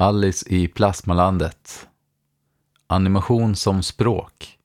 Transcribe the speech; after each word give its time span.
Alice 0.00 0.48
i 0.48 0.68
plasmalandet. 0.68 1.88
Animation 2.86 3.56
som 3.56 3.82
språk. 3.82 4.58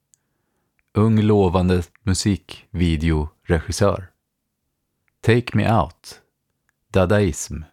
Ung 0.93 1.21
lovande 1.21 1.83
musikvideoregissör. 2.03 4.11
Take 5.21 5.57
Me 5.57 5.73
Out. 5.73 6.21
Dadaism. 6.91 7.63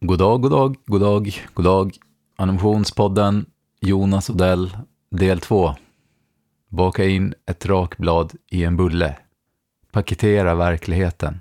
God 0.00 0.18
dag, 0.18 0.42
god 0.42 0.50
dag, 0.50 0.76
god 0.86 1.00
dag, 1.00 1.48
god 1.54 1.64
dag. 1.64 1.96
Animationspodden 2.36 3.46
Jonas 3.80 4.30
Odell, 4.30 4.76
del 5.10 5.40
2. 5.40 5.74
Baka 6.68 7.04
in 7.04 7.34
ett 7.46 7.66
rakblad 7.66 8.32
i 8.50 8.64
en 8.64 8.76
bulle. 8.76 9.18
Paketera 9.92 10.54
verkligheten. 10.54 11.40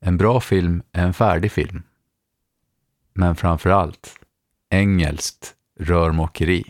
En 0.00 0.16
bra 0.16 0.40
film 0.40 0.82
är 0.92 1.06
en 1.06 1.14
färdig 1.14 1.52
film. 1.52 1.82
Men 3.12 3.36
framför 3.36 3.70
allt, 3.70 4.19
engelskt 4.70 5.54
rörmokeri. 5.80 6.64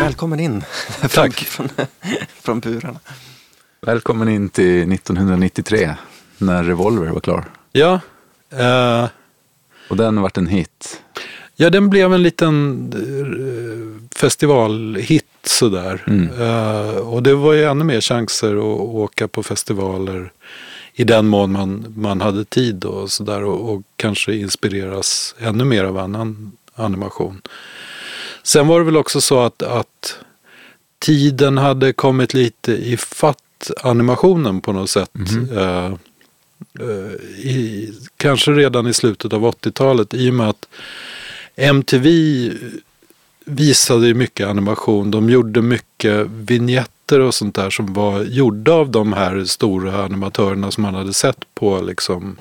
Välkommen 0.00 0.40
in 0.40 0.64
Tack. 1.10 1.34
från, 1.34 1.68
från 2.42 2.60
burarna. 2.60 2.98
Välkommen 3.80 4.28
in 4.28 4.48
till 4.48 4.92
1993 4.92 5.94
när 6.38 6.64
Revolver 6.64 7.06
var 7.06 7.20
klar. 7.20 7.44
Ja, 7.72 8.00
eh, 8.50 9.08
Och 9.88 9.96
den 9.96 10.16
har 10.16 10.22
varit 10.22 10.38
en 10.38 10.46
hit. 10.46 11.02
ja 11.56 11.70
den 11.70 11.90
blev 11.90 12.12
en 12.12 12.22
liten 12.22 12.78
eh, 12.94 14.16
festivalhit 14.18 15.24
sådär. 15.44 16.04
Mm. 16.06 16.28
Eh, 16.40 16.96
och 16.96 17.22
det 17.22 17.34
var 17.34 17.52
ju 17.52 17.64
ännu 17.64 17.84
mer 17.84 18.00
chanser 18.00 18.56
att 18.56 18.80
åka 18.80 19.28
på 19.28 19.42
festivaler 19.42 20.32
i 20.94 21.04
den 21.04 21.26
mån 21.26 21.52
man, 21.52 21.94
man 21.96 22.20
hade 22.20 22.44
tid 22.44 22.84
och 22.84 23.10
sådär 23.10 23.44
och, 23.44 23.74
och 23.74 23.82
kanske 23.96 24.34
inspireras 24.34 25.34
ännu 25.38 25.64
mer 25.64 25.84
av 25.84 25.98
annan 25.98 26.52
animation. 26.74 27.42
Sen 28.42 28.66
var 28.66 28.78
det 28.78 28.84
väl 28.84 28.96
också 28.96 29.20
så 29.20 29.40
att, 29.40 29.62
att 29.62 30.18
tiden 30.98 31.58
hade 31.58 31.92
kommit 31.92 32.34
lite 32.34 32.72
i 32.72 32.96
fatt 32.96 33.70
animationen 33.82 34.60
på 34.60 34.72
något 34.72 34.90
sätt. 34.90 35.10
Eh, 35.52 35.58
eh, 35.62 35.94
Eh, 36.80 37.12
i, 37.46 37.92
kanske 38.16 38.50
redan 38.50 38.86
i 38.86 38.94
slutet 38.94 39.32
av 39.32 39.42
80-talet 39.44 40.14
i 40.14 40.30
och 40.30 40.34
med 40.34 40.48
att 40.48 40.68
MTV 41.56 42.50
visade 43.44 44.14
mycket 44.14 44.48
animation. 44.48 45.10
De 45.10 45.30
gjorde 45.30 45.62
mycket 45.62 46.26
vignetter 46.26 47.20
och 47.20 47.34
sånt 47.34 47.54
där 47.54 47.70
som 47.70 47.94
var 47.94 48.22
gjorda 48.22 48.72
av 48.72 48.90
de 48.90 49.12
här 49.12 49.44
stora 49.44 50.04
animatörerna 50.04 50.70
som 50.70 50.82
man 50.82 50.94
hade 50.94 51.12
sett 51.12 51.54
på 51.54 51.80
liksom 51.80 52.36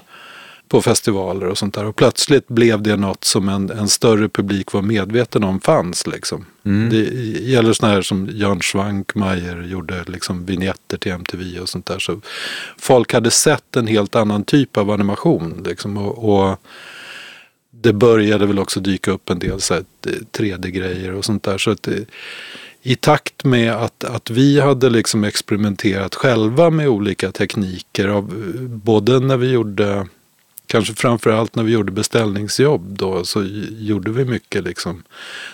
på 0.68 0.82
festivaler 0.82 1.48
och 1.48 1.58
sånt 1.58 1.74
där. 1.74 1.86
Och 1.86 1.96
plötsligt 1.96 2.48
blev 2.48 2.82
det 2.82 2.96
något 2.96 3.24
som 3.24 3.50
en, 3.50 3.70
en 3.70 3.90
större 3.90 4.30
publik 4.30 4.74
var 4.74 4.82
medveten 4.82 5.44
om 5.44 5.60
fanns. 5.60 6.08
Liksom. 6.08 6.46
Mm. 6.66 6.90
Det 6.90 7.04
gäller 7.42 7.74
sådana 7.74 7.94
här 7.94 8.02
som 8.02 8.30
Jan 8.34 8.62
Schwankmajer 8.62 9.62
gjorde 9.62 10.04
liksom 10.08 10.46
vignetter 10.46 10.98
till 10.98 11.12
MTV 11.12 11.60
och 11.60 11.70
sånt 11.70 11.86
där. 11.86 12.00
Så 12.00 12.22
folk 12.78 13.14
hade 13.14 13.32
sett 13.32 13.76
en 13.76 13.88
helt 13.88 14.16
annan 14.16 14.44
typ 14.44 14.78
av 14.78 14.92
animation. 14.92 15.64
Liksom, 15.66 15.98
och, 15.98 16.50
och 16.50 16.58
det 17.72 17.94
började 17.94 18.46
väl 18.46 18.60
också 18.60 18.80
dyka 18.80 19.12
upp 19.12 19.30
en 19.30 19.40
del 19.40 19.62
så 19.62 19.74
här 19.74 19.84
3D-grejer 20.32 21.14
och 21.14 21.26
sånt 21.26 21.44
där. 21.44 21.58
Så 21.58 21.72
att 21.72 21.84
det, 21.84 22.06
i 22.88 22.96
takt 22.96 23.44
med 23.44 23.74
att, 23.74 24.04
att 24.04 24.30
vi 24.30 24.60
hade 24.60 24.90
liksom 24.90 25.24
experimenterat 25.24 26.16
själva 26.16 26.70
med 26.70 26.90
olika 26.90 27.32
tekniker, 27.32 28.08
av, 28.08 28.34
både 28.68 29.20
när 29.20 29.38
vi 29.38 29.52
gjorde, 29.52 30.08
kanske 30.76 30.94
framförallt 30.94 31.56
när 31.56 31.64
vi 31.64 31.72
gjorde 31.72 31.92
beställningsjobb 31.92 32.98
då, 32.98 33.26
så 33.26 33.44
gjorde 33.80 34.12
vi 34.12 34.26
mycket 34.26 34.64
liksom. 34.64 35.04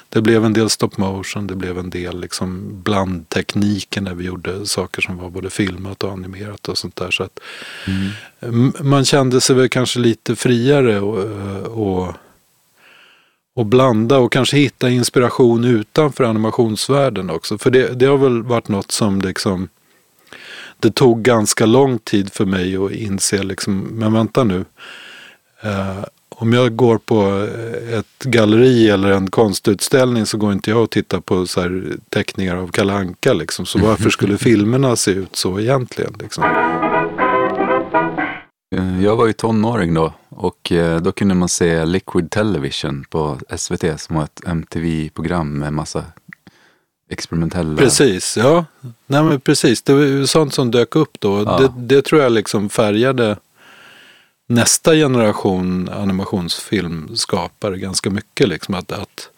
Det 0.09 0.21
blev 0.21 0.45
en 0.45 0.53
del 0.53 0.69
stop 0.69 0.89
motion, 0.95 1.47
det 1.47 1.55
blev 1.55 1.77
en 1.77 1.89
del 1.89 2.19
liksom 2.19 2.81
blandtekniker 2.83 4.01
när 4.01 4.13
vi 4.13 4.25
gjorde 4.25 4.65
saker 4.65 5.01
som 5.01 5.17
var 5.17 5.29
både 5.29 5.49
filmat 5.49 6.03
och 6.03 6.11
animerat 6.11 6.69
och 6.69 6.77
sånt 6.77 6.95
där. 6.95 7.11
Så 7.11 7.23
att 7.23 7.39
m- 8.39 8.73
man 8.81 9.05
kände 9.05 9.41
sig 9.41 9.55
väl 9.55 9.69
kanske 9.69 9.99
lite 9.99 10.35
friare 10.35 10.99
och, 10.99 11.17
och 11.65 12.13
och 13.55 13.65
blanda 13.65 14.17
och 14.17 14.31
kanske 14.31 14.57
hitta 14.57 14.89
inspiration 14.89 15.65
utanför 15.65 16.23
animationsvärlden 16.23 17.29
också. 17.29 17.57
För 17.57 17.69
det, 17.71 17.99
det 17.99 18.05
har 18.05 18.17
väl 18.17 18.43
varit 18.43 18.67
något 18.67 18.91
som 18.91 19.21
liksom 19.21 19.69
det 20.79 20.95
tog 20.95 21.21
ganska 21.21 21.65
lång 21.65 21.99
tid 21.99 22.33
för 22.33 22.45
mig 22.45 22.75
att 22.77 22.91
inse 22.91 23.43
liksom, 23.43 23.79
men 23.79 24.13
vänta 24.13 24.43
nu. 24.43 24.65
Eh, 25.63 26.03
om 26.29 26.53
jag 26.53 26.75
går 26.75 26.97
på 26.97 27.47
ett 27.97 28.23
galleri 28.23 28.89
eller 28.89 29.11
en 29.11 29.29
konstutställning 29.29 30.25
så 30.25 30.37
går 30.37 30.51
inte 30.53 30.69
jag 30.69 30.83
och 30.83 30.89
tittar 30.89 31.19
på 31.19 31.47
så 31.47 31.61
här 31.61 31.83
teckningar 32.09 32.55
av 32.55 32.67
Kalle 32.67 32.93
Anka 32.93 33.33
liksom. 33.33 33.65
Så 33.65 33.79
varför 33.79 34.09
skulle 34.17 34.37
filmerna 34.37 34.95
se 34.95 35.11
ut 35.11 35.35
så 35.35 35.59
egentligen? 35.59 36.13
Liksom? 36.19 36.43
Eh, 38.75 39.03
Jag 39.03 39.15
var 39.15 39.27
ju 39.27 39.33
tonåring 39.33 39.93
då 39.93 40.13
och 40.29 40.71
eh, 40.71 41.01
då 41.01 41.11
kunde 41.11 41.35
man 41.35 41.49
se 41.49 41.85
Liquid 41.85 42.31
Television 42.31 43.05
på 43.09 43.37
SVT 43.57 44.01
som 44.01 44.15
var 44.15 44.23
ett 44.23 44.41
MTV-program 44.45 45.59
med 45.59 45.73
massa 45.73 46.03
experimentella... 47.09 47.77
Precis, 47.77 48.37
ja. 48.37 48.65
Nej, 49.07 49.23
men 49.23 49.39
precis. 49.39 49.81
Det 49.81 49.93
var 49.93 50.01
ju 50.01 50.27
sånt 50.27 50.53
som 50.53 50.71
dök 50.71 50.95
upp 50.95 51.19
då. 51.19 51.43
Ja. 51.43 51.57
Det, 51.59 51.95
det 51.95 52.01
tror 52.01 52.21
jag 52.21 52.31
liksom 52.31 52.69
färgade 52.69 53.37
nästa 54.47 54.93
generation 54.93 55.89
animationsfilmskapare 55.89 57.77
ganska 57.77 58.09
mycket. 58.09 58.47
Liksom 58.47 58.73
att, 58.75 58.91
att 58.91 59.29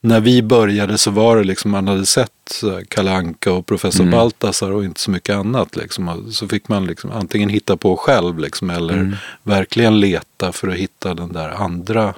när 0.00 0.20
vi 0.20 0.42
började 0.42 0.98
så 0.98 1.10
var 1.10 1.36
det 1.36 1.44
liksom 1.44 1.70
man 1.70 1.88
hade 1.88 2.06
sett 2.06 2.32
så 2.50 2.70
här 2.70 2.84
Kalle 2.88 3.12
Anka 3.16 3.52
och 3.52 3.66
Professor 3.66 4.00
Mm. 4.04 4.10
Baltasar 4.18 4.70
och 4.70 4.84
inte 4.84 5.00
så 5.00 5.10
mycket 5.10 5.36
annat. 5.36 5.76
Liksom. 5.76 6.32
Så 6.32 6.48
fick 6.48 6.68
man 6.68 6.86
liksom 6.86 7.10
antingen 7.10 7.48
hitta 7.48 7.76
på 7.76 7.96
själv 7.96 8.38
liksom, 8.38 8.70
eller 8.70 8.94
Mm. 8.94 9.16
verkligen 9.42 10.00
leta 10.00 10.52
för 10.52 10.68
att 10.68 10.74
hitta 10.74 11.14
den 11.14 11.32
där 11.32 11.48
andra 11.48 12.14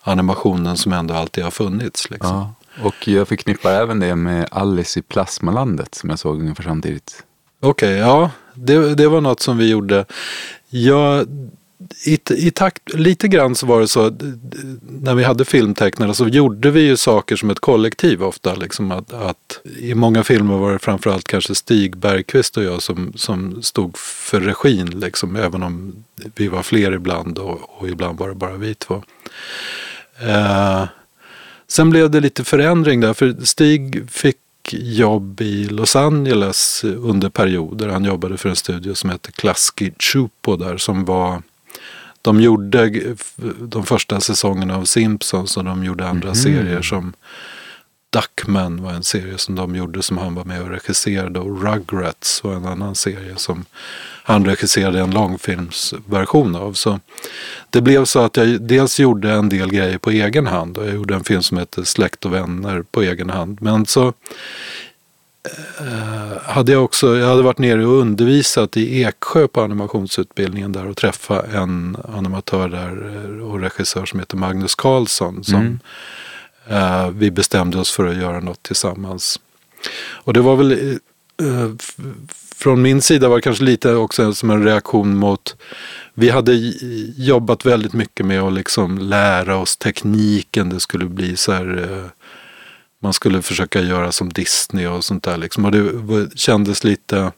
animationen 0.00 0.76
som 0.76 0.92
ändå 0.92 1.14
alltid 1.14 1.44
har 1.44 1.50
funnits. 1.50 2.10
Liksom. 2.10 2.30
Ja, 2.36 2.54
och 2.82 3.08
jag 3.08 3.28
förknippar 3.28 3.72
även 3.72 4.00
det 4.00 4.16
med 4.16 4.48
Alice 4.50 4.98
i 4.98 5.02
plasmalandet 5.02 5.94
som 5.94 6.10
jag 6.10 6.18
såg 6.18 6.40
ungefär 6.40 6.62
samtidigt. 6.64 7.22
Okej, 7.60 7.92
ja. 7.92 8.30
Det, 8.54 8.94
det 8.94 9.08
var 9.08 9.20
något 9.20 9.40
som 9.40 9.58
vi 9.58 9.68
gjorde. 9.70 10.04
Ja, 10.74 11.24
i, 12.06 12.18
I 12.30 12.50
takt, 12.50 12.94
lite 12.94 13.28
grann 13.28 13.54
så 13.54 13.66
var 13.66 13.80
det 13.80 13.88
så 13.88 14.06
att 14.06 14.22
när 14.82 15.14
vi 15.14 15.24
hade 15.24 15.44
filmtecknare 15.44 16.14
så 16.14 16.28
gjorde 16.28 16.70
vi 16.70 16.80
ju 16.80 16.96
saker 16.96 17.36
som 17.36 17.50
ett 17.50 17.60
kollektiv 17.60 18.22
ofta. 18.22 18.54
Liksom 18.54 18.92
att, 18.92 19.12
att 19.12 19.60
I 19.78 19.94
många 19.94 20.24
filmer 20.24 20.58
var 20.58 20.72
det 20.72 20.78
framförallt 20.78 21.28
kanske 21.28 21.54
Stig 21.54 21.96
Bergqvist 21.96 22.56
och 22.56 22.64
jag 22.64 22.82
som, 22.82 23.12
som 23.16 23.62
stod 23.62 23.98
för 23.98 24.40
regin. 24.40 24.86
Liksom, 24.86 25.36
även 25.36 25.62
om 25.62 26.04
vi 26.34 26.48
var 26.48 26.62
fler 26.62 26.92
ibland 26.92 27.38
och, 27.38 27.60
och 27.80 27.88
ibland 27.88 28.18
var 28.18 28.28
det 28.28 28.34
bara 28.34 28.56
vi 28.56 28.74
två. 28.74 29.02
Eh, 30.20 30.84
sen 31.68 31.90
blev 31.90 32.10
det 32.10 32.20
lite 32.20 32.44
förändring 32.44 33.00
där 33.00 33.14
för 33.14 33.36
Stig 33.44 34.10
fick 34.10 34.36
jobb 34.70 35.40
i 35.40 35.68
Los 35.68 35.96
Angeles 35.96 36.84
under 36.84 37.28
perioder. 37.28 37.88
Han 37.88 38.04
jobbade 38.04 38.36
för 38.36 38.48
en 38.48 38.56
studio 38.56 38.94
som 38.94 39.10
hette 39.10 39.32
Klasky 39.32 39.92
Chupo 39.98 40.56
där 40.56 40.76
som 40.76 41.04
var 41.04 41.42
de 42.22 42.40
gjorde 42.40 42.90
de 43.60 43.86
första 43.86 44.20
säsongerna 44.20 44.76
av 44.76 44.84
Simpsons 44.84 45.56
och 45.56 45.64
de 45.64 45.84
gjorde 45.84 46.08
andra 46.08 46.34
serier 46.34 46.82
som 46.82 47.12
Duckman 48.10 48.82
var 48.82 48.92
en 48.92 49.02
serie 49.02 49.38
som 49.38 49.54
de 49.54 49.76
gjorde 49.76 50.02
som 50.02 50.18
han 50.18 50.34
var 50.34 50.44
med 50.44 50.62
och 50.62 50.68
regisserade 50.68 51.40
och 51.40 51.62
Rugrats 51.62 52.44
var 52.44 52.54
en 52.54 52.66
annan 52.66 52.94
serie 52.94 53.36
som 53.36 53.64
han 54.22 54.44
regisserade 54.44 55.00
en 55.00 55.10
långfilmsversion 55.10 56.56
av. 56.56 56.72
Så 56.72 57.00
det 57.70 57.80
blev 57.80 58.04
så 58.04 58.18
att 58.20 58.36
jag 58.36 58.60
dels 58.62 59.00
gjorde 59.00 59.30
en 59.32 59.48
del 59.48 59.70
grejer 59.70 59.98
på 59.98 60.10
egen 60.10 60.46
hand 60.46 60.78
och 60.78 60.86
jag 60.86 60.94
gjorde 60.94 61.14
en 61.14 61.24
film 61.24 61.42
som 61.42 61.58
heter 61.58 61.82
Släkt 61.82 62.24
och 62.24 62.34
vänner 62.34 62.82
på 62.90 63.02
egen 63.02 63.30
hand. 63.30 63.58
Men 63.62 63.86
så 63.86 64.12
eh, 65.80 66.42
hade 66.42 66.72
jag 66.72 66.84
också, 66.84 67.16
jag 67.16 67.28
hade 67.28 67.42
varit 67.42 67.58
nere 67.58 67.86
och 67.86 68.00
undervisat 68.00 68.76
i 68.76 69.02
Eksjö 69.02 69.48
på 69.48 69.62
animationsutbildningen 69.62 70.72
där 70.72 70.86
och 70.86 70.96
träffat 70.96 71.52
en 71.54 71.96
animatör 72.14 72.68
där 72.68 73.14
eh, 73.38 73.46
och 73.50 73.60
regissör 73.60 74.06
som 74.06 74.18
heter 74.20 74.36
Magnus 74.36 74.74
Karlsson 74.74 75.44
som 75.44 75.60
Mm. 75.60 75.78
eh, 76.82 77.08
vi 77.10 77.30
bestämde 77.30 77.78
oss 77.78 77.92
för 77.92 78.06
att 78.06 78.16
göra 78.16 78.40
något 78.40 78.62
tillsammans. 78.62 79.40
Och 80.10 80.32
det 80.32 80.40
var 80.40 80.56
väl 80.56 80.98
från 82.62 82.82
min 82.82 83.02
sida 83.02 83.28
var 83.28 83.36
det 83.36 83.42
kanske 83.42 83.64
lite 83.64 83.94
också 83.94 84.34
som 84.34 84.50
en 84.50 84.64
reaktion 84.64 85.16
mot 85.16 85.56
vi 86.14 86.30
hade 86.30 86.52
jobbat 87.16 87.66
väldigt 87.66 87.92
mycket 87.92 88.26
med 88.26 88.42
att 88.42 88.52
liksom 88.52 88.98
lära 88.98 89.56
oss 89.56 89.76
tekniken. 89.76 90.68
Det 90.68 90.80
skulle 90.80 91.04
bli 91.04 91.36
så 91.36 91.52
här, 91.52 91.88
eh, 91.92 92.10
man 93.02 93.12
skulle 93.12 93.42
försöka 93.42 93.80
göra 93.80 94.12
som 94.12 94.28
Disney 94.28 94.86
och 94.86 95.04
sånt 95.04 95.22
där. 95.22 95.36
Liksom. 95.36 95.64
Och 95.64 95.72
det 95.72 96.38
kändes 96.38 96.84
lite 96.84 97.32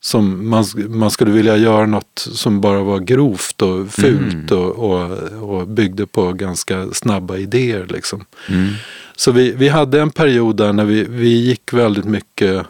som 0.00 0.48
man, 0.48 0.64
man 0.88 1.10
skulle 1.10 1.30
vilja 1.30 1.56
göra 1.56 1.86
något 1.86 2.28
som 2.32 2.60
bara 2.60 2.82
var 2.82 2.98
grovt 2.98 3.62
och 3.62 3.90
fult 3.90 4.50
och, 4.50 4.70
och, 4.70 5.10
och 5.50 5.68
byggde 5.68 6.06
på 6.06 6.32
ganska 6.32 6.90
snabba 6.92 7.36
idéer. 7.36 7.86
Liksom. 7.88 8.24
Mm. 8.48 8.68
Så 9.16 9.32
vi, 9.32 9.50
vi 9.50 9.68
hade 9.68 10.00
en 10.00 10.10
period 10.10 10.56
där 10.56 10.72
när 10.72 10.84
vi, 10.84 11.04
vi 11.04 11.28
gick 11.28 11.72
väldigt 11.72 12.04
mycket 12.04 12.66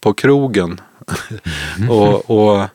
på 0.00 0.12
krogen. 0.12 0.80
Och, 1.90 2.30
och 2.30 2.66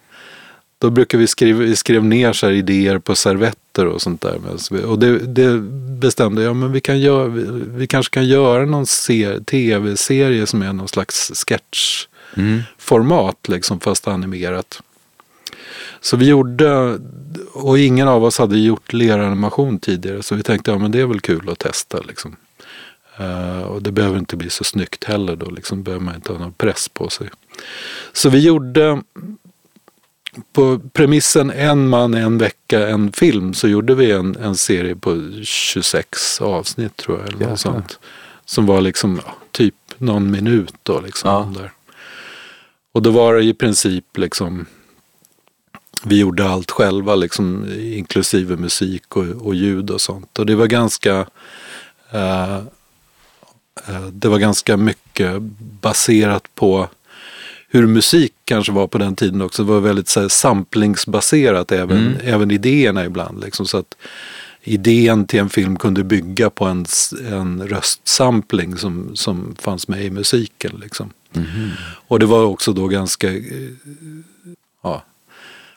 då 0.78 0.90
brukar 0.90 1.18
vi 1.18 1.28
skriva, 1.28 1.60
vi 1.60 1.76
skrev 1.76 2.06
ner 2.06 2.34
så 2.34 2.50
idéer 2.50 2.98
på 2.98 3.16
servetter 3.16 3.86
och 3.86 4.02
sånt 4.02 4.22
där. 4.22 4.40
Och 4.86 5.00
det, 5.00 5.20
det 5.20 5.60
bestämde 6.00 6.44
jag, 6.44 6.56
men 6.56 6.72
vi, 6.72 6.82
kan 6.82 7.00
göra, 7.00 7.28
vi, 7.28 7.46
vi 7.68 7.88
kanske 7.88 8.14
kan 8.14 8.28
göra 8.28 8.66
någon 8.66 8.86
ser, 8.86 9.40
tv-serie 9.40 10.48
som 10.48 10.62
är 10.62 10.74
någon 10.74 10.88
slags 10.88 11.46
sketchformat, 11.48 13.48
Mm. 13.48 13.56
liksom, 13.56 13.80
fast 13.80 14.08
animerat. 14.08 14.82
Så 16.02 16.18
vi 16.18 16.28
gjorde, 16.28 17.00
och 17.54 17.80
ingen 17.80 18.08
av 18.08 18.24
oss 18.24 18.38
hade 18.38 18.60
gjort 18.60 18.94
leranimation 18.94 19.80
tidigare, 19.80 20.24
så 20.24 20.36
vi 20.36 20.44
tänkte, 20.44 20.72
ja 20.72 20.78
men 20.78 20.92
det 20.92 21.00
är 21.00 21.06
väl 21.06 21.22
kul 21.22 21.50
att 21.50 21.60
testa 21.60 22.00
liksom. 22.08 22.36
Eh, 23.18 23.62
och 23.62 23.82
det 23.84 23.92
behöver 23.92 24.18
inte 24.20 24.36
bli 24.38 24.50
så 24.50 24.64
snyggt 24.64 25.04
heller 25.04 25.36
då, 25.36 25.50
liksom 25.50 25.84
behöver 25.84 26.06
man 26.06 26.16
inte 26.16 26.32
ha 26.32 26.40
någon 26.40 26.54
press 26.54 26.90
på 26.90 27.10
sig. 27.10 27.30
Så 28.14 28.30
vi 28.30 28.40
gjorde 28.40 29.02
på 30.54 30.80
premissen 30.94 31.52
en 31.52 31.88
man, 31.90 32.14
en 32.14 32.38
vecka, 32.38 32.88
en 32.90 33.12
film 33.12 33.54
så 33.54 33.68
gjorde 33.68 33.96
vi 33.96 34.12
en, 34.12 34.36
en 34.36 34.56
serie 34.56 34.96
på 34.96 35.32
26 35.44 36.42
avsnitt 36.42 36.96
tror 36.98 37.18
jag. 37.20 37.28
Eller 37.28 37.34
Jäklar. 37.38 37.50
något 37.50 37.60
sånt. 37.60 38.00
Som 38.46 38.66
var 38.66 38.82
liksom 38.82 39.22
ja, 39.26 39.36
typ 39.52 39.76
någon 39.98 40.32
minut 40.32 40.74
då. 40.84 41.02
Liksom, 41.02 41.30
Ja. 41.30 41.52
där. 41.62 41.72
Och 42.92 43.02
då 43.02 43.12
var 43.12 43.34
det 43.36 43.44
i 43.44 43.54
princip 43.54 44.18
liksom 44.18 44.66
vi 46.06 46.20
gjorde 46.20 46.50
allt 46.50 46.72
själva, 46.72 47.16
liksom, 47.16 47.66
inklusive 47.80 48.56
musik 48.58 49.16
och, 49.18 49.26
och 49.26 49.56
ljud 49.56 49.90
och 49.90 50.02
sånt. 50.02 50.40
Och 50.40 50.46
det 50.46 50.56
var 50.56 50.68
ganska 50.68 51.28
eh, 52.12 52.60
det 54.12 54.28
var 54.28 54.40
ganska 54.40 54.78
mycket 54.78 55.42
baserat 55.82 56.56
på 56.56 56.90
hur 57.70 57.88
musik 57.88 58.34
kanske 58.46 58.72
var 58.72 58.88
på 58.88 58.98
den 58.98 59.16
tiden 59.16 59.42
också. 59.42 59.64
Det 59.64 59.72
var 59.72 59.80
väldigt 59.80 60.08
så 60.08 60.22
här, 60.22 60.28
samplingsbaserat 60.28 61.72
även, 61.72 61.98
Mm. 61.98 62.14
även 62.24 62.52
idéerna 62.52 63.06
ibland. 63.06 63.44
Liksom, 63.44 63.66
så 63.66 63.78
att 63.78 63.96
idén 64.64 65.28
till 65.28 65.40
en 65.40 65.50
film 65.50 65.76
kunde 65.76 66.04
bygga 66.04 66.50
på 66.50 66.66
en, 66.66 66.86
en 67.32 67.68
röstsampling 67.68 68.78
som, 68.78 69.16
som 69.16 69.56
fanns 69.62 69.88
med 69.88 70.06
i 70.06 70.10
musiken. 70.10 70.80
Liksom. 70.84 71.10
Mhm. 71.34 71.70
Och 72.08 72.20
det 72.20 72.26
var 72.26 72.44
också 72.44 72.74
då 72.74 72.88
ganska 72.88 73.30
eh, 73.34 73.40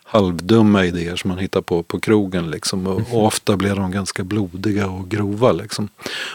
halvdumma 0.07 0.85
idéer 0.85 1.17
som 1.17 1.29
man 1.29 1.39
hittar 1.39 1.61
på 1.61 1.83
på 1.83 2.01
krogen. 2.01 2.51
Liksom. 2.51 2.87
Och, 2.87 3.01
och 3.13 3.25
ofta 3.25 3.57
blev 3.57 3.77
de 3.77 3.91
ganska 3.91 4.25
blodiga 4.25 4.87
och 4.87 5.09
grova. 5.09 5.53
Liksom. 5.53 5.89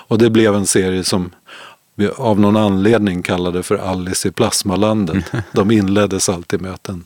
Och 0.08 0.18
det 0.18 0.30
blev 0.30 0.56
en 0.56 0.68
serie 0.68 1.04
som 1.04 1.32
vi 1.96 2.08
av 2.08 2.40
någon 2.40 2.58
anledning 2.58 3.24
kallade 3.24 3.64
för 3.64 3.78
Alice 3.78 4.28
i 4.28 4.32
plasmalandet. 4.32 5.26
De 5.52 5.72
inleddes 5.72 6.30
alltid 6.30 6.62
med 6.62 6.74
att 6.74 6.90
en 6.90 7.04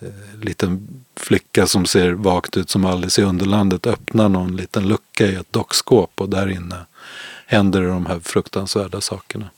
eh, 0.00 0.08
liten 0.42 0.88
flicka 1.16 1.66
som 1.66 1.86
ser 1.86 2.10
vagt 2.12 2.56
ut 2.56 2.70
som 2.70 2.84
Alice 2.84 3.20
i 3.20 3.24
Underlandet 3.24 3.86
öppnar 3.86 4.28
någon 4.28 4.56
liten 4.56 4.88
lucka 4.88 5.26
i 5.26 5.34
ett 5.34 5.52
dockskåp 5.52 6.10
och 6.14 6.28
där 6.28 6.48
inne 6.48 6.76
händer 7.46 7.82
de 7.82 8.06
här 8.06 8.20
fruktansvärda 8.20 9.00
sakerna. 9.00 9.50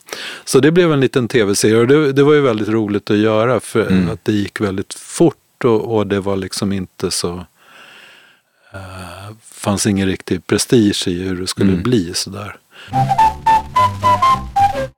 Så 0.44 0.60
det 0.60 0.70
blev 0.72 0.92
en 0.92 1.00
liten 1.00 1.28
tv-serie 1.28 1.76
och 1.76 1.86
det, 1.86 2.12
det 2.12 2.22
var 2.22 2.34
ju 2.34 2.40
väldigt 2.40 2.68
roligt 2.68 3.10
att 3.10 3.16
göra 3.18 3.60
för 3.60 3.86
Mm. 3.86 4.10
att 4.10 4.24
det 4.24 4.32
gick 4.32 4.60
väldigt 4.60 4.94
fort 4.94 5.36
och, 5.64 5.96
och 5.96 6.06
det 6.06 6.20
var 6.20 6.36
liksom 6.36 6.72
inte 6.72 7.10
så 7.10 7.46
eh, 8.72 9.34
fanns 9.50 9.86
ingen 9.86 10.06
riktig 10.08 10.46
prestige 10.46 11.08
i 11.08 11.22
hur 11.22 11.36
det 11.40 11.46
skulle 11.46 11.70
Mm. 11.70 11.82
bli 11.82 12.14
sådär. 12.14 12.56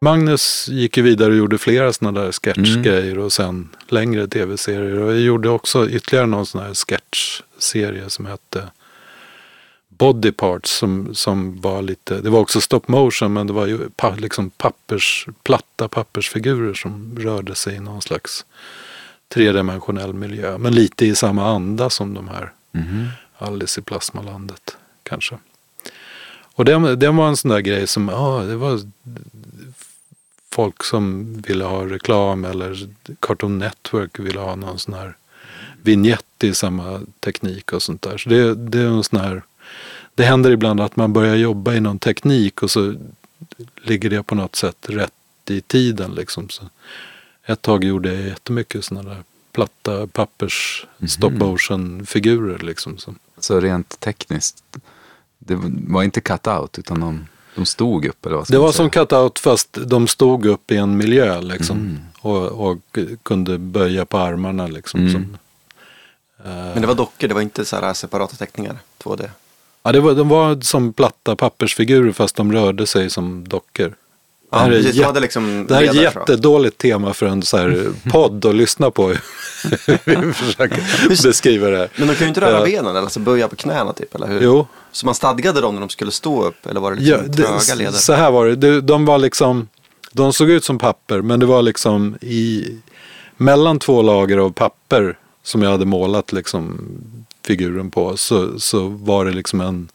Magnus 0.00 0.68
gick 0.68 0.96
ju 0.96 1.02
vidare 1.02 1.30
och 1.30 1.36
gjorde 1.36 1.58
flera 1.58 1.92
sådana 1.92 2.20
där 2.20 2.32
sketchgrejer 2.32 3.18
och 3.18 3.32
sen 3.32 3.68
längre 3.88 4.28
tv-serier. 4.28 4.98
Och 4.98 5.12
jag 5.12 5.20
gjorde 5.20 5.48
också 5.48 5.88
ytterligare 5.88 6.26
någon 6.26 6.46
sån 6.46 6.62
här 6.62 6.74
sketchserie 6.74 8.10
som 8.10 8.26
hette 8.26 8.68
Body 9.88 10.32
Parts 10.32 10.70
som, 10.70 11.14
som 11.14 11.60
var 11.60 11.82
lite, 11.82 12.20
det 12.20 12.30
var 12.30 12.40
också 12.40 12.60
stop 12.60 12.80
motion 12.86 13.32
men 13.32 13.46
det 13.46 13.52
var 13.52 13.66
ju 13.66 13.78
pa, 13.96 14.14
liksom 14.14 14.50
pappers, 14.50 15.26
platta 15.42 15.88
pappersfigurer 15.88 16.74
som 16.74 17.18
rörde 17.20 17.54
sig 17.54 17.74
i 17.74 17.80
någon 17.80 18.02
slags 18.02 18.44
tredimensionell 19.32 20.14
miljö. 20.14 20.58
Men 20.58 20.74
lite 20.74 21.06
i 21.06 21.14
samma 21.14 21.46
anda 21.46 21.90
som 21.90 22.14
de 22.14 22.28
här 22.28 22.52
Mhm. 22.72 23.08
Alice 23.38 23.80
i 23.80 23.82
plasmalandet 23.82 24.76
kanske. 25.02 25.38
Och 26.54 26.64
det, 26.64 26.96
det 26.96 27.10
var 27.10 27.28
en 27.28 27.36
sån 27.36 27.50
där 27.50 27.60
grej 27.60 27.86
som, 27.86 28.08
ja, 28.08 28.42
det 28.46 28.56
var 28.56 28.80
folk 30.50 30.84
som 30.84 31.34
ville 31.46 31.64
ha 31.64 31.84
reklam 31.86 32.44
eller 32.44 32.88
Cartoon 33.20 33.58
Network 33.58 34.18
ville 34.18 34.40
ha 34.40 34.56
någon 34.56 34.78
sån 34.78 34.94
här 34.94 35.16
vignett 35.82 36.44
i 36.44 36.54
samma 36.54 37.00
teknik 37.20 37.72
och 37.72 37.82
sånt 37.82 38.02
där. 38.02 38.18
Så 38.18 38.28
det, 38.28 38.54
det 38.54 38.78
är 38.78 38.86
en 38.86 39.04
sån 39.04 39.20
här, 39.20 39.42
det 40.14 40.24
händer 40.24 40.50
ibland 40.50 40.80
att 40.80 40.96
man 40.96 41.12
börjar 41.12 41.36
jobba 41.36 41.74
i 41.74 41.80
någon 41.80 41.98
teknik 41.98 42.62
och 42.62 42.70
så 42.70 42.94
ligger 43.82 44.10
det 44.10 44.22
på 44.22 44.34
något 44.34 44.56
sätt 44.56 44.76
rätt 44.88 45.12
i 45.50 45.60
tiden 45.60 46.14
liksom. 46.14 46.48
Så 46.48 46.62
ett 47.46 47.62
tag 47.62 47.84
gjorde 47.84 48.14
jag 48.14 48.22
jättemycket 48.22 48.84
såna 48.84 49.02
där 49.02 49.22
platta 49.52 50.06
pappers 50.06 50.86
stop 51.08 51.30
motion 51.30 52.06
figurer 52.06 52.58
liksom. 52.58 52.98
Så. 53.38 53.60
Rent 53.60 54.00
tekniskt, 54.00 54.64
det 55.38 55.58
var 55.88 56.02
inte 56.02 56.20
cut-out 56.20 56.78
utan 56.78 57.00
de, 57.00 57.26
de 57.54 57.66
stod 57.66 58.06
upp 58.06 58.26
eller 58.26 58.36
vad 58.36 58.48
Det 58.48 58.58
var 58.58 58.72
säga? 58.72 58.76
som 58.76 58.90
cut-out 58.90 59.38
fast 59.38 59.78
de 59.86 60.08
stod 60.08 60.46
upp 60.46 60.70
i 60.70 60.76
en 60.76 60.96
miljö 60.96 61.40
liksom. 61.40 61.78
Mm. 61.78 61.98
Och, 62.20 62.70
och 62.70 62.98
kunde 63.22 63.58
böja 63.58 64.04
på 64.04 64.18
armarna 64.18 64.66
liksom. 64.66 65.00
Mm. 65.00 65.12
Som, 65.12 65.36
eh, 66.44 66.52
Men 66.52 66.80
det 66.80 66.86
var 66.86 66.94
dockor, 66.94 67.28
det 67.28 67.34
var 67.34 67.40
inte 67.40 67.64
så 67.64 67.76
här 67.76 67.94
separata 67.94 68.36
teckningar. 68.36 68.78
2D. 69.02 69.28
ja, 69.82 69.92
det 69.92 70.00
var, 70.00 70.14
de 70.14 70.28
var 70.28 70.60
som 70.60 70.92
platta 70.92 71.36
pappersfigurer 71.36 72.12
fast 72.12 72.36
de 72.36 72.52
rörde 72.52 72.86
sig 72.86 73.10
som 73.10 73.48
dockor. 73.48 73.94
Det 74.52 74.58
Ja, 74.58 74.62
här 74.64 74.70
är, 74.70 74.76
precis. 74.76 74.92
De 74.96 74.98
jät- 75.00 75.06
hade 75.06 75.20
liksom 75.20 75.66
det 75.68 75.74
här 75.74 75.82
är 75.82 75.94
jättedåligt 76.02 76.78
tema 76.78 77.14
för 77.14 77.26
en 77.26 77.42
så 77.42 77.56
här 77.56 77.86
podd 78.10 78.44
att 78.46 78.54
lyssna 78.54 78.90
på. 78.90 79.06
Vi 80.04 80.32
försöker 80.32 81.08
beskriva 81.26 81.68
det 81.68 81.76
här. 81.78 81.88
Men 81.96 82.08
de 82.08 82.14
kan 82.14 82.24
ju 82.24 82.28
inte 82.28 82.40
röra 82.40 82.58
Ja. 82.58 82.64
benen 82.64 82.86
eller 82.90 83.00
alltså 83.00 83.20
böja 83.20 83.48
på 83.48 83.56
knäna 83.56 83.92
typ, 83.92 84.14
eller 84.14 84.26
hur? 84.26 84.40
Jo, 84.42 84.66
Så 84.92 85.06
man 85.06 85.14
stadgade 85.14 85.60
dem 85.60 85.74
när 85.74 85.80
de 85.80 85.88
skulle 85.88 86.10
stå 86.10 86.44
upp, 86.44 86.66
eller 86.66 86.80
var 86.80 86.92
det 86.94 87.02
Ja, 87.02 87.16
liksom 87.16 87.36
det, 87.36 87.42
tröga 87.66 87.74
leder? 87.78 87.92
så 87.98 88.12
här 88.12 88.30
var 88.30 88.46
det. 88.46 88.56
De, 88.56 88.80
de 88.80 89.04
var 89.04 89.18
liksom, 89.18 89.68
de 90.12 90.32
såg 90.32 90.50
ut 90.50 90.64
som 90.64 90.78
papper 90.78 91.20
men 91.22 91.40
det 91.40 91.46
var 91.46 91.62
liksom 91.62 92.16
i, 92.20 92.68
mellan 93.36 93.78
två 93.78 94.02
lager 94.02 94.38
av 94.38 94.52
papper 94.52 95.18
som 95.42 95.62
jag 95.62 95.70
hade 95.70 95.84
målat 95.84 96.32
liksom 96.32 96.80
figuren 97.46 97.90
på 97.90 98.16
så, 98.16 98.60
så 98.60 98.88
var 98.88 99.24
det 99.24 99.30
liksom 99.30 99.60
en, 99.60 99.88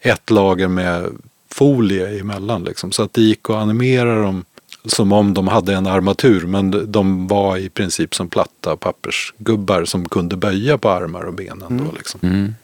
ett 0.00 0.30
lager 0.30 0.68
med 0.68 1.06
folie 1.50 2.20
emellan 2.20 2.64
liksom. 2.64 2.92
Så 2.92 3.02
att 3.02 3.12
det 3.14 3.20
gick 3.22 3.50
att 3.50 3.56
animera 3.56 4.22
dem 4.22 4.44
som 4.86 5.12
om 5.12 5.34
de 5.34 5.48
hade 5.48 5.74
en 5.74 5.86
armatur 5.86 6.46
men 6.46 6.92
de- 6.92 7.26
var 7.26 7.56
i 7.56 7.68
princip 7.68 8.14
som 8.14 8.28
platta 8.28 8.76
pappersgubbar 8.76 9.84
som 9.84 10.08
kunde 10.08 10.36
böja 10.36 10.78
på 10.78 10.90
armar 10.90 11.22
och 11.22 11.34
benen. 11.34 11.78
Då, 11.86 11.92
liksom. 11.96 12.20
Mm. 12.22 12.54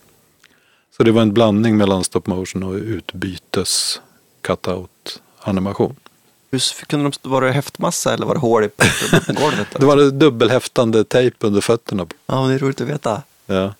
Så 0.96 1.02
det 1.02 1.10
var 1.12 1.22
en 1.22 1.34
blandning 1.34 1.76
mellan 1.76 2.04
stop 2.04 2.22
motion 2.24 2.62
och 2.62 2.74
utbytes 2.74 4.00
cutout 4.40 5.20
animation. 5.40 5.96
Hur 6.50 6.84
kunde 6.86 7.10
de, 7.22 7.28
var 7.30 7.40
det 7.42 7.52
häftmassa 7.52 8.14
eller 8.14 8.26
var 8.26 8.34
det 8.34 8.40
hål 8.40 8.64
i 8.64 8.68
golvet? 9.40 9.66
Det 9.78 9.86
var 9.86 10.10
dubbelhäftande 10.10 11.04
tejp 11.04 11.46
under 11.46 11.60
fötterna. 11.60 12.06
Ja, 12.26 12.46
det 12.46 12.54
är 12.54 12.58
roligt 12.58 12.80
att 12.80 12.86
veta. 12.88 13.22
Ja. 13.46 13.74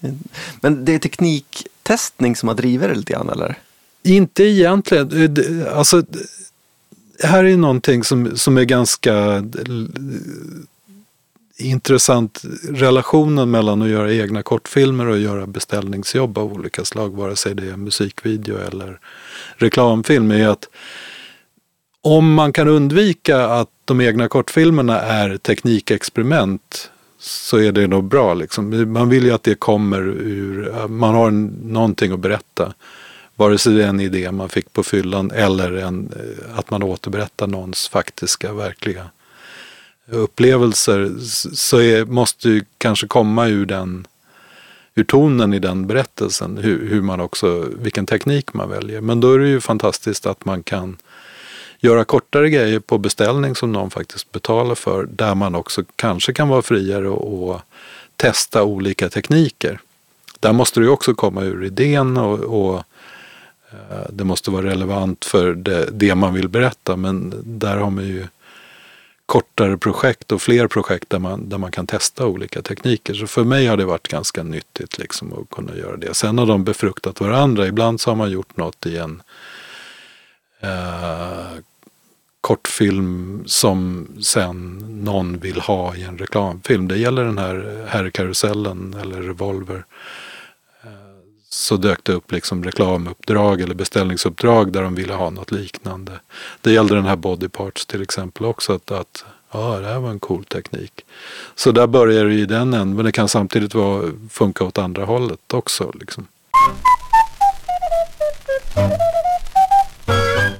Men 0.61 0.85
det 0.85 0.95
är 0.95 0.99
tekniktestning 0.99 2.37
som 2.37 2.49
har 2.49 2.57
drivit 2.57 2.89
det 2.89 2.95
lite 2.95 3.13
grann 3.13 3.29
eller? 3.29 3.59
Inte 4.07 4.45
egentligen. 4.45 5.37
Eh, 5.37 5.79
alltså, 5.79 6.03
här 7.23 7.45
är 7.45 7.57
någonting 7.57 8.05
som, 8.05 8.37
som 8.37 8.59
är 8.59 8.65
ganska 8.65 9.15
eh, 9.15 9.43
intressant. 11.57 12.43
Relationen 12.69 13.51
mellan 13.51 13.83
att 13.83 13.89
göra 13.89 14.13
egna 14.13 14.43
kortfilmer 14.43 15.07
och 15.07 15.19
göra 15.19 15.47
beställningsjobb 15.47 16.39
av 16.39 16.53
olika 16.53 16.85
slag, 16.85 17.17
vare 17.17 17.37
sig 17.37 17.55
det 17.55 17.71
är 17.71 17.77
musikvideo 17.77 18.59
eller 18.59 18.99
reklamfilm, 19.57 20.31
är 20.31 20.49
att 20.49 20.69
om 22.01 22.35
man 22.35 22.53
kan 22.53 22.69
undvika 22.69 23.47
att 23.47 23.69
de 23.85 24.01
egna 24.01 24.29
kortfilmerna 24.29 25.01
är 25.01 25.37
teknikexperiment 25.37 26.91
så 27.19 27.59
är 27.59 27.73
det 27.73 27.87
nog 27.87 28.05
bra. 28.05 28.35
Liksom. 28.35 28.93
Man 28.93 29.09
vill 29.09 29.25
ju 29.25 29.33
att 29.33 29.43
det 29.43 29.55
kommer 29.55 30.01
ur, 30.09 30.89
man 30.89 31.15
har 31.15 31.31
någonting 31.71 32.13
att 32.13 32.21
berätta. 32.21 32.75
Vare 33.37 33.59
sig 33.59 33.73
det 33.75 33.85
är 33.85 33.89
en 33.89 34.01
idé 34.01 34.33
man 34.33 34.49
fick 34.49 34.73
på 34.73 34.83
fyllan 34.83 35.31
eller 35.31 35.73
en, 35.73 36.13
eh, 36.17 36.59
att 36.59 36.71
man 36.71 36.83
återberättar 36.83 37.47
någons 37.47 37.89
faktiska, 37.89 38.53
verkliga 38.53 39.11
upplevelser. 40.11 41.19
Så 41.55 41.81
är, 41.81 42.05
måste 42.05 42.49
ju 42.49 42.65
kanske 42.79 43.07
komma 43.07 43.47
ur 43.47 43.67
den 43.67 44.07
ur 44.99 45.05
tonen 45.05 45.55
i 45.55 45.59
den 45.59 45.87
berättelsen, 45.87 46.59
hur, 46.59 46.89
hur, 46.89 47.03
man 47.03 47.21
också, 47.21 47.69
vilken 47.79 48.07
teknik 48.07 48.55
man 48.55 48.71
väljer. 48.71 49.01
Men 49.01 49.21
då 49.21 49.33
är 49.33 49.39
det 49.39 49.49
ju 49.49 49.61
fantastiskt 49.61 50.27
att 50.27 50.45
man 50.45 50.63
kan 50.63 50.97
göra 51.79 52.05
kortare 52.05 52.51
grejer 52.51 52.81
på 52.81 52.99
beställning 52.99 53.55
som 53.55 53.73
någon 53.73 53.91
faktiskt 53.91 54.33
betalar 54.33 54.75
för, 54.75 55.07
där 55.07 55.35
man 55.35 55.55
också 55.55 55.85
kanske 55.97 56.33
kan 56.33 56.49
vara 56.49 56.63
friare 56.63 57.09
och, 57.09 57.51
och 57.51 57.61
testa 58.17 58.63
olika 58.63 59.09
tekniker. 59.09 59.81
Där 60.41 60.53
måste 60.53 60.81
det 60.81 60.85
ju 60.85 60.91
också 60.91 61.15
komma 61.15 61.43
ur 61.43 61.65
idén 61.65 62.17
och, 62.17 62.39
och 62.39 62.83
Eh, 63.73 64.07
det 64.13 64.25
måste 64.25 64.51
vara 64.51 64.67
relevant 64.67 65.25
för 65.25 65.55
det, 65.55 65.89
det, 65.93 66.15
man 66.15 66.35
vill 66.35 66.49
berätta, 66.49 66.97
men 66.97 67.35
där 67.45 67.77
har 67.77 67.91
man 67.91 68.05
ju 68.05 68.27
kortare 69.27 69.79
projekt 69.79 70.33
och 70.33 70.43
fler 70.43 70.67
projekt 70.67 71.11
där 71.11 71.19
man, 71.19 71.49
där 71.49 71.59
man 71.59 71.73
kan 71.73 71.87
testa 71.87 72.27
olika 72.27 72.63
tekniker. 72.63 73.15
Så 73.15 73.27
för 73.27 73.45
mig 73.45 73.67
har 73.67 73.77
det 73.77 73.85
varit 73.85 74.09
ganska 74.09 74.43
nyttigt 74.43 74.99
liksom 74.99 75.33
att 75.33 75.51
kunna 75.51 75.77
göra 75.77 75.97
det. 75.97 76.15
Sen 76.15 76.39
har 76.39 76.47
de 76.47 76.65
befruktat 76.65 77.21
varandra. 77.21 77.67
Ibland 77.67 78.01
så 78.01 78.11
har 78.11 78.17
man 78.17 78.31
gjort 78.31 78.57
något 78.57 78.87
i 78.87 78.97
en 78.97 79.23
eh, 80.61 81.59
kortfilm 82.41 83.43
som 83.47 84.09
sen 84.23 84.85
någon 85.05 85.39
vill 85.39 85.61
ha 85.61 85.97
i 85.97 86.03
en 86.03 86.19
reklamfilm. 86.19 86.89
Det 86.89 86.99
gäller 86.99 87.25
den 87.25 87.39
här 87.39 87.87
Herrkarusellen 87.89 88.97
eller 89.01 89.23
Revolver. 89.23 89.85
Så 91.49 91.77
dök 91.77 92.05
det 92.05 92.13
upp 92.13 92.33
liksom 92.33 92.65
reklamuppdrag 92.65 93.61
eller 93.61 93.75
beställningsuppdrag 93.75 94.73
där 94.73 94.83
de 94.83 94.95
ville 94.95 95.13
ha 95.13 95.31
något 95.31 95.53
liknande. 95.53 96.13
Det 96.61 96.73
gällde 96.73 96.95
den 96.95 97.05
här 97.05 97.17
Body 97.17 97.49
Parts 97.49 97.87
till 97.87 98.03
exempel 98.03 98.45
också. 98.45 98.73
Att, 98.73 98.91
att 98.91 99.25
ja, 99.53 99.79
det 99.81 99.87
här 99.87 99.99
var 99.99 100.11
en 100.11 100.19
cool 100.19 100.45
teknik. 100.45 101.05
Så 101.55 101.73
där 101.73 101.87
börjar 101.87 102.25
det 102.25 102.35
i 102.35 102.47
den 102.47 102.75
änden. 102.75 102.95
Men 102.95 103.05
det 103.05 103.13
kan 103.13 103.29
samtidigt 103.29 103.75
vara, 103.75 104.11
funka 104.31 104.65
åt 104.65 104.79
andra 104.79 105.05
hållet 105.05 105.55
också. 105.55 105.93
Liksom. 105.95 106.27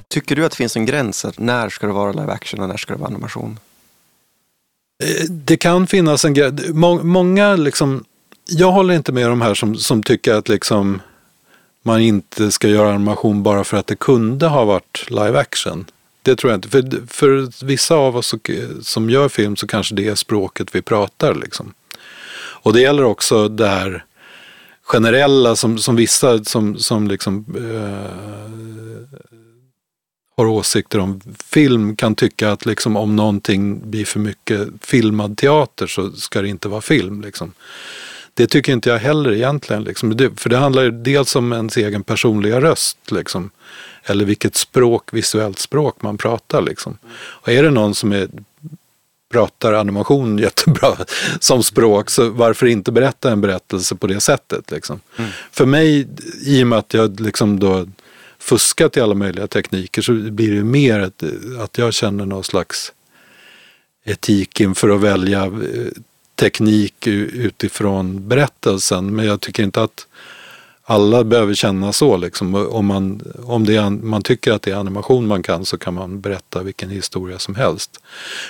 Tycker 0.07 0.35
du 0.35 0.45
att 0.45 0.51
det 0.51 0.57
finns 0.57 0.75
en 0.75 0.85
gräns? 0.85 1.25
När 1.37 1.69
ska 1.69 1.87
det 1.87 1.93
vara 1.93 2.11
live 2.11 2.31
action 2.31 2.61
och 2.61 2.69
när 2.69 2.77
ska 2.77 2.93
det 2.93 2.99
vara 2.99 3.09
animation? 3.09 3.59
Eh, 5.03 5.25
det 5.29 5.57
kan 5.57 5.87
finnas 5.87 6.25
en 6.25 6.33
gräns. 6.33 6.61
Många 7.03 7.55
liksom, 7.55 8.05
jag 8.49 8.71
håller 8.71 8.93
inte 8.93 9.11
med 9.11 9.29
de 9.29 9.41
här 9.41 9.53
som, 9.53 9.75
som 9.75 10.03
tycker 10.03 10.33
att 10.33 10.49
liksom 10.49 11.01
man 11.83 12.01
inte 12.01 12.51
ska 12.51 12.67
göra 12.67 12.89
animation 12.89 13.43
bara 13.43 13.63
för 13.63 13.77
att 13.77 13.87
det 13.87 13.95
kunde 13.95 14.47
ha 14.47 14.65
varit 14.65 15.05
live 15.09 15.39
action. 15.39 15.85
Det 16.21 16.35
tror 16.35 16.51
jag 16.51 16.57
inte. 16.57 16.69
För, 16.69 17.07
för 17.07 17.65
vissa 17.65 17.95
av 17.95 18.17
oss 18.17 18.35
som 18.81 19.09
gör 19.09 19.29
film 19.29 19.55
så 19.55 19.67
kanske 19.67 19.95
det 19.95 20.07
är 20.07 20.15
språket 20.15 20.75
vi 20.75 20.81
pratar. 20.81 21.35
Liksom. 21.35 21.73
Och 22.39 22.73
det 22.73 22.81
gäller 22.81 23.03
också 23.03 23.47
det 23.47 23.67
här 23.67 24.03
generella 24.81 25.55
som, 25.55 25.77
som 25.77 25.95
vissa 25.95 26.43
som, 26.43 26.77
som 26.77 27.07
liksom, 27.07 27.45
eh, 27.57 28.37
har 30.37 30.45
åsikter 30.45 30.99
om 30.99 31.21
film 31.43 31.95
kan 31.95 32.15
tycka 32.15 32.51
att 32.51 32.65
liksom, 32.65 32.97
om 32.97 33.15
någonting 33.15 33.89
blir 33.89 34.05
för 34.05 34.19
mycket 34.19 34.67
filmad 34.81 35.37
teater 35.37 35.87
så 35.87 36.11
ska 36.11 36.41
det 36.41 36.47
inte 36.47 36.67
vara 36.67 36.81
film. 36.81 37.21
Liksom. 37.21 37.53
Det 38.37 38.47
tycker 38.47 38.73
inte 38.73 38.89
jag 38.89 38.97
heller 38.97 39.33
egentligen. 39.33 39.83
Liksom. 39.83 40.31
För 40.37 40.49
det 40.49 40.57
handlar 40.57 40.89
dels 40.89 41.35
om 41.35 41.53
ens 41.53 41.77
egen 41.77 42.03
personliga 42.03 42.61
röst. 42.61 42.97
Liksom. 43.11 43.49
Eller 44.03 44.25
vilket 44.25 44.55
språk, 44.55 45.13
visuellt 45.13 45.59
språk 45.59 46.01
man 46.01 46.17
pratar. 46.17 46.61
Liksom. 46.61 46.97
Och 47.17 47.49
är 47.49 47.63
det 47.63 47.69
någon 47.69 47.95
som 47.95 48.11
är, 48.11 48.27
pratar 49.31 49.73
animation 49.73 50.37
jättebra 50.47 50.97
som 51.39 51.63
språk, 51.63 52.09
så 52.09 52.29
varför 52.29 52.65
inte 52.65 52.91
berätta 52.91 53.31
en 53.31 53.41
berättelse 53.41 53.95
på 53.95 54.07
det 54.07 54.21
sättet? 54.21 54.71
Liksom. 54.71 54.99
Mm. 55.17 55.31
För 55.51 55.65
mig, 55.65 56.07
i 56.45 56.63
och 56.63 56.67
med 56.67 56.79
att 56.79 56.93
jag 56.93 57.19
liksom 57.19 57.59
då 57.59 57.85
fuskat 58.39 58.97
i 58.97 59.01
alla 59.01 59.15
möjliga 59.15 59.47
tekniker 59.47 60.01
så 60.01 60.13
blir 60.13 60.55
det 60.55 60.63
mer 60.63 60.99
ett, 60.99 61.23
att 61.59 61.77
jag 61.77 61.93
känner 61.93 62.25
någon 62.25 62.43
slags 62.43 62.93
etik 64.05 64.61
inför 64.61 64.89
att 64.89 65.01
välja 65.01 65.45
eh, 65.45 65.51
teknik 66.37 67.07
utifrån 67.07 68.27
berättelsen. 68.27 69.15
Men 69.15 69.25
jag 69.25 69.41
tycker 69.41 69.63
inte 69.63 69.83
att 69.83 70.07
alla 70.89 71.23
behöver 71.23 71.53
känna 71.53 71.93
så. 71.93 72.17
Liksom. 72.17 72.55
Om, 72.55 72.85
man, 72.85 73.21
om 73.43 73.65
det 73.65 73.75
är, 73.75 73.89
man 73.89 74.21
tycker 74.21 74.51
att 74.51 74.61
det 74.61 74.71
är 74.71 74.75
animation 74.75 75.27
man 75.27 75.43
kan 75.43 75.65
så 75.65 75.77
kan 75.77 75.93
man 75.93 76.21
berätta 76.21 76.63
vilken 76.63 76.89
historia 76.89 77.39
som 77.39 77.55
helst. 77.55 77.99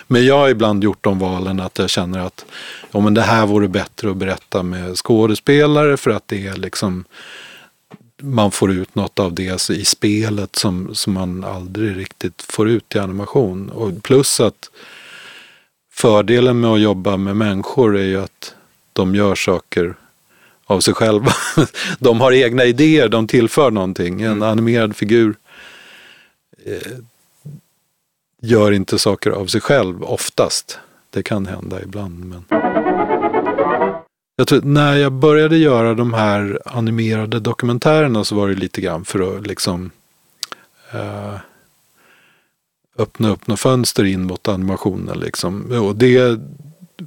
Men 0.08 0.25
jag 0.25 0.38
har 0.38 0.50
ibland 0.50 0.84
gjort 0.84 1.03
de 1.03 1.20
valen 1.20 1.60
att 1.60 1.79
jag 1.79 1.89
känner 1.89 2.20
att 2.20 2.46
ja, 2.91 3.00
men 3.00 3.13
det 3.13 3.22
här 3.22 3.46
vore 3.46 3.67
bättre 3.67 4.12
att 4.12 4.17
berätta 4.17 4.63
med 4.63 4.98
skådespelare 4.98 5.98
för 5.98 6.12
att 6.12 6.27
det 6.27 6.48
är 6.48 6.56
liksom 6.56 7.06
man 8.22 8.51
får 8.51 8.72
ut 8.72 8.96
något 8.96 9.20
av 9.20 9.34
det 9.34 9.70
i 9.70 9.86
spelet 9.86 10.56
som, 10.56 10.96
som 10.96 11.13
man 11.13 11.44
aldrig 11.44 11.98
riktigt 11.98 12.41
får 12.41 12.70
ut 12.70 12.96
i 12.96 13.00
animation. 13.00 13.70
Och 13.70 14.03
plus 14.03 14.39
att 14.39 14.70
fördelen 15.98 16.60
med 16.60 16.70
att 16.70 16.82
jobba 16.82 17.18
med 17.18 17.36
människor 17.36 17.98
är 17.98 18.04
ju 18.04 18.24
att 18.24 18.56
de 18.94 19.16
gör 19.16 19.36
saker 19.36 19.96
av 20.66 20.80
sig 20.80 20.94
själva. 20.94 21.32
De 22.00 22.22
har 22.22 22.32
egna 22.32 22.66
idéer, 22.66 23.10
de 23.10 23.27
tillför 23.27 23.72
någonting. 23.72 24.22
En 24.22 24.32
mm. 24.32 24.44
animerad 24.50 24.96
figur 24.96 25.36
eh, 26.66 26.98
gör 28.42 28.72
inte 28.72 29.00
saker 29.00 29.32
av 29.32 29.46
sig 29.46 29.62
själv 29.62 30.04
oftast. 30.04 30.80
Det 31.10 31.24
kan 31.24 31.46
hända 31.46 31.82
ibland. 31.82 32.25
Men... 32.25 32.44
Jag 34.36 34.48
tror, 34.48 34.62
när 34.62 34.96
jag 34.96 35.12
började 35.12 35.58
göra 35.58 35.94
de 35.94 36.13
här 36.13 36.60
animerade 36.66 37.39
dokumentärerna 37.39 38.24
så 38.24 38.36
var 38.36 38.48
det 38.48 38.56
lite 38.56 38.82
grann 38.82 39.06
för 39.06 39.38
att 39.38 39.48
liksom 39.48 39.92
eh, 40.92 41.36
öppna 42.98 43.30
upp 43.30 43.48
några 43.48 43.58
fönster 43.58 44.04
in 44.04 44.24
mot 44.24 44.48
animationen. 44.48 45.20
Liksom. 45.20 45.72
Och 45.72 45.96
det 45.96 46.39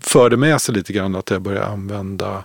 förde 0.01 0.37
med 0.37 0.61
sig 0.61 0.75
lite 0.75 0.93
grann 0.93 1.15
att 1.15 1.31
jag 1.31 1.43
började 1.43 1.67
använda 1.67 2.45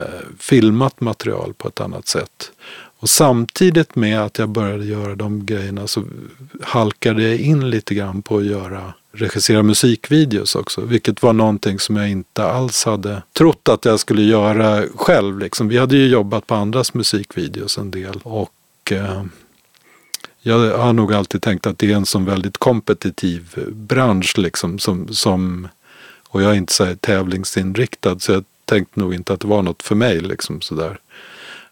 eh, 0.00 0.06
filmat 0.38 1.00
material 1.00 1.54
på 1.54 1.68
ett 1.68 1.80
annat 1.80 2.08
sätt. 2.08 2.52
Och 2.98 3.10
samtidigt 3.10 3.96
med 3.96 4.20
att 4.20 4.38
jag 4.38 4.48
började 4.48 4.84
göra 4.84 5.14
de 5.14 5.46
grejerna 5.46 5.86
så 5.86 6.04
halkade 6.62 7.22
jag 7.22 7.38
in 7.38 7.70
lite 7.70 7.94
grann 7.94 8.22
på 8.22 8.36
att 8.36 8.44
göra 8.44 8.94
regissera 9.12 9.62
musikvideos 9.62 10.54
också, 10.54 10.80
vilket 10.80 11.22
var 11.22 11.32
någonting 11.32 11.78
som 11.78 11.96
jag 11.96 12.10
inte 12.10 12.44
alls 12.44 12.84
hade 12.84 13.22
trott 13.32 13.68
att 13.68 13.84
jag 13.84 14.00
skulle 14.00 14.22
göra 14.22 14.84
själv. 14.96 15.38
Liksom. 15.38 15.68
Vi 15.68 15.78
hade 15.78 15.96
ju 15.96 16.06
jobbat 16.06 16.46
på 16.46 16.54
andras 16.54 16.94
musikvideos 16.94 17.78
en 17.78 17.90
del 17.90 18.20
och 18.22 18.52
eh, 18.92 19.24
jag 20.46 20.78
har 20.78 20.92
nog 20.92 21.14
alltid 21.14 21.42
tänkt 21.42 21.66
att 21.66 21.78
det 21.78 21.92
är 21.92 21.96
en 21.96 22.06
sån 22.06 22.24
väldigt 22.24 22.58
kompetitiv 22.58 23.58
bransch 23.72 24.38
liksom 24.38 24.78
som, 24.78 25.08
som 25.08 25.68
och 26.28 26.42
jag 26.42 26.50
är 26.50 26.54
inte 26.54 26.72
så 26.72 26.94
tävlingsinriktad 27.00 28.18
så 28.18 28.32
jag 28.32 28.44
tänkte 28.64 29.00
nog 29.00 29.14
inte 29.14 29.32
att 29.32 29.40
det 29.40 29.48
var 29.48 29.62
något 29.62 29.82
för 29.82 29.94
mig 29.94 30.20
liksom 30.20 30.60
sådär. 30.60 30.98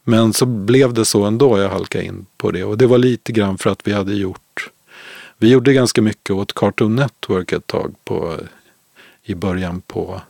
Men 0.04 0.32
så 0.32 0.46
blev 0.46 0.94
det 0.94 1.04
så 1.04 1.24
ändå, 1.24 1.58
jag 1.58 1.70
halkade 1.70 2.04
in 2.04 2.26
på 2.36 2.50
det 2.50 2.64
och 2.64 2.78
det 2.78 2.86
var 2.86 2.98
lite 2.98 3.32
grann 3.32 3.58
för 3.58 3.70
att 3.70 3.86
vi 3.86 3.92
hade 3.92 4.14
gjort 4.14 4.70
vi 5.38 5.50
gjorde 5.50 5.72
ganska 5.72 6.02
mycket 6.02 6.30
åt 6.30 6.54
Cartoon 6.54 6.96
Network 6.96 7.52
ett 7.52 7.66
tag 7.66 7.94
på, 8.04 8.38
i 9.22 9.34
början 9.34 9.80
på 9.80 10.20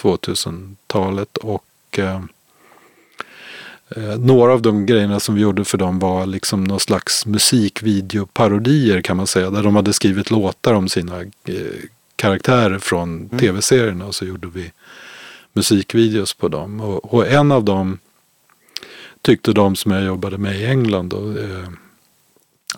2000-talet 0.00 1.36
och 1.36 1.98
eh, 1.98 2.22
eh, 3.96 4.18
några 4.18 4.52
av 4.52 4.62
de 4.62 4.86
grejerna 4.86 5.20
som 5.20 5.34
vi 5.34 5.40
gjorde 5.40 5.64
för 5.64 5.78
dem 5.78 5.98
var 5.98 6.26
liksom 6.26 6.64
någon 6.64 6.80
slags 6.80 7.26
musikvideoparodier 7.26 9.02
kan 9.02 9.16
man 9.16 9.26
säga. 9.26 9.50
Där 9.50 9.62
de 9.62 9.76
hade 9.76 9.92
skrivit 9.92 10.30
låtar 10.30 10.74
om 10.74 10.88
sina 10.88 11.20
eh, 11.20 11.54
karaktärer 12.16 12.78
från 12.78 13.16
mm. 13.16 13.38
tv-serierna 13.38 14.06
och 14.06 14.14
så 14.14 14.24
gjorde 14.24 14.48
vi 14.48 14.72
musikvideos 15.52 16.34
på 16.34 16.48
dem. 16.48 16.80
Och, 16.80 17.14
och, 17.14 17.28
en 17.28 17.52
av 17.52 17.64
dem 17.64 17.98
tyckte 19.22 19.52
de 19.52 19.76
som 19.76 19.92
jag 19.92 20.04
jobbade 20.04 20.38
med 20.38 20.60
i 20.60 20.64
England 20.64 21.08
då, 21.08 21.38
eh, 21.38 21.68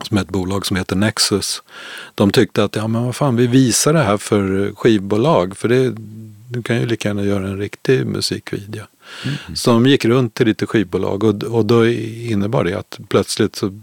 som 0.02 0.17
är 0.17 0.21
ett 0.21 0.29
bolag 0.29 0.67
som 0.67 0.76
heter 0.76 0.97
Nexus. 0.97 1.62
De 2.14 2.31
tyckte 2.31 2.64
att 2.64 2.76
ja, 2.76 2.88
men 2.88 3.05
vad 3.05 3.17
fan, 3.17 3.37
vi 3.37 3.47
visar 3.47 3.93
det 3.93 4.02
här 4.02 4.17
för 4.17 4.73
skivbolag. 4.75 5.57
För 5.57 5.69
det, 5.69 5.95
du 6.50 6.62
kan 6.62 6.80
ju 6.80 6.87
lika 6.87 7.09
gärna 7.09 7.25
göra 7.25 7.47
en 7.47 7.59
riktig 7.59 8.07
musikvideo. 8.07 8.85
Mm. 9.25 9.37
De 9.64 9.87
gick 9.87 10.04
runt 10.04 10.35
till 10.35 10.47
lite 10.47 10.66
skivbolag 10.66 11.25
och, 11.25 11.42
och 11.42 11.66
då 11.66 11.87
innebar 11.87 12.64
det 12.64 12.75
att 12.75 12.99
plötsligt 13.09 13.57
så 13.57 13.80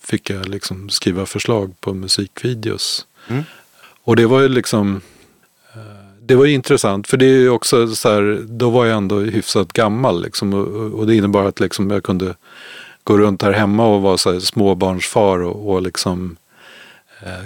fick 0.00 0.30
jag 0.30 0.48
liksom 0.48 0.90
skriva 0.90 1.26
förslag 1.26 1.80
på 1.80 1.94
musikvideos. 1.94 3.06
Mm. 3.28 3.42
Och 4.04 4.16
det 4.16 4.26
var 4.26 4.40
ju 4.40 4.48
liksom 4.48 5.00
det 6.26 6.34
var 6.34 6.46
intressant 6.46 7.08
för 7.08 7.16
det 7.16 7.26
är 7.26 7.38
ju 7.38 7.50
också 7.50 7.88
så 7.88 8.08
här, 8.08 8.42
då 8.48 8.70
var 8.70 8.86
jag 8.86 8.96
ändå 8.96 9.20
hyfsat 9.20 9.72
gammal 9.72 10.22
liksom, 10.22 10.54
och, 10.54 10.98
och 10.98 11.06
det 11.06 11.14
innebar 11.14 11.44
att 11.44 11.60
liksom 11.60 11.90
jag 11.90 12.02
kunde 12.02 12.34
gå 13.04 13.18
runt 13.18 13.42
här 13.42 13.52
hemma 13.52 13.86
och 13.86 14.02
vara 14.02 14.18
så 14.18 14.32
här 14.32 14.40
småbarnsfar 14.40 15.42
och, 15.42 15.72
och 15.72 15.82
liksom 15.82 16.36
eh, 16.36 16.41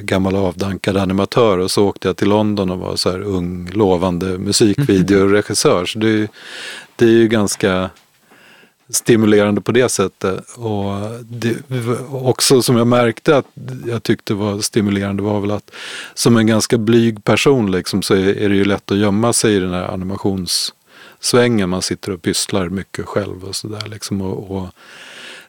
gammal 0.00 0.36
avdankad 0.36 0.96
animatör 0.96 1.58
och 1.58 1.70
så 1.70 1.88
åkte 1.88 2.08
jag 2.08 2.16
till 2.16 2.28
London 2.28 2.70
och 2.70 2.78
var 2.78 2.96
så 2.96 3.10
här 3.10 3.20
ung 3.20 3.70
lovande 3.72 4.38
musikvideoregissör. 4.38 5.86
Så 5.86 5.98
det, 5.98 6.30
det 6.96 7.04
är 7.04 7.10
ju 7.10 7.28
ganska 7.28 7.90
stimulerande 8.88 9.60
på 9.60 9.72
det 9.72 9.88
sättet. 9.88 10.50
Och 10.56 10.92
det, 11.24 11.56
också 12.10 12.62
som 12.62 12.76
jag 12.76 12.86
märkte 12.86 13.36
att 13.36 13.46
jag 13.86 14.02
tyckte 14.02 14.34
var 14.34 14.60
stimulerande 14.60 15.22
var 15.22 15.40
väl 15.40 15.50
att 15.50 15.70
som 16.14 16.36
en 16.36 16.46
ganska 16.46 16.78
blyg 16.78 17.24
person 17.24 17.70
liksom, 17.70 18.02
så 18.02 18.14
är, 18.14 18.38
är 18.38 18.48
det 18.48 18.56
ju 18.56 18.64
lätt 18.64 18.90
att 18.90 18.98
gömma 18.98 19.32
sig 19.32 19.54
i 19.54 19.58
den 19.58 19.72
här 19.72 19.88
animationssvängen. 19.88 21.68
Man 21.68 21.82
sitter 21.82 22.12
och 22.12 22.22
pysslar 22.22 22.68
mycket 22.68 23.06
själv 23.06 23.44
och 23.44 23.56
sådär. 23.56 23.86
Liksom, 23.86 24.20
och, 24.22 24.56
och, 24.56 24.68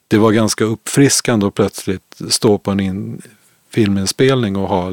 det 0.09 0.17
var 0.17 0.31
ganska 0.31 0.63
uppfriskande 0.63 1.47
att 1.47 1.53
plötsligt 1.53 2.21
stå 2.29 2.57
på 2.57 2.71
en 2.71 2.79
in, 2.79 3.21
filminspelning 3.77 4.55
och 4.55 4.67
ha 4.67 4.91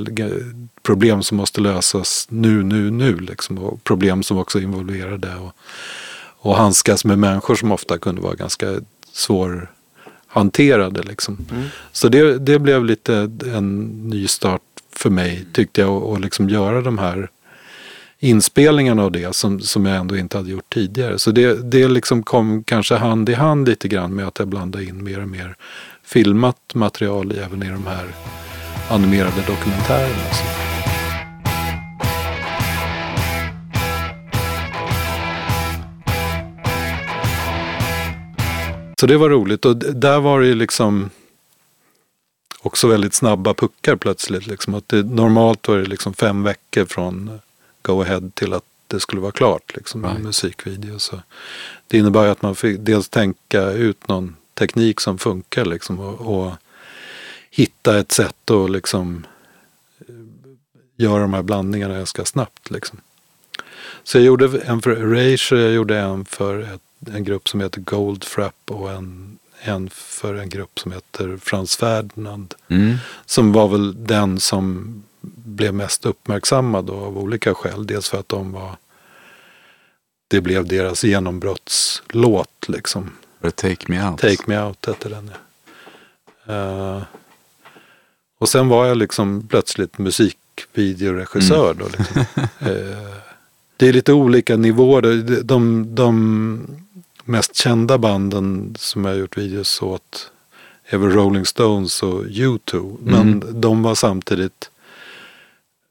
problem 0.83 1.23
som 1.23 1.37
måste 1.37 1.61
lösas 1.61 2.27
nu, 2.31 2.63
nu, 2.63 2.91
nu. 2.91 3.17
Liksom, 3.17 3.59
och 3.59 3.85
problem 3.85 4.23
som 4.23 4.39
också 4.39 4.61
involverade 4.61 5.35
och, 5.37 5.53
och 6.39 6.57
handskas 6.57 7.05
med 7.05 7.19
människor 7.19 7.55
som 7.55 7.73
ofta 7.73 7.99
kunde 7.99 8.21
vara 8.21 8.35
ganska 8.35 8.67
svårhanterade. 9.13 11.03
Liksom. 11.03 11.47
Mm. 11.51 11.65
Så 11.93 12.09
det, 12.09 12.39
det 12.39 12.59
blev 12.59 12.85
lite 12.85 13.31
en 13.55 13.87
ny 14.11 14.27
start 14.27 14.63
för 14.93 15.11
mig 15.11 15.47
tyckte 15.53 15.81
jag 15.81 16.03
att 16.03 16.21
liksom 16.21 16.49
göra 16.49 16.81
de 16.81 16.99
här 16.99 17.31
inspelningarna 18.19 19.03
av 19.03 19.13
det 19.13 19.37
som, 19.37 19.61
som 19.61 19.87
jag 19.87 19.97
ändå 19.97 20.17
inte 20.17 20.37
hade 20.37 20.51
gjort 20.51 20.75
tidigare. 20.75 21.19
Så 21.19 21.31
det, 21.31 21.71
det 21.71 21.89
liksom 21.89 22.23
kom 22.23 22.65
kanske 22.65 22.95
hand 22.95 23.29
i 23.29 23.35
hand 23.35 23.69
lite 23.69 23.89
grann 23.89 24.15
med 24.15 24.27
att 24.27 24.39
jag 24.39 24.49
blandade 24.49 24.85
in 24.85 25.05
mer 25.05 25.21
och 25.21 25.29
mer 25.29 25.57
filmat 26.05 26.75
material 26.75 27.33
även 27.45 27.63
i 27.63 27.69
de 27.69 27.87
här 27.87 28.07
animerade 28.91 29.45
dokumentärerna. 29.47 30.31
Så. 30.33 30.65
Så 39.01 39.07
det 39.07 39.17
var 39.17 39.31
roligt 39.31 39.65
och 39.65 39.77
där 39.77 40.21
var 40.21 40.41
det 40.41 40.55
liksom 40.55 41.11
också 42.63 42.89
väldigt 42.89 43.15
snabba 43.15 43.55
puckar 43.55 43.97
plötsligt. 43.97 44.47
Liksom. 44.47 44.75
Att 44.75 44.89
det, 44.89 45.03
normalt 45.03 45.69
var 45.69 45.77
det 45.77 45.87
liksom 45.87 46.15
fem 46.15 46.43
veckor 46.43 46.85
från 46.85 47.41
go 47.83 48.03
ahead 48.03 48.31
till 48.35 48.53
att 48.53 48.65
det 48.87 49.01
skulle 49.01 49.21
vara 49.21 49.33
klart 49.33 49.77
liksom, 49.77 50.01
med 50.01 50.11
right. 50.11 50.25
musikvideo. 50.25 50.99
Så 50.99 51.21
det 51.89 51.99
innebär 51.99 52.29
att 52.29 52.43
man 52.43 52.55
fick 52.55 52.81
dels 52.81 53.09
tänka 53.09 53.63
ut 53.63 54.09
någon 54.09 54.37
teknik 54.55 55.01
som 55.01 55.19
funkar 55.19 55.65
liksom, 55.65 56.01
och, 56.01 56.45
och 56.45 56.53
hitta 57.55 57.99
ett 57.99 58.13
sätt 58.13 58.51
att 58.51 58.71
liksom 58.71 59.27
göra 60.97 61.21
de 61.21 61.35
här 61.35 61.43
blandningarna 61.43 61.95
ganska 61.95 62.25
snabbt. 62.25 62.71
Liksom. 62.71 63.01
Så 64.03 64.19
jag 64.19 64.25
gjorde 64.25 64.61
en 64.61 64.83
för 64.83 64.91
Erasure, 64.91 65.63
jag 65.63 65.73
gjorde 65.73 65.99
en 65.99 66.25
för 66.25 66.61
ett, 66.61 67.09
en 67.15 67.25
grupp 67.25 67.49
som 67.49 67.61
heter 67.61 67.81
Goldfrapp 67.81 68.71
och 68.71 68.91
en, 68.91 69.39
en 69.61 69.91
för 69.91 70.35
en 70.35 70.49
grupp 70.49 70.79
som 70.79 70.93
heter 70.93 71.37
Frans 71.37 71.77
Ferdinand. 71.77 72.55
Mm. 72.69 72.97
Som 73.27 73.53
var 73.53 73.69
väl 73.69 74.07
den 74.07 74.41
som 74.41 75.03
blev 75.37 75.75
mest 75.75 76.07
uppmärksammad 76.07 76.91
av 76.91 77.19
olika 77.19 77.55
skäl. 77.55 77.87
Dels 77.87 78.09
för 78.09 78.19
att 78.19 78.29
de 78.29 78.53
var 78.53 78.77
det 80.29 80.41
blev 80.41 80.67
deras 80.67 81.05
genombrottslåt 81.05 82.69
liksom. 82.69 83.11
Take 83.55 83.85
Me 83.87 84.11
Out. 84.11 84.21
Take 84.21 84.43
Me 84.47 84.63
Out 84.63 84.87
hette 84.87 85.09
den 85.09 85.31
ja. 85.31 85.39
Uh, 86.55 87.03
och 88.45 88.49
sen 88.49 88.69
var 88.69 88.87
jag 88.87 88.97
liksom 88.97 89.47
plötsligt 89.49 89.99
musikvideoregissör. 89.99 91.71
Mm. 91.71 91.79
Då, 91.79 91.85
liksom. 91.99 92.21
uh, 92.71 93.07
det 93.77 93.89
är 93.89 93.93
lite 93.93 94.13
olika 94.13 94.57
nivåer. 94.57 95.03
De, 95.03 95.43
de, 95.43 95.95
de, 95.95 96.67
mest 97.25 97.57
kända 97.57 97.99
banden 97.99 98.75
som 98.79 99.05
jag 99.05 99.13
har 99.13 99.19
gjort 99.19 99.39
videos 99.39 99.83
åt 99.83 100.31
är 100.87 100.99
väl 100.99 101.11
Rolling 101.11 101.47
Stones 101.47 102.03
och 102.03 102.25
U2. 102.25 102.97
Men 103.03 103.21
mm. 103.21 103.61
de 103.61 103.83
var 103.83 103.95
samtidigt 103.95 104.71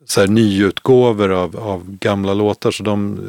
så 0.06 0.20
här 0.20 0.28
nyutgåvor 0.28 1.32
av, 1.32 1.58
av 1.58 1.98
gamla 2.00 2.34
låtar. 2.34 2.72
Så 2.72 2.84
de 2.84 3.20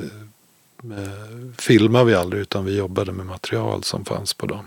eh, 0.82 1.58
filmade 1.58 2.04
vi 2.04 2.14
aldrig 2.14 2.42
utan 2.42 2.64
vi 2.64 2.76
jobbade 2.76 3.12
med 3.12 3.26
material 3.26 3.84
som 3.84 4.04
fanns 4.04 4.34
på 4.34 4.46
dem. 4.46 4.64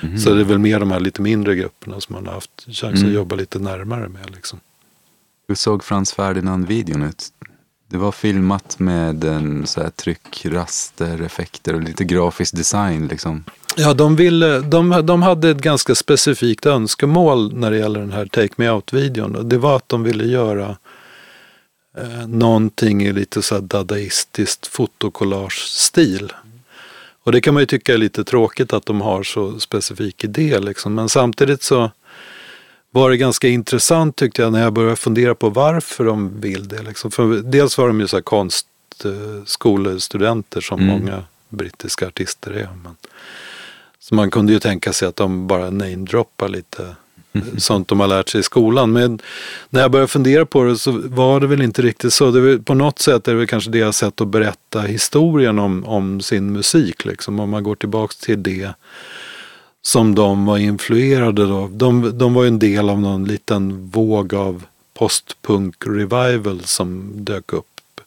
Mm. 0.00 0.18
Så 0.18 0.34
det 0.34 0.40
är 0.40 0.44
väl 0.44 0.58
mer 0.58 0.80
de 0.80 0.90
här 0.90 1.00
lite 1.00 1.22
mindre 1.22 1.54
grupperna 1.56 2.00
som 2.00 2.14
man 2.14 2.26
har 2.26 2.34
haft 2.34 2.66
chans 2.66 2.82
mm. 2.82 3.06
att 3.06 3.14
jobba 3.14 3.36
lite 3.36 3.58
närmare 3.58 4.08
med. 4.08 4.30
Liksom. 4.30 4.60
Hur 5.48 5.54
såg 5.54 5.84
Frans 5.84 6.12
Ferdinand-videon 6.12 7.02
ut? 7.02 7.32
Det 7.90 7.96
var 7.96 8.12
filmat 8.12 8.78
med 8.78 9.24
en 9.24 9.66
så 9.66 9.82
här 9.82 9.90
tryck, 9.90 10.46
raster, 10.46 11.22
effekter 11.22 11.74
och 11.74 11.82
lite 11.82 12.04
grafisk 12.04 12.56
design. 12.56 13.08
Liksom. 13.08 13.44
Ja, 13.76 13.94
de, 13.94 14.16
ville, 14.16 14.60
de, 14.60 15.06
de 15.06 15.22
hade 15.22 15.50
ett 15.50 15.60
ganska 15.60 15.94
specifikt 15.94 16.66
önskemål 16.66 17.54
när 17.54 17.70
det 17.70 17.76
gäller 17.78 18.00
den 18.00 18.12
här 18.12 18.26
Take 18.26 18.54
Me 18.56 18.70
Out-videon. 18.70 19.48
Det 19.48 19.58
var 19.58 19.76
att 19.76 19.88
de 19.88 20.02
ville 20.02 20.24
göra 20.24 20.76
eh, 21.98 22.26
någonting 22.26 23.02
i 23.02 23.12
lite 23.12 23.42
så 23.42 23.54
här 23.54 23.62
dadaistiskt 23.62 24.66
fotokollage-stil. 24.66 26.32
Och 27.28 27.32
det 27.32 27.40
kan 27.40 27.54
man 27.54 27.62
ju 27.62 27.66
tycka 27.66 27.94
är 27.94 27.98
lite 27.98 28.24
tråkigt 28.24 28.72
att 28.72 28.86
de 28.86 29.00
har 29.00 29.22
så 29.22 29.60
specifik 29.60 30.24
idé. 30.24 30.58
Liksom. 30.58 30.94
Men 30.94 31.08
samtidigt 31.08 31.62
så 31.62 31.90
var 32.90 33.10
det 33.10 33.16
ganska 33.16 33.48
intressant 33.48 34.16
tyckte 34.16 34.42
jag 34.42 34.52
när 34.52 34.62
jag 34.62 34.72
började 34.72 34.96
fundera 34.96 35.34
på 35.34 35.50
varför 35.50 36.04
de 36.04 36.40
vill 36.40 36.68
det. 36.68 36.82
Liksom. 36.82 37.10
För 37.10 37.42
dels 37.42 37.78
var 37.78 37.88
de 37.88 38.00
ju 38.00 38.08
så 38.08 38.16
här 38.16 38.22
konstskolestudenter 38.22 40.60
som 40.60 40.80
mm. 40.80 40.90
många 40.90 41.24
brittiska 41.48 42.06
artister 42.06 42.50
är. 42.50 42.68
Men, 42.84 42.96
så 43.98 44.14
man 44.14 44.30
kunde 44.30 44.52
ju 44.52 44.58
tänka 44.58 44.92
sig 44.92 45.08
att 45.08 45.16
de 45.16 45.46
bara 45.46 45.70
namedroppar 45.70 46.48
lite 46.48 46.94
sånt 47.58 47.88
de 47.88 48.00
har 48.00 48.06
lärt 48.06 48.28
sig 48.28 48.40
i 48.40 48.42
skolan. 48.42 48.92
Men 48.92 49.20
när 49.70 49.80
jag 49.80 49.90
började 49.90 50.08
fundera 50.08 50.46
på 50.46 50.62
det 50.62 50.76
så 50.76 51.00
var 51.04 51.40
det 51.40 51.46
väl 51.46 51.62
inte 51.62 51.82
riktigt 51.82 52.12
så. 52.12 52.30
Det 52.30 52.40
var, 52.40 52.58
på 52.58 52.74
något 52.74 52.98
sätt 52.98 53.28
är 53.28 53.32
det 53.32 53.38
väl 53.38 53.46
kanske 53.46 53.70
deras 53.70 53.96
sätt 53.96 54.20
att 54.20 54.28
berätta 54.28 54.80
historien 54.80 55.58
om, 55.58 55.84
om 55.84 56.20
sin 56.20 56.52
musik. 56.52 57.04
Liksom. 57.04 57.40
Om 57.40 57.50
man 57.50 57.62
går 57.62 57.74
tillbaks 57.74 58.16
till 58.16 58.42
det 58.42 58.72
som 59.82 60.14
de 60.14 60.46
var 60.46 60.58
influerade 60.58 61.44
av. 61.44 61.76
De, 61.76 62.18
de 62.18 62.34
var 62.34 62.42
ju 62.42 62.48
en 62.48 62.58
del 62.58 62.90
av 62.90 63.00
någon 63.00 63.24
liten 63.24 63.90
våg 63.90 64.34
av 64.34 64.64
postpunk 64.94 65.74
revival 65.86 66.60
som 66.64 67.10
dök 67.14 67.52
upp 67.52 68.00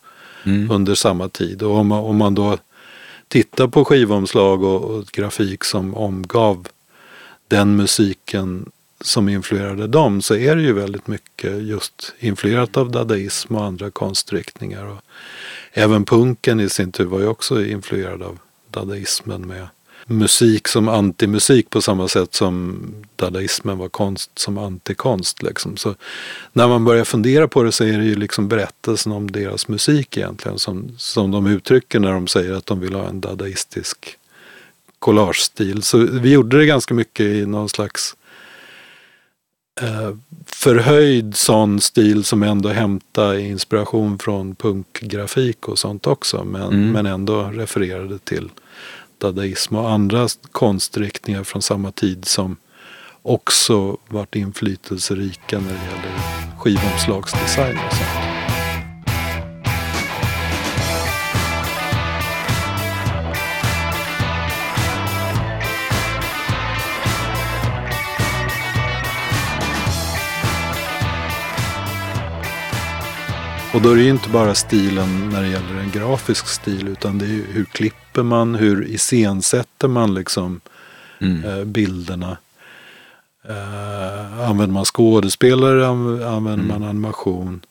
mm. 0.43 0.71
under 0.71 0.95
samma 0.95 1.29
tid. 1.29 1.63
Och 1.63 1.75
om 1.75 1.87
man, 1.87 1.99
om 1.99 2.17
man 2.17 2.35
då 2.35 2.57
tittar 3.27 3.67
på 3.67 3.85
skivomslag 3.85 4.63
och, 4.63 4.83
och 4.83 5.05
grafik 5.05 5.63
som 5.63 5.95
omgav 5.95 6.67
den 7.47 7.75
musiken 7.75 8.71
som 9.01 9.29
influerade 9.29 9.87
dem 9.87 10.21
så 10.21 10.35
är 10.35 10.55
det 10.55 10.61
ju 10.61 10.73
väldigt 10.73 11.07
mycket 11.07 11.63
just 11.63 12.13
influerat 12.19 12.77
av 12.77 12.91
dadaism 12.91 13.55
och 13.55 13.63
andra 13.63 13.91
konstriktningar. 13.91 14.85
Och 14.85 15.01
även 15.73 16.05
punken 16.05 16.59
i 16.59 16.69
sin 16.69 16.91
tur 16.91 17.05
var 17.05 17.19
ju 17.19 17.27
också 17.27 17.65
influerad 17.65 18.21
av 18.23 18.39
dadaismen 18.69 19.47
med 19.47 19.67
musik 20.05 20.67
som 20.67 20.89
antimusik 20.89 21.69
på 21.69 21.81
samma 21.81 22.07
sätt 22.07 22.33
som 22.33 22.79
dadaismen 23.15 23.77
var 23.77 23.89
konst 23.89 24.31
som 24.35 24.57
antikonst. 24.57 25.43
Liksom. 25.43 25.77
Så 25.77 25.95
när 26.53 26.67
man 26.67 26.85
börjar 26.85 27.03
fundera 27.03 27.47
på 27.47 27.63
det 27.63 27.71
så 27.71 27.83
är 27.83 27.97
det 27.97 28.05
ju 28.05 28.15
liksom 28.15 28.47
berättelsen 28.47 29.11
om 29.11 29.31
deras 29.31 29.67
musik 29.67 30.17
egentligen 30.17 30.59
som, 30.59 30.91
som 30.97 31.31
de 31.31 31.47
uttrycker 31.47 31.99
när 31.99 32.11
de 32.11 32.27
säger 32.27 32.53
att 32.53 32.65
de 32.65 32.79
vill 32.79 32.93
ha 32.93 33.07
en 33.07 33.21
dadaistisk 33.21 34.17
collagestil. 34.99 35.83
Så 35.83 35.97
vi 35.97 36.31
gjorde 36.31 36.57
det 36.57 36.65
ganska 36.65 36.93
mycket 36.93 37.25
i 37.25 37.45
någon 37.45 37.69
slags 37.69 38.15
förhöjd 40.45 41.35
sån 41.35 41.81
stil 41.81 42.23
som 42.23 42.43
ändå 42.43 42.69
hämtar 42.69 43.33
inspiration 43.37 44.19
från 44.19 44.55
punkgrafik 44.55 45.67
och 45.67 45.79
sånt 45.79 46.07
också. 46.07 46.43
Men, 46.43 46.61
mm. 46.61 46.91
men 46.91 47.05
ändå 47.05 47.43
refererade 47.43 48.19
till 48.19 48.49
dadaism 49.17 49.75
och 49.75 49.91
andra 49.91 50.27
konstriktningar 50.51 51.43
från 51.43 51.61
samma 51.61 51.91
tid 51.91 52.25
som 52.25 52.57
också 53.21 53.97
varit 54.07 54.35
inflytelserika 54.35 55.59
när 55.59 55.73
det 55.73 55.85
gäller 55.85 56.19
skivomslagsdesign 56.57 57.77
och 57.87 57.93
sånt. 57.93 58.30
Och 73.73 73.81
då 73.81 73.91
är 73.91 73.95
det 73.95 74.01
ju 74.03 74.09
inte 74.09 74.29
bara 74.29 74.55
stilen 74.55 75.29
när 75.29 75.41
det 75.41 75.47
gäller 75.47 75.79
en 75.79 75.91
grafisk 75.91 76.47
stil 76.47 76.87
utan 76.87 77.17
det 77.17 77.25
är 77.25 77.29
ju 77.29 77.45
hur 77.51 77.65
klipper 77.65 78.23
man, 78.23 78.55
hur 78.55 78.85
iscensätter 78.87 79.87
man 79.87 80.13
liksom 80.13 80.61
Mm. 81.23 81.43
eh, 81.43 81.65
bilderna. 81.65 82.37
Eh, 83.49 84.49
använder 84.49 84.73
man 84.73 84.85
skådespelare, 84.85 85.85
anv- 85.85 86.27
använder 86.35 86.65
man 86.79 86.83
animation. 86.89 87.61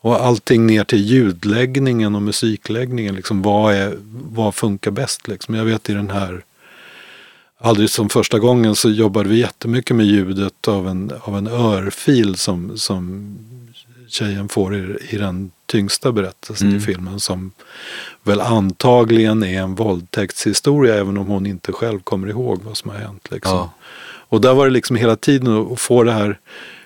Och 0.00 0.24
allting 0.26 0.66
ner 0.66 0.84
till 0.84 0.98
ljudläggningen 1.04 2.14
och 2.14 2.22
musikläggningen. 2.22 3.14
Liksom, 3.14 3.42
vad, 3.42 3.74
är, 3.74 3.98
vad 4.32 4.54
funkar 4.54 4.90
bäst? 4.90 5.28
Liksom? 5.28 5.54
Jag 5.54 5.64
vet 5.64 5.90
i 5.90 5.94
den 5.94 6.10
här 6.10 6.42
Aldrig 7.58 7.90
som 7.90 8.08
första 8.08 8.38
gången 8.38 8.74
så 8.74 8.90
jobbade 8.90 9.28
vi 9.28 9.38
jättemycket 9.38 9.96
med 9.96 10.06
ljudet 10.06 10.68
av 10.68 10.88
en, 10.88 11.12
av 11.20 11.38
en 11.38 11.46
örfil 11.46 12.36
som, 12.36 12.78
som 12.78 13.36
tjejen 14.12 14.48
får 14.48 14.76
i, 14.76 14.96
i 15.10 15.16
den 15.16 15.50
tyngsta 15.66 16.12
berättelsen 16.12 16.68
Mm. 16.68 16.78
i 16.78 16.82
filmen. 16.82 17.20
Som 17.20 17.52
väl 18.22 18.40
antagligen 18.40 19.42
är 19.44 19.62
en 19.62 19.74
våldtäktshistoria 19.74 20.94
även 20.94 21.18
om 21.18 21.26
hon 21.26 21.46
inte 21.46 21.72
själv 21.72 22.00
kommer 22.00 22.28
ihåg 22.28 22.62
vad 22.62 22.76
som 22.76 22.90
har 22.90 22.98
hänt. 22.98 23.28
Liksom. 23.30 23.56
Ja. 23.56 23.72
Och 24.04 24.40
där 24.40 24.54
var 24.54 24.66
det 24.66 24.72
liksom 24.72 24.96
hela 24.96 25.16
tiden 25.16 25.72
att 25.72 25.80
få 25.80 26.02
det 26.02 26.12
här, 26.12 26.38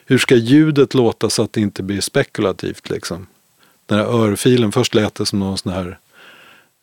hur 0.07 0.19
ska 0.19 0.35
ljudet 0.35 0.95
låta 0.95 1.31
så 1.31 1.43
att 1.43 1.53
det 1.53 1.61
inte 1.61 1.83
blir 1.83 2.01
spekulativt 2.01 2.91
liksom. 2.91 3.27
Den 3.87 3.99
här 3.99 4.07
örfilen, 4.07 4.73
först 4.73 4.95
lät 4.95 5.15
det 5.15 5.27
som 5.27 5.39
någon 5.39 5.59
sån 5.59 5.73
här 5.73 5.99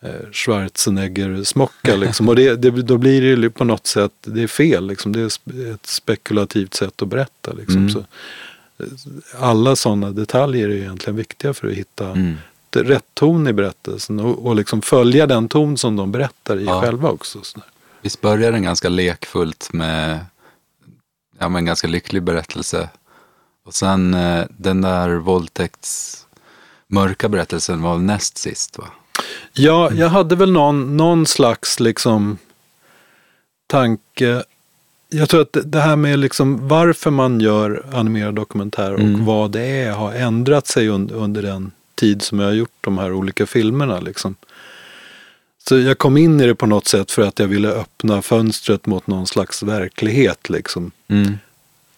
eh, 0.04 0.30
Schwarzenegger-smocka 0.32 1.96
liksom. 1.96 2.30
Och 2.30 2.36
det, 2.36 2.56
det, 2.56 2.70
då 2.70 2.98
blir 2.98 3.22
det 3.22 3.28
ju 3.28 3.50
på 3.50 3.64
något 3.64 3.88
sätt, 3.88 4.12
det 4.26 4.44
är 4.44 4.48
fel 4.48 4.88
liksom. 4.88 5.12
Det 5.12 5.20
är 5.20 5.26
ett 5.74 5.86
spekulativt 5.86 6.74
sätt 6.74 7.02
att 7.02 7.08
berätta 7.08 7.54
liksom. 7.54 7.78
Mm. 7.78 7.90
Så, 7.90 8.06
alla 9.40 9.76
sådana 9.76 10.12
detaljer 10.12 10.70
är 10.70 10.74
egentligen 10.76 11.18
viktiga 11.18 11.54
för 11.54 11.68
att 11.68 11.74
hitta 11.74 12.10
Mm. 12.10 12.38
rätt 12.76 13.06
ton 13.14 13.48
i 13.48 13.54
berättelsen 13.54 14.20
och, 14.20 14.46
och 14.46 14.56
liksom 14.56 14.82
följa 14.82 15.28
den 15.28 15.48
ton 15.50 15.78
som 15.78 15.96
de 15.96 16.12
berättar 16.12 16.60
i 16.60 16.66
Ja. 16.66 16.82
själva 16.82 17.10
också. 17.10 17.40
Visst 18.02 18.22
börjar 18.22 18.52
den 18.52 18.64
ganska 18.64 18.90
lekfullt 18.90 19.74
med 19.74 20.20
ja, 21.40 21.50
men 21.50 21.56
en 21.60 21.66
ganska 21.66 21.88
lycklig 21.88 22.24
berättelse. 22.24 22.90
Och 23.66 23.74
sen 23.74 24.14
eh, 24.14 24.46
den 24.50 24.82
där 24.82 25.10
våldtäkts 25.10 26.20
mörka 26.88 27.30
berättelsen 27.30 27.82
var 27.82 27.98
näst 27.98 28.38
sist 28.38 28.78
va? 28.78 28.86
Ja, 29.54 29.92
jag 29.94 30.10
hade 30.10 30.36
väl 30.36 30.52
någon, 30.52 30.98
någon 30.98 31.26
slags 31.26 31.80
liksom 31.80 32.38
tanke. 33.68 34.44
Jag 35.14 35.30
tror 35.30 35.42
att 35.42 35.58
det- 35.64 35.80
här 35.82 35.96
med 35.96 36.20
liksom 36.20 36.68
varför 36.68 37.12
man 37.12 37.40
gör 37.40 37.86
animerad 37.94 38.36
dokumentär 38.36 38.94
och 38.94 39.00
Mm. 39.00 39.26
vad 39.26 39.52
det 39.52 39.62
är 39.62 39.92
har 39.92 40.14
ändrat 40.14 40.68
sig 40.68 40.88
un, 40.90 41.10
under 41.12 41.42
den 41.42 41.72
tid 41.96 42.22
som 42.22 42.40
jag 42.40 42.48
har 42.48 42.54
gjort 42.54 42.72
de 42.82 42.98
här 42.98 43.14
olika 43.14 43.46
filmerna. 43.46 44.00
Liksom. 44.00 44.36
Så 45.68 45.78
jag 45.80 45.98
kom 45.98 46.18
in 46.18 46.42
i 46.42 46.46
det 46.48 46.56
på 46.56 46.66
något 46.66 46.88
sätt 46.88 47.12
för 47.12 47.22
att 47.22 47.40
jag 47.40 47.48
ville 47.48 47.70
öppna 47.70 48.22
fönstret 48.22 48.86
mot 48.86 49.08
någon 49.08 49.28
slags 49.28 49.64
verklighet. 49.64 50.50
Liksom 50.50 50.92
Mm. 51.08 51.38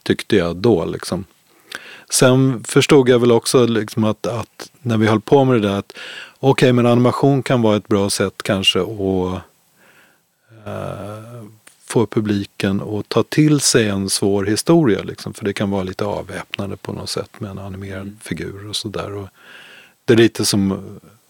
tyckte 0.03 0.35
jag 0.35 0.55
då. 0.55 0.85
Liksom. 0.85 1.25
Sen 2.09 2.63
förstod 2.63 3.09
jag 3.09 3.19
väl 3.19 3.31
också 3.31 3.65
liksom 3.65 4.03
att, 4.03 4.27
att 4.27 4.69
när 4.81 4.97
vi 4.97 5.07
höll 5.07 5.21
på 5.21 5.43
med 5.45 5.61
det 5.61 5.67
där 5.67 5.77
att 5.79 5.93
okej, 6.39 6.73
men 6.73 6.85
animation 6.85 7.43
kan 7.43 7.61
vara 7.61 7.77
ett 7.77 7.87
bra 7.87 8.09
sätt 8.09 8.33
kanske 8.43 8.79
att 8.81 9.41
eh, 10.65 11.43
få 11.95 12.05
publiken 12.05 12.81
att 12.81 13.09
ta 13.09 13.23
till 13.23 13.59
sig 13.59 13.89
en 13.89 14.09
svår 14.09 14.45
historia. 14.45 15.03
Liksom, 15.03 15.33
för 15.33 15.45
det 15.45 15.53
kan 15.53 15.69
vara 15.69 15.83
lite 15.83 16.05
avväpnande 16.05 16.77
på 16.77 16.93
något 16.93 17.09
sätt 17.09 17.39
med 17.39 17.51
en 17.51 17.57
animerad 17.57 18.15
figur 18.21 18.69
och 18.69 18.75
sådär. 18.75 19.27
Det 20.05 20.13
är 20.13 20.17
lite 20.17 20.45
som 20.45 20.83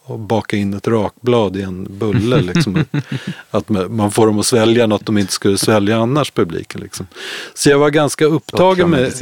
att 0.08 0.20
baka 0.20 0.58
in 0.58 0.74
ett 0.74 0.88
rakblad 0.88 1.58
i 1.58 1.62
en 1.62 1.88
bulle. 1.90 2.42
Liksom. 2.42 2.86
att, 3.52 3.70
man 3.70 4.12
får 4.12 4.28
dem 4.28 4.40
att 4.40 4.46
svälja 4.46 4.88
något 4.88 5.06
de 5.06 5.18
inte 5.18 5.34
skulle 5.34 5.58
svälja 5.58 5.98
annars, 5.98 6.32
publiken. 6.32 6.82
Liksom. 6.82 7.08
Så 7.54 7.70
jag 7.70 7.80
var 7.80 7.90
ganska 7.90 8.26
upptagen 8.26 8.90
med... 8.90 9.14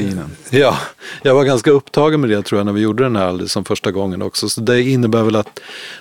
Ja, 0.50 0.78
jag 1.22 1.36
var 1.36 1.43
ganska 1.43 1.72
upptagen 1.72 2.22
med 2.22 2.30
det 2.30 2.41
tror 2.41 2.60
jag 2.60 2.65
när 2.65 2.74
vi 2.74 2.82
gjorde 2.82 3.04
den 3.04 3.15
här 3.15 3.28
alldeles 3.28 3.52
som 3.52 3.65
första 3.65 3.91
gången 3.91 4.22
också. 4.22 4.50
Så 4.50 4.62
det 4.62 4.82
innebär 4.82 5.24
väl 5.24 5.36
att 5.36 5.60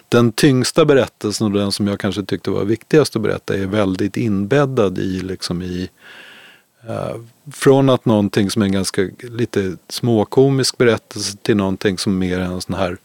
den 0.09 0.33
tyngsta 0.33 0.85
berättelsen 0.85 1.47
och 1.47 1.53
den 1.53 1.73
som 1.73 1.89
jag 1.89 2.01
kanske 2.01 2.23
tyckte 2.23 2.51
var 2.51 2.65
viktigast 2.65 3.17
att 3.17 3.23
berätta 3.23 3.57
är 3.57 3.67
väldigt 3.67 4.17
inbäddad 4.17 4.99
i 4.99 5.21
liksom 5.21 5.63
i 5.63 5.89
eh, 6.89 7.17
från 7.53 7.91
att 7.91 8.05
någonting 8.05 8.51
som 8.51 8.63
är 8.63 8.67
en 8.67 8.73
ganska 8.73 9.09
lite 9.21 9.77
småkomisk 9.89 10.79
berättelse 10.79 11.37
till 11.43 11.57
någonting 11.57 11.99
som 11.99 12.19
mer 12.19 12.39
är 12.39 12.45
en 12.45 12.61
sån 12.61 12.75
här 12.75 12.97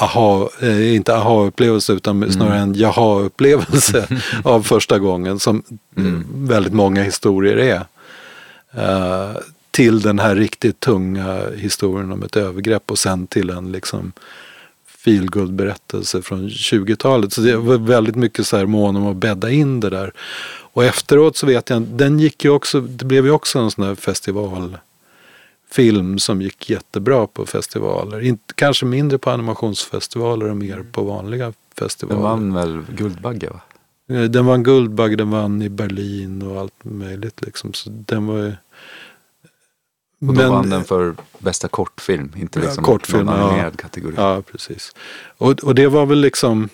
aha, 0.00 0.50
eh, 0.60 0.94
inte 0.94 1.16
aha-upplevelse 1.16 1.92
utan 1.92 2.32
snarare 2.32 2.58
en 2.58 2.74
jaha-upplevelse 2.74 4.08
av 4.44 4.62
första 4.62 4.98
gången 4.98 5.38
som 5.38 5.62
eh, 5.96 6.04
väldigt 6.34 6.72
många 6.72 7.02
historier 7.02 7.56
är. 7.56 7.86
Eh, 8.82 9.36
till 9.70 10.00
den 10.00 10.18
här 10.18 10.36
riktigt 10.36 10.80
tunga 10.80 11.40
historien 11.56 12.12
om 12.12 12.22
ett 12.22 12.36
övergrepp 12.36 12.90
och 12.90 12.98
sen 12.98 13.26
till 13.26 13.50
en 13.50 13.72
liksom 13.72 14.12
feelgood-berättelse 15.06 16.22
från 16.22 16.48
20-talet. 16.48 17.32
Så 17.32 17.40
det 17.40 17.56
var 17.56 17.78
väldigt 17.78 18.16
mycket 18.16 18.46
så 18.46 18.56
här 18.56 18.66
mån 18.66 18.96
om 18.96 19.06
att 19.06 19.16
bädda 19.16 19.50
in 19.50 19.80
det 19.80 19.90
där. 19.90 20.12
Och 20.72 20.84
efteråt 20.84 21.36
så 21.36 21.46
vet 21.46 21.70
jag, 21.70 21.82
den 21.82 22.20
gick 22.20 22.44
ju 22.44 22.50
också, 22.50 22.80
det 22.80 23.04
blev 23.04 23.24
ju 23.24 23.30
också 23.30 23.58
en 23.58 23.70
sån 23.70 23.84
här 23.84 23.94
festivalfilm 25.70 26.18
som 26.18 26.42
gick 26.42 26.70
jättebra 26.70 27.26
på 27.26 27.46
festivaler. 27.46 28.20
Inte, 28.20 28.54
kanske 28.54 28.86
mindre 28.86 29.18
på 29.18 29.30
animationsfestivaler 29.30 30.50
och 30.50 30.56
mer 30.56 30.84
på 30.92 31.02
vanliga 31.02 31.44
Den 31.44 31.54
festivaler. 31.78 32.20
vann 32.22 32.54
väl 32.54 32.82
Guldbagge 32.96 33.50
va? 33.50 33.60
Eh, 34.16 34.22
Den 34.22 34.46
vann 34.46 34.62
Guldbagge, 34.62 35.16
den 35.16 35.30
vann 35.30 35.62
i 35.62 35.68
Berlin 35.68 36.42
och 36.42 36.60
allt 36.60 36.84
möjligt. 36.84 37.42
Liksom. 37.42 37.72
Så 37.72 37.90
den 37.90 38.26
var 38.26 38.38
ju... 38.38 38.52
Och 40.28 40.34
då 40.34 40.50
vann 40.50 40.70
den 40.70 40.84
för 40.84 41.14
bästa 41.38 41.68
kortfilm, 41.68 42.32
inte 42.36 42.58
Ja, 42.58 42.64
liksom 42.64 42.84
kortfilm, 42.84 43.26
någon 43.26 43.38
ja. 43.38 43.48
animerad 43.48 43.78
kategori. 43.78 44.14
Ja, 44.16 44.42
precis. 44.52 44.92
Och, 45.38 45.64
och 45.64 45.74
det 45.74 45.86
var 45.88 46.06
väl 46.06 46.20
liksom 46.20 46.68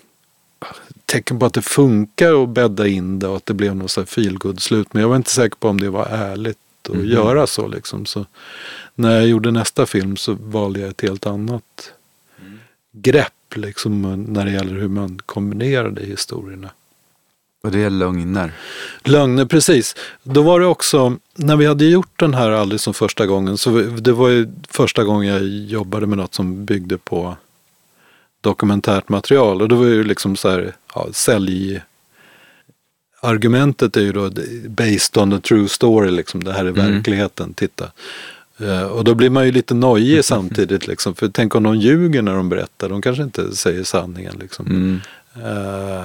tecken 1.06 1.38
på 1.38 1.46
att 1.46 1.54
det 1.54 1.62
funkar 1.62 2.42
att 2.42 2.48
bädda 2.48 2.86
in 2.86 3.18
det 3.18 3.28
och 3.28 3.36
att 3.36 3.46
det 3.46 3.54
blev 3.54 3.76
något 3.76 3.90
så 3.90 4.00
här 4.00 4.06
feelgood-slut. 4.06 4.94
Men 4.94 5.02
jag 5.02 5.08
var 5.08 5.16
inte 5.16 5.30
säker 5.30 5.56
på 5.56 5.68
om 5.68 5.80
det 5.80 5.90
var 5.90 6.06
ärligt 6.06 6.58
att 6.90 6.96
Mhm. 6.96 7.06
göra 7.06 7.46
så. 7.46 7.68
Liksom. 7.68 8.06
så. 8.06 8.26
När 8.94 9.10
jag 9.14 9.26
gjorde 9.28 9.50
nästa 9.50 9.86
film 9.86 10.16
så 10.16 10.32
valde 10.40 10.80
jag 10.80 10.88
ett 10.90 11.00
helt 11.00 11.26
annat 11.26 11.92
grepp 12.92 13.56
liksom, 13.56 14.24
när 14.28 14.44
det 14.44 14.50
gäller 14.50 14.74
hur 14.74 14.88
man 14.88 15.18
kombinerade 15.26 16.02
historierna. 16.04 16.70
Och 17.62 17.70
det 17.72 17.78
är 17.84 17.90
lögner. 17.90 18.52
Lögner, 19.04 19.44
precis. 19.44 19.96
Då 20.22 20.42
var 20.42 20.60
det 20.60 20.66
också, 20.66 21.16
när 21.34 21.56
vi 21.56 21.66
hade 21.66 21.84
gjort 21.84 22.20
den 22.20 22.34
här 22.34 22.50
aldrig 22.50 22.80
som 22.80 22.94
första 22.94 23.26
gången, 23.26 23.58
så 23.58 23.70
det 23.80 24.12
var 24.12 24.28
ju 24.28 24.48
första 24.68 25.04
gången 25.04 25.28
jag 25.28 25.42
jobbade 25.48 26.06
med 26.06 26.18
något 26.18 26.34
som 26.34 26.64
byggde 26.64 26.98
på 26.98 27.36
dokumentärt 28.40 29.08
material. 29.08 29.62
Och 29.62 29.68
då 29.68 29.76
var 29.76 29.84
det 29.84 29.90
ju 29.94 30.04
liksom 30.04 30.36
så 30.36 30.48
här, 30.50 30.74
ja, 30.94 31.08
sälj... 31.12 31.80
Argumentet 33.24 33.96
är 33.96 34.00
ju 34.00 34.12
då 34.12 34.30
based 34.68 35.22
on 35.22 35.32
a 35.32 35.40
true 35.42 35.68
story, 35.68 36.10
liksom. 36.10 36.44
det 36.44 36.52
här 36.52 36.64
är 36.64 36.68
Mm. 36.70 36.92
verkligheten, 36.94 37.54
titta. 37.54 37.90
Eh, 38.58 38.82
och 38.82 39.04
då 39.04 39.14
blir 39.14 39.30
man 39.30 39.46
ju 39.46 39.52
lite 39.52 39.74
nojig 39.74 40.24
samtidigt, 40.34 40.86
liksom. 40.86 41.14
för 41.14 41.28
tänk 41.28 41.54
om 41.54 41.62
de 41.62 41.76
ljuger 41.76 42.22
när 42.22 42.34
de 42.34 42.48
berättar, 42.48 42.88
de 42.88 43.02
kanske 43.02 43.22
inte 43.22 43.56
säger 43.56 43.84
sanningen. 43.84 44.34
Liksom. 44.40 44.66
Mm. 44.66 45.00
Eh, 45.44 46.04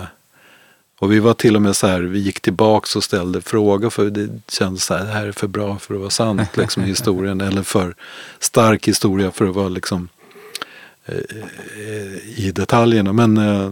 och 0.99 1.12
vi 1.12 1.19
var 1.19 1.34
till 1.34 1.56
och 1.56 1.62
med 1.62 1.75
så 1.75 1.88
här, 1.88 2.01
vi 2.01 2.19
gick 2.19 2.39
tillbaks 2.39 2.95
och 2.95 3.03
ställde 3.03 3.41
frågor 3.41 3.89
för 3.89 4.10
det 4.10 4.30
kändes 4.47 4.84
så 4.86 4.93
här, 4.93 5.06
det 5.06 5.12
här 5.12 5.27
är 5.27 5.32
för 5.32 5.47
bra 5.47 5.77
för 5.80 5.93
att 5.93 5.99
vara 5.99 6.10
sant 6.10 6.58
liksom 6.58 6.84
historien. 6.84 7.41
eller 7.41 7.63
för 7.63 7.95
stark 8.39 8.88
historia 8.88 9.32
för 9.32 9.45
att 9.49 9.56
vara 9.56 9.69
liksom 9.69 10.10
eh, 11.06 11.17
i 12.45 12.51
detaljerna. 12.56 13.13
Men 13.13 13.38
eh, 13.38 13.71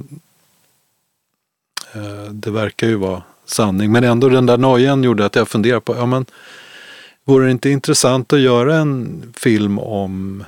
det 2.31 2.51
verkar 2.51 2.87
ju 2.87 2.95
vara 2.95 3.23
sanning. 3.45 3.91
Men 3.91 4.03
ändå 4.03 4.29
den 4.29 4.45
där 4.45 4.57
nojan 4.57 5.03
gjorde 5.03 5.25
att 5.25 5.35
jag 5.35 5.47
funderade 5.47 5.81
på, 5.81 5.95
ja 5.95 6.05
men 6.05 6.25
vore 7.25 7.45
det 7.45 7.51
inte 7.51 7.69
intressant 7.69 8.33
att 8.33 8.39
göra 8.39 8.75
en 8.75 9.23
film 9.37 9.79
om 9.79 10.43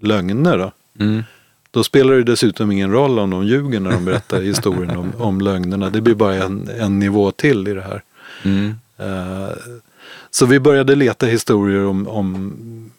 lögner 0.00 0.58
då? 0.58 0.72
Mm. 1.04 1.22
Då 1.70 1.84
spelar 1.84 2.14
det 2.14 2.22
dessutom 2.22 2.72
ingen 2.72 2.92
roll 2.92 3.18
om 3.18 3.30
de 3.30 3.46
ljuger 3.46 3.80
när 3.80 3.90
de 3.90 4.04
berättar 4.04 4.40
historien 4.52 4.96
om, 4.96 5.12
om 5.18 5.40
lögnerna. 5.40 5.90
Det 5.90 6.00
blir 6.00 6.14
bara 6.14 6.34
en, 6.34 6.68
en 6.78 6.98
nivå 6.98 7.30
till 7.30 7.68
i 7.68 7.74
det 7.74 7.82
här. 7.82 8.02
Mm. 8.42 8.74
Eh, 8.98 9.48
så 10.30 10.46
vi 10.46 10.60
började 10.60 10.94
leta 10.94 11.26
historier 11.26 11.84
om, 11.84 12.08
om 12.08 12.90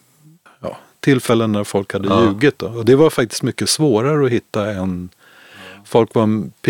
ja, 0.59 0.77
tillfällen 0.99 1.51
när 1.51 1.63
folk 1.63 1.93
hade 1.93 2.07
Ja. 2.07 2.23
ljugit. 2.25 2.59
Då. 2.59 2.67
Och 2.67 2.85
det 2.85 2.95
var 2.95 3.09
faktiskt 3.09 3.43
mycket 3.43 3.69
svårare 3.69 4.25
att 4.25 4.31
hitta 4.31 4.71
än 4.71 5.09
Folk 5.85 6.13
var 6.15 6.27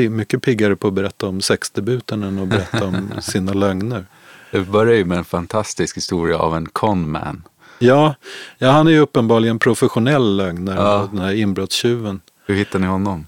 mycket 0.10 0.42
piggare 0.42 0.76
på 0.76 0.88
att 0.88 0.94
berätta 0.94 1.28
om 1.28 1.42
sexdebuten 1.42 2.24
än 2.24 2.40
att 2.40 2.48
berätta 2.48 2.86
om 2.86 3.10
sina 3.22 3.54
lögner. 3.54 4.06
Det 4.52 4.60
börjar 4.60 4.96
ju 4.96 5.06
med 5.06 5.18
en 5.18 5.26
fantastisk 5.26 5.98
historia 5.98 6.38
av 6.38 6.56
en 6.56 6.66
conman. 6.66 7.44
Ja, 7.80 8.16
ja, 8.58 8.72
han 8.72 8.88
är 8.88 8.92
ju 8.92 9.00
uppenbarligen 9.00 9.60
professionell 9.60 10.36
lögnare, 10.38 10.76
Ja. 10.76 11.10
den 11.12 11.20
här 11.22 11.34
inbrottstjuven. 11.34 12.22
Hur 12.46 12.56
hittar 12.56 12.80
ni 12.80 12.88
honom? 12.88 13.26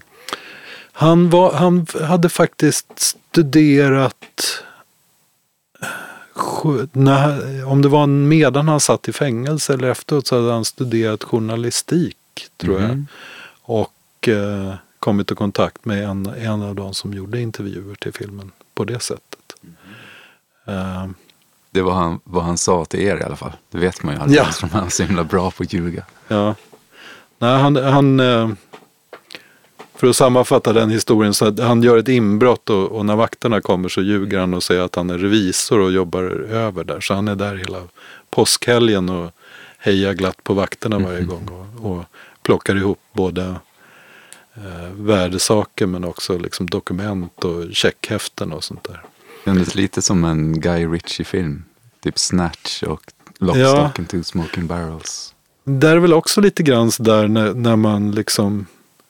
Han, 0.92 1.30
var, 1.30 1.52
han 1.52 1.86
hade 2.02 2.28
faktiskt 2.28 2.86
studerat, 2.96 4.14
när, 6.92 7.64
om 7.66 7.82
det 7.82 7.88
var 7.88 8.06
medan 8.06 8.68
han 8.68 8.80
satt 8.80 9.08
i 9.08 9.12
fängelse 9.12 9.74
eller 9.74 9.88
efteråt 9.88 10.26
så 10.26 10.36
hade 10.36 10.52
han 10.52 10.64
studerat 10.64 11.24
journalistik 11.24 12.16
tror 12.56 12.80
jag. 12.80 12.90
Mhm. 12.90 13.06
Och 13.62 14.28
eh, 14.28 14.74
kommit 15.06 15.32
i 15.32 15.34
kontakt 15.34 15.84
med 15.84 16.04
en, 16.04 16.26
en 16.26 16.62
av 16.62 16.74
de 16.74 16.94
som 16.94 17.12
gjorde 17.14 17.40
intervjuer 17.40 17.94
till 17.94 18.12
filmen 18.12 18.50
på 18.74 18.84
det 18.84 19.00
sättet. 19.02 19.44
Eh, 20.66 21.06
Det 21.70 21.82
var 21.82 21.92
han, 21.94 22.20
vad 22.24 22.44
han 22.44 22.58
sa 22.58 22.84
till 22.84 23.00
er 23.00 23.16
i 23.16 23.22
alla 23.22 23.36
fall. 23.36 23.52
Det 23.70 23.78
vet 23.78 24.02
man 24.02 24.14
ju 24.14 24.20
aldrig 24.20 24.40
Ja. 24.40 24.68
han 24.72 24.86
är 24.86 24.90
så 24.90 25.02
himla 25.02 25.24
bra 25.24 25.50
på 25.50 25.62
att 25.62 25.72
ljuga. 25.72 26.04
Ja. 26.28 26.54
Nej, 27.38 27.58
han, 27.62 27.76
han, 27.76 28.20
eh, 28.20 28.48
för 29.94 30.06
att 30.08 30.16
sammanfatta 30.16 30.72
den 30.72 30.90
historien 30.90 31.34
så 31.34 31.44
att 31.46 31.58
han 31.58 31.82
gör 31.82 31.98
ett 31.98 32.08
inbrott 32.08 32.70
och, 32.70 32.86
och 32.92 33.06
när 33.06 33.16
vakterna 33.16 33.60
kommer 33.60 33.88
så 33.88 34.02
ljuger 34.02 34.38
han 34.38 34.54
och 34.54 34.62
säger 34.62 34.80
att 34.82 34.94
han 34.94 35.10
är 35.10 35.18
revisor 35.18 35.80
och 35.80 35.92
jobbar 35.92 36.22
över 36.50 36.84
där. 36.84 37.00
Så 37.00 37.14
han 37.14 37.28
är 37.28 37.34
där 37.36 37.54
hela 37.56 37.82
påskhelgen 38.30 39.08
och 39.08 39.30
hejar 39.78 40.12
glatt 40.14 40.44
på 40.44 40.54
vakterna 40.54 40.98
varje 40.98 41.22
gång 41.22 41.48
och, 41.48 41.90
och 41.90 42.04
plockar 42.42 42.76
ihop 42.76 42.98
både 43.12 43.54
eh, 44.56 44.92
värdesaker 44.92 45.86
men 45.86 46.04
också 46.04 46.38
liksom 46.38 46.66
dokument 46.66 47.44
och 47.44 47.64
checkhäften 47.72 48.52
och 48.52 48.64
sånt 48.64 48.84
där. 48.84 49.02
Kändes 49.44 49.74
lite 49.74 50.02
som 50.02 50.24
en 50.24 50.60
Guy 50.60 50.86
Ritchie-film. 50.86 51.64
Typ 52.02 52.18
Snatch 52.18 52.82
och 52.82 53.12
Lock, 53.38 53.56
Ja. 53.56 53.70
Stock 53.70 53.98
and 53.98 54.08
Two 54.08 54.22
Smoking 54.22 54.66
Barrels. 54.66 55.34
Där 55.64 55.96
är 55.96 56.00
väl 56.00 56.12
också 56.12 56.40
lite 56.40 56.62
grann 56.62 56.90
där 56.98 57.28
när, 57.28 57.54
när 57.54 57.76
man 57.76 58.10
liksom, 58.10 58.66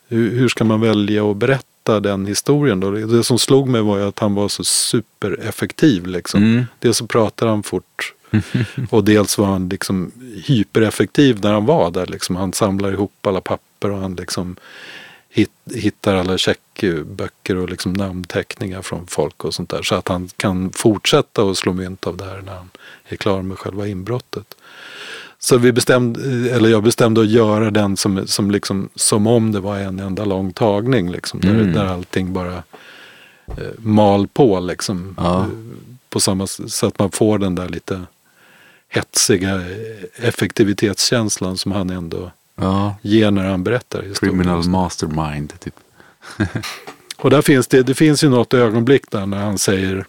hur, 0.07 0.39
hur 0.39 0.49
ska 0.49 0.63
man 0.63 0.81
välja 0.81 1.31
att 1.31 1.37
berätta 1.37 1.99
den 1.99 2.25
historien 2.25 2.79
då? 2.79 2.91
Det 2.91 3.23
som 3.23 3.39
slog 3.39 3.69
mig 3.69 3.81
var 3.81 3.97
ju 3.97 4.03
att 4.03 4.19
han 4.19 4.35
var 4.35 4.47
så 4.47 4.63
supereffektiv 4.63 6.07
liksom. 6.07 6.43
Mm. 6.43 6.65
Dels 6.79 6.97
så 6.97 7.07
pratar 7.07 7.47
han 7.47 7.63
fort 7.63 8.13
och 8.89 9.03
dels 9.03 9.37
var 9.37 9.45
han 9.45 9.69
liksom 9.69 10.11
hypereffektiv 10.45 11.39
när 11.41 11.53
han 11.53 11.65
var 11.65 11.91
där 11.91 12.05
liksom. 12.05 12.35
Han 12.35 12.53
samlar 12.53 12.91
ihop 12.91 13.27
alla 13.27 13.41
papper 13.41 13.91
och 13.91 13.99
han 13.99 14.15
liksom 14.15 14.55
hittar 15.75 16.15
alla 16.15 16.37
checkböcker 16.37 17.55
och 17.57 17.69
liksom 17.69 17.93
namnteckningar 17.93 18.81
från 18.81 19.07
folk 19.07 19.43
och 19.45 19.53
sånt 19.53 19.69
där. 19.69 19.81
Så 19.83 19.95
att 19.95 20.07
han 20.07 20.29
kan 20.37 20.71
fortsätta 20.71 21.43
att 21.43 21.57
slå 21.57 21.73
mynt 21.73 22.07
av 22.07 22.17
det 22.17 22.25
här 22.25 22.41
när 22.41 22.53
han 22.53 22.69
är 23.07 23.15
klar 23.15 23.41
med 23.41 23.57
själva 23.59 23.87
inbrottet. 23.87 24.55
Så 25.39 25.57
vi 25.57 25.71
bestämde, 25.71 26.51
eller 26.51 26.69
jag 26.69 26.83
bestämde 26.83 27.21
att 27.21 27.27
göra 27.29 27.71
den 27.71 27.97
som, 27.97 28.27
som, 28.27 28.51
liksom, 28.51 28.89
som 28.95 29.27
om 29.27 29.51
det 29.51 29.59
var 29.59 29.77
en 29.79 29.99
enda 29.99 30.25
lång 30.25 30.53
tagning. 30.53 31.11
Liksom, 31.11 31.39
där, 31.39 31.49
Mm. 31.49 31.73
där 31.73 31.85
allting 31.85 32.33
bara 32.33 32.63
eh, 33.47 33.53
mal 33.77 34.27
på. 34.27 34.59
Liksom, 34.59 35.15
Ja. 35.17 35.39
eh, 35.41 35.47
på 36.09 36.19
samma, 36.19 36.47
så 36.47 36.87
att 36.87 36.99
man 36.99 37.11
får 37.11 37.37
den 37.39 37.55
där 37.55 37.69
lite 37.69 38.01
hetsiga 38.89 39.55
eh, 39.55 40.27
effektivitetskänslan 40.27 41.57
som 41.57 41.71
han 41.71 41.89
ändå 41.89 42.31
Ja, 42.61 42.95
ger 43.01 43.31
när 43.31 43.45
han 43.49 43.63
berättar 43.63 44.01
historien. 44.03 44.37
Criminal 44.39 44.69
Mastermind 44.69 45.53
typ. 45.59 45.75
Och 47.17 47.29
där 47.29 47.41
finns 47.41 47.67
det, 47.67 47.83
det 47.83 47.93
finns 47.93 48.23
ju 48.23 48.29
något 48.29 48.53
ögonblick 48.53 49.11
där 49.11 49.25
när 49.25 49.37
han 49.37 49.57
säger 49.57 50.05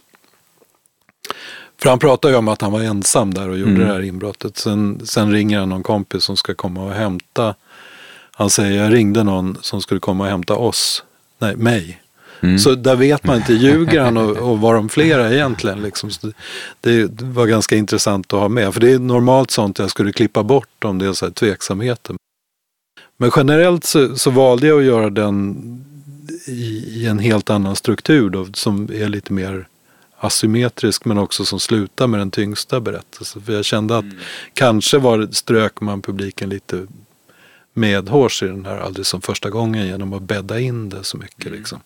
för 1.82 1.90
han 1.90 1.98
pratar 1.98 2.28
ju 2.28 2.34
om 2.36 2.48
att 2.48 2.62
han 2.62 2.72
var 2.72 2.80
ensam 2.80 3.34
där 3.34 3.48
och 3.48 3.58
gjorde 3.58 3.72
Mm. 3.72 3.86
det 3.86 3.92
här 3.94 4.02
inbrottet. 4.02 4.56
Sen, 4.56 5.00
sen 5.06 5.32
ringer 5.32 5.58
han 5.58 5.68
någon 5.68 5.82
kompis 5.82 6.24
som 6.24 6.36
ska 6.36 6.54
komma 6.54 6.84
och 6.84 6.92
hämta. 6.92 7.54
Han 8.32 8.50
säger 8.50 8.82
jag 8.82 8.92
ringde 8.94 9.24
någon 9.24 9.56
som 9.60 9.80
skulle 9.80 10.00
komma 10.00 10.24
och 10.24 10.30
hämta 10.30 10.54
oss. 10.54 11.04
Nej, 11.38 11.56
mig. 11.56 12.02
Mm. 12.40 12.58
Så 12.58 12.74
där 12.74 12.96
vet 12.96 13.24
man 13.24 13.36
inte, 13.36 13.52
ljuger 13.52 14.00
han 14.00 14.16
och, 14.16 14.36
och 14.50 14.60
var 14.60 14.74
de 14.74 14.88
flera 14.88 15.32
egentligen? 15.32 15.82
Liksom. 15.82 16.10
Det 16.80 17.22
var 17.22 17.46
ganska 17.46 17.76
intressant 17.76 18.32
att 18.32 18.40
ha 18.40 18.48
med. 18.48 18.74
För 18.74 18.80
det 18.80 18.92
är 18.92 18.98
normalt 18.98 19.50
sånt 19.50 19.78
jag 19.78 19.90
skulle 19.90 20.12
klippa 20.12 20.42
bort 20.42 20.84
om 20.84 20.98
det 20.98 21.06
är 21.06 21.12
så 21.12 21.26
här 21.26 21.32
tveksamheter. 21.32 22.16
Men 23.20 23.30
generellt 23.36 23.84
så, 23.84 24.16
så 24.16 24.30
valde 24.30 24.66
jag 24.66 24.78
att 24.78 24.84
göra 24.84 25.10
den 25.10 25.56
i, 26.46 26.84
i 26.86 27.06
en 27.06 27.18
helt 27.18 27.50
annan 27.50 27.76
struktur 27.76 28.30
då, 28.30 28.46
som 28.52 28.88
är 28.92 29.08
lite 29.08 29.32
mer 29.32 29.68
asymmetrisk 30.18 31.04
men 31.04 31.18
också 31.18 31.44
som 31.44 31.60
slutar 31.60 32.06
med 32.06 32.20
den 32.20 32.30
tyngsta 32.30 32.80
berättelsen. 32.80 33.42
För 33.42 33.52
jag 33.52 33.64
kände 33.64 33.98
att 33.98 34.04
kanske 34.54 34.98
var 34.98 35.28
strök 35.32 35.80
man 35.80 36.02
publiken 36.02 36.48
lite 36.48 36.86
medhårs 37.74 38.42
i 38.42 38.46
den 38.46 38.64
här 38.64 38.78
aldrig 38.78 39.06
som 39.06 39.20
första 39.20 39.50
gången 39.50 39.86
genom 39.86 40.12
att 40.12 40.22
bädda 40.22 40.60
in 40.60 40.88
det 40.88 41.04
så 41.04 41.16
mycket. 41.16 41.52
Liksom. 41.52 41.80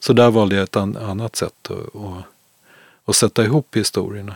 Så 0.00 0.12
där 0.12 0.30
valde 0.30 0.54
jag 0.54 0.62
ett 0.62 0.76
an, 0.76 0.96
annat 0.96 1.36
sätt 1.36 1.70
att, 1.70 1.96
att, 1.96 2.24
att 3.04 3.16
sätta 3.16 3.44
ihop 3.44 3.76
historierna. 3.76 4.34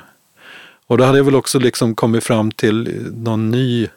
Och 0.86 0.98
då 0.98 1.04
hade 1.04 1.18
jag 1.18 1.24
väl 1.24 1.34
också 1.34 1.58
liksom 1.58 1.94
kommit 1.94 2.24
fram 2.24 2.52
till 2.52 3.10
någon 3.12 3.50
ny 3.50 3.88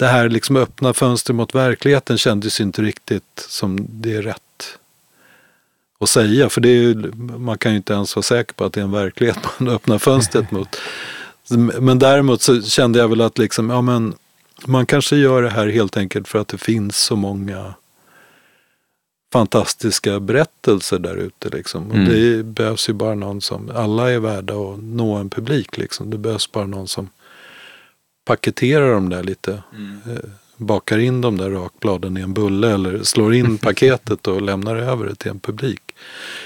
det 0.00 0.06
här 0.06 0.28
liksom 0.28 0.56
öppna 0.56 0.94
fönster 0.94 1.32
mot 1.34 1.54
verkligheten 1.54 2.18
kändes 2.18 2.60
inte 2.60 2.82
riktigt 2.82 3.46
som 3.48 3.86
det 3.88 4.16
är 4.16 4.22
rätt 4.22 4.78
att 6.00 6.08
säga. 6.08 6.48
För 6.48 6.60
det 6.60 6.68
är 6.68 6.74
ju, 6.74 7.12
man 7.38 7.58
kan 7.58 7.72
ju 7.72 7.76
inte 7.76 7.92
ens 7.92 8.16
vara 8.16 8.22
säker 8.22 8.54
på 8.54 8.64
att 8.64 8.72
det 8.72 8.80
är 8.80 8.84
en 8.84 8.92
verklighet 8.92 9.38
man 9.58 9.68
öppnar 9.68 9.98
fönstret 9.98 10.50
mot. 10.50 10.76
Men 11.80 11.98
däremot 11.98 12.42
så 12.42 12.62
kände 12.62 12.98
jag 12.98 13.08
väl 13.08 13.20
att 13.20 13.38
liksom, 13.38 13.70
ja, 13.70 13.80
men 13.80 14.14
man 14.66 14.86
kanske 14.86 15.16
gör 15.16 15.42
det 15.42 15.50
här 15.50 15.66
helt 15.68 15.96
enkelt 15.96 16.28
för 16.28 16.38
att 16.38 16.48
det 16.48 16.58
finns 16.58 16.96
så 16.96 17.16
många 17.16 17.74
fantastiska 19.32 20.20
berättelser 20.20 20.98
där 20.98 21.16
ute. 21.16 21.48
Liksom. 21.48 21.90
Och 21.90 21.96
Mm. 21.96 22.08
Det 22.08 22.42
behövs 22.42 22.88
ju 22.88 22.92
bara 22.92 23.14
någon 23.14 23.40
som, 23.40 23.70
alla 23.74 24.10
är 24.10 24.18
värda 24.18 24.54
att 24.54 24.82
nå 24.82 25.14
en 25.16 25.30
publik. 25.30 25.78
Liksom. 25.78 26.10
Det 26.10 26.18
behövs 26.18 26.52
bara 26.52 26.66
någon 26.66 26.88
som 26.88 27.08
paketerar 28.24 28.92
dem 28.92 29.08
där 29.08 29.22
lite. 29.22 29.52
Eh, 29.52 30.30
bakar 30.56 30.98
in 30.98 31.20
de 31.20 31.36
där 31.36 31.50
rakbladen 31.50 32.16
i 32.16 32.20
en 32.20 32.34
bulle 32.34 32.74
eller 32.74 33.02
slår 33.02 33.34
in 33.34 33.58
paketet 33.62 34.26
och 34.28 34.42
lämnar 34.42 34.76
över 34.76 35.06
det 35.06 35.14
till 35.14 35.30
en 35.30 35.40
publik. 35.40 35.80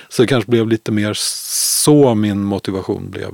Så 0.08 0.22
det 0.22 0.28
kanske 0.28 0.50
blev 0.50 0.68
lite 0.68 0.92
mer 0.92 1.12
så 1.14 2.14
min 2.14 2.44
motivation 2.44 3.10
blev. 3.10 3.30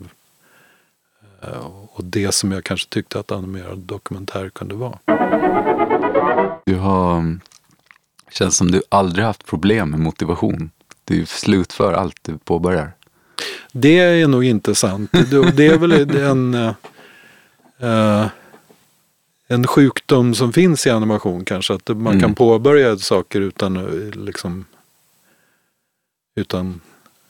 Eh, 1.43 1.67
Och 1.93 2.05
det 2.05 2.33
som 2.33 2.53
jag 2.53 2.65
kanske 2.65 2.89
tyckte 2.89 3.21
att 3.21 3.33
animerad 3.33 3.79
dokumentär 3.79 4.49
kunde 4.51 4.75
vara. 4.75 4.99
Du 6.67 6.75
har... 6.75 7.39
Känns 8.33 8.57
som 8.57 8.71
du 8.71 8.83
aldrig 8.89 9.25
haft 9.25 9.47
problem 9.47 9.91
med 9.91 10.01
motivation. 10.01 10.71
Du 11.05 11.27
slutför 11.27 11.93
allt 11.93 12.17
du 12.23 12.39
påbörjar. 12.39 12.93
Det 13.73 13.99
är 13.99 14.29
nog 14.29 14.45
inte 14.45 14.75
sant. 14.75 15.11
Det, 15.13 15.51
det 15.51 15.67
är 15.67 15.79
väl 15.79 16.17
en, 16.17 16.75
eh, 17.81 18.21
eh, 18.23 18.29
en 19.49 19.67
sjukdom 19.67 20.35
som 20.35 20.53
finns 20.53 20.87
i 20.87 20.91
animation 20.91 21.45
kanske. 21.45 21.75
Att 21.75 21.89
man 21.89 22.07
Mm. 22.07 22.21
kan 22.21 22.35
påbörja 22.35 22.99
saker 22.99 23.41
utan 23.41 23.77
att, 23.77 24.15
liksom, 24.17 24.65
utan 26.35 26.81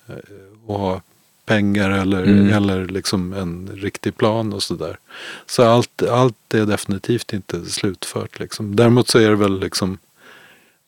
eh, 0.08 0.14
att 0.14 0.76
ha 0.76 1.00
pengar 1.46 1.90
eller, 1.90 2.22
Mm. 2.22 2.52
eller 2.52 2.86
liksom 2.88 3.32
en 3.32 3.70
riktig 3.74 4.16
plan 4.16 4.52
och 4.52 4.62
sådär. 4.62 4.98
Så 5.46 5.62
allt, 5.64 6.02
allt 6.02 6.54
är 6.54 6.66
definitivt 6.66 7.32
inte 7.32 7.64
slutfört. 7.64 8.38
Liksom. 8.40 8.76
Däremot 8.76 9.08
så 9.08 9.18
är 9.18 9.28
det 9.30 9.36
väl 9.36 9.60
liksom 9.60 9.98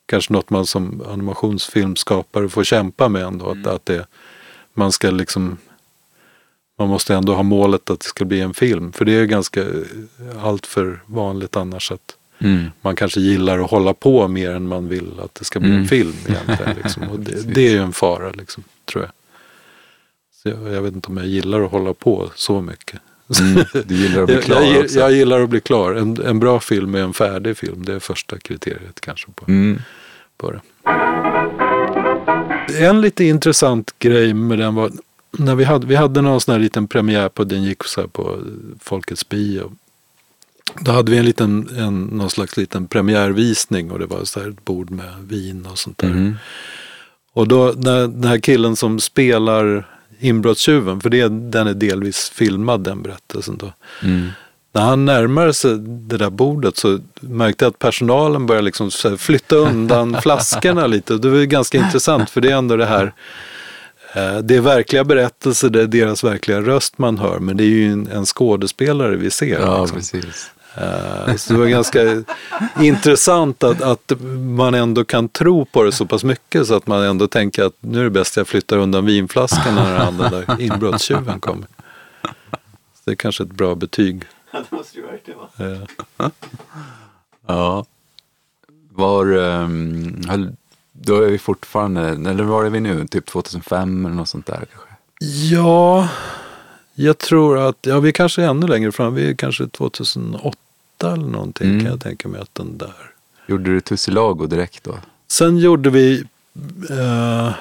kanske 0.07 0.33
något 0.33 0.51
man 0.51 0.67
som 0.67 1.03
animationsfilmskapare 1.09 2.49
får 2.49 2.65
kämpa 2.65 3.09
med 3.09 3.23
ändå. 3.25 3.51
Att, 3.51 3.67
att 3.67 3.87
det, 3.87 4.07
man 4.75 4.93
ska 4.93 5.11
liksom 5.11 5.57
man 6.83 6.91
måste 6.91 7.15
ändå 7.15 7.35
ha 7.35 7.43
målet 7.43 7.91
att 7.91 8.01
det 8.01 8.07
ska 8.07 8.25
bli 8.25 8.41
en 8.41 8.55
film. 8.55 8.93
För 8.93 9.05
det 9.05 9.13
är 9.13 9.25
ganska 9.25 9.65
allt 10.43 10.67
för 10.67 11.01
vanligt 11.07 11.57
annars 11.57 11.93
att 11.93 12.17
Mm. 12.39 12.65
man 12.81 12.97
kanske 12.97 13.21
gillar 13.21 13.59
att 13.59 13.71
hålla 13.71 13.95
på 13.95 14.29
mer 14.29 14.51
än 14.51 14.69
man 14.69 14.89
vill 14.89 15.21
att 15.25 15.35
det 15.35 15.45
ska 15.45 15.61
bli 15.61 15.69
en 15.71 15.75
Mm. 15.77 15.89
film 15.89 16.13
egentligen. 16.29 16.77
Liksom. 16.83 17.03
Och 17.03 17.21
det, 17.21 17.55
det 17.55 17.67
är 17.67 17.71
ju 17.71 17.79
en 17.83 17.93
fara, 17.93 18.31
liksom, 18.31 18.65
tror 18.85 19.05
jag. 19.05 19.13
Så 20.43 20.49
jag. 20.49 20.75
Jag 20.75 20.83
vet 20.83 20.95
inte 20.95 21.09
om 21.09 21.17
jag 21.17 21.27
gillar 21.27 21.61
att 21.63 21.71
hålla 21.71 21.95
på 21.95 22.31
så 22.35 22.61
mycket. 22.61 23.01
Mm. 23.41 23.65
Du 23.87 23.95
gillar 23.95 24.21
att 24.23 24.27
bli 24.27 24.35
Jag, 24.35 24.45
klar 24.45 24.63
jag, 24.63 24.85
också. 24.85 24.99
jag 24.99 25.13
gillar 25.13 25.41
att 25.41 25.51
bli 25.51 25.61
klar. 25.61 25.95
En, 25.95 26.23
en 26.23 26.39
bra 26.39 26.61
film 26.61 26.95
är 26.95 27.01
en 27.01 27.13
färdig 27.13 27.57
film. 27.57 27.85
Det 27.85 27.95
är 27.95 27.99
första 28.01 28.39
kriteriet 28.39 29.01
kanske 29.01 29.31
på, 29.35 29.45
Mm. 29.49 29.81
på 30.37 30.51
det. 30.51 30.61
En 32.87 33.01
lite 33.01 33.25
intressant 33.25 33.95
grej 33.99 34.35
med 34.35 34.59
den 34.59 34.75
var 34.75 34.91
när 35.39 35.55
vi 35.55 35.65
hade, 35.65 35.87
vi 35.87 35.95
hade 35.95 36.21
någon 36.21 36.41
sån 36.41 36.53
här 36.53 36.61
liten 36.61 36.89
premiär 36.89 37.29
på 37.29 37.45
den 37.45 37.63
gick 37.63 37.85
så 37.85 38.09
på 38.09 38.39
Folkets 38.81 39.29
bio. 39.29 39.73
Då 40.81 40.93
hade 40.93 41.11
vi 41.11 41.19
en 41.19 41.25
liten, 41.25 41.69
en, 41.79 42.05
någon 42.05 42.31
slags 42.31 42.57
liten 42.57 42.87
premiärvisning 42.87 43.91
och 43.91 43.99
det 43.99 44.07
var 44.07 44.25
så 44.25 44.41
här 44.41 44.49
ett 44.49 44.65
bord 44.65 44.91
med 44.91 45.15
vin 45.29 45.67
och 45.67 45.79
sånt 45.79 45.99
där. 45.99 46.09
Mm. 46.09 46.35
Och 47.33 47.49
då 47.49 47.75
när 47.77 48.01
den 48.01 48.25
här 48.25 48.39
killen 48.39 48.77
som 48.77 49.01
spelar 49.01 49.89
inbrottstjuven, 50.21 51.01
för 51.01 51.11
det, 51.11 51.29
den 51.29 51.67
är 51.67 51.75
delvis 51.75 52.31
filmad 52.31 52.81
den 52.81 53.03
berättelsen 53.03 53.57
då. 53.57 53.73
Mm. 54.03 54.29
när 54.73 54.83
han 54.83 55.05
närmade 55.05 55.55
sig 55.55 55.79
det 55.79 56.17
där 56.17 56.31
bordet 56.31 56.77
så 56.77 56.99
märkte 57.21 57.65
jag 57.65 57.71
att 57.71 57.79
personalen 57.79 58.47
började 58.47 58.65
liksom 58.65 58.91
flytta 59.19 59.57
undan 59.57 60.17
flaskorna 60.23 60.87
lite. 60.87 61.17
Det 61.17 61.29
var 61.29 61.43
ganska 61.43 61.79
intressant 61.79 62.31
för 62.31 62.41
det 62.41 62.51
är 62.51 62.57
ändå 62.57 62.77
det 62.77 62.87
här 62.87 63.13
det 64.43 64.57
är 64.57 64.61
verkliga 64.61 65.05
berättelser, 65.05 65.71
det 65.71 65.83
är 65.83 65.87
deras 65.87 66.25
verkliga 66.25 66.61
röst 66.61 66.99
man 66.99 67.19
hör, 67.19 67.39
men 67.39 67.57
det 67.57 67.65
är 67.65 67.69
ju 67.69 67.93
en, 67.93 68.07
en 68.09 68.27
skådespelare 68.27 69.17
vi 69.17 69.31
ser. 69.31 69.61
Ja, 69.61 69.81
liksom. 69.81 69.99
precis. 69.99 70.51
Eh, 70.77 71.35
Så 71.37 71.53
det 71.53 71.59
var 71.59 71.67
ganska 71.67 72.25
intressant 72.81 73.63
att, 73.65 73.83
att 73.83 74.13
man 74.57 74.75
ändå 74.75 75.05
kan 75.05 75.29
tro 75.29 75.65
på 75.65 75.83
det 75.83 75.93
så 75.93 76.07
pass 76.07 76.25
mycket 76.25 76.67
så 76.67 76.75
att 76.75 76.87
man 76.87 77.03
ändå 77.03 77.29
tänker 77.29 77.65
att 77.65 77.75
nu 77.81 78.01
är 78.01 78.05
det 78.05 78.11
bäst 78.11 78.37
jag 78.37 78.49
flyttar 78.49 78.77
undan 78.77 79.07
vinflaskan 79.07 79.75
när 79.75 79.99
han 79.99 80.19
den 80.19 80.31
där 80.31 80.61
inbrottstjuven 80.61 81.41
kommer. 81.41 81.67
Så 82.95 83.01
det 83.05 83.11
är 83.11 83.17
kanske 83.17 83.43
ett 83.43 83.53
bra 83.53 83.75
betyg. 83.75 84.23
Ja, 84.53 84.63
det 84.71 84.77
måste 84.77 85.01
det 85.01 85.07
verkligen 85.07 85.41
vara. 85.59 85.73
Eh, 85.73 85.81
Ja. 87.47 87.85
Var, 88.95 89.33
um, 89.37 90.23
höll, 90.29 90.53
då 91.05 91.23
är 91.23 91.31
vi 91.31 91.39
fortfarande, 91.39 92.31
eller 92.31 92.45
var 92.45 92.65
är 92.65 92.71
vi 92.71 92.81
nu? 92.81 93.07
Typ 93.07 93.27
2005 93.27 94.07
eller 94.07 94.17
något 94.17 94.29
sånt 94.29 94.47
där 94.47 94.55
kanske? 94.73 94.89
Ja, 95.55 96.09
jag 96.95 97.19
tror 97.19 97.59
att, 97.69 97.77
ja 97.81 98.01
vi 98.01 98.13
kanske 98.13 98.43
är 98.43 98.47
ännu 98.47 98.67
längre 98.67 98.93
fram, 98.93 99.15
vi 99.15 99.31
är 99.31 99.35
kanske 99.35 99.67
2008 99.69 100.57
eller 101.03 101.17
någonting 101.17 101.67
Mm. 101.69 101.81
kan 101.81 101.91
jag 101.91 102.01
tänka 102.01 102.29
mig 102.29 102.41
att 102.41 102.55
den 102.55 102.79
där. 102.79 102.95
Gjorde 103.47 103.71
du 103.75 103.81
Tussilago 103.81 104.47
direkt 104.47 104.85
då? 104.85 104.99
Sen 105.29 105.59
gjorde 105.59 105.91
vi 105.91 106.25
eh, 106.91 107.53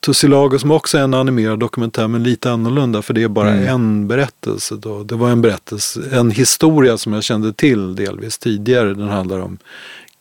Tussilago 0.00 0.58
som 0.58 0.70
också 0.70 0.98
är 0.98 1.02
en 1.02 1.14
animerad 1.14 1.58
dokumentär 1.58 2.08
men 2.08 2.22
lite 2.22 2.50
annorlunda 2.52 3.02
för 3.02 3.14
det 3.14 3.22
är 3.22 3.28
bara 3.28 3.50
Mm. 3.52 3.66
en 3.68 4.08
berättelse. 4.08 4.74
Då. 4.76 5.02
Det 5.02 5.14
var 5.14 5.30
en 5.30 5.42
berättelse, 5.42 6.00
en 6.12 6.30
historia 6.30 6.98
som 6.98 7.12
jag 7.12 7.24
kände 7.24 7.52
till 7.52 7.94
delvis 7.94 8.38
tidigare. 8.38 8.94
Den 8.94 9.08
handlar 9.08 9.38
om 9.40 9.58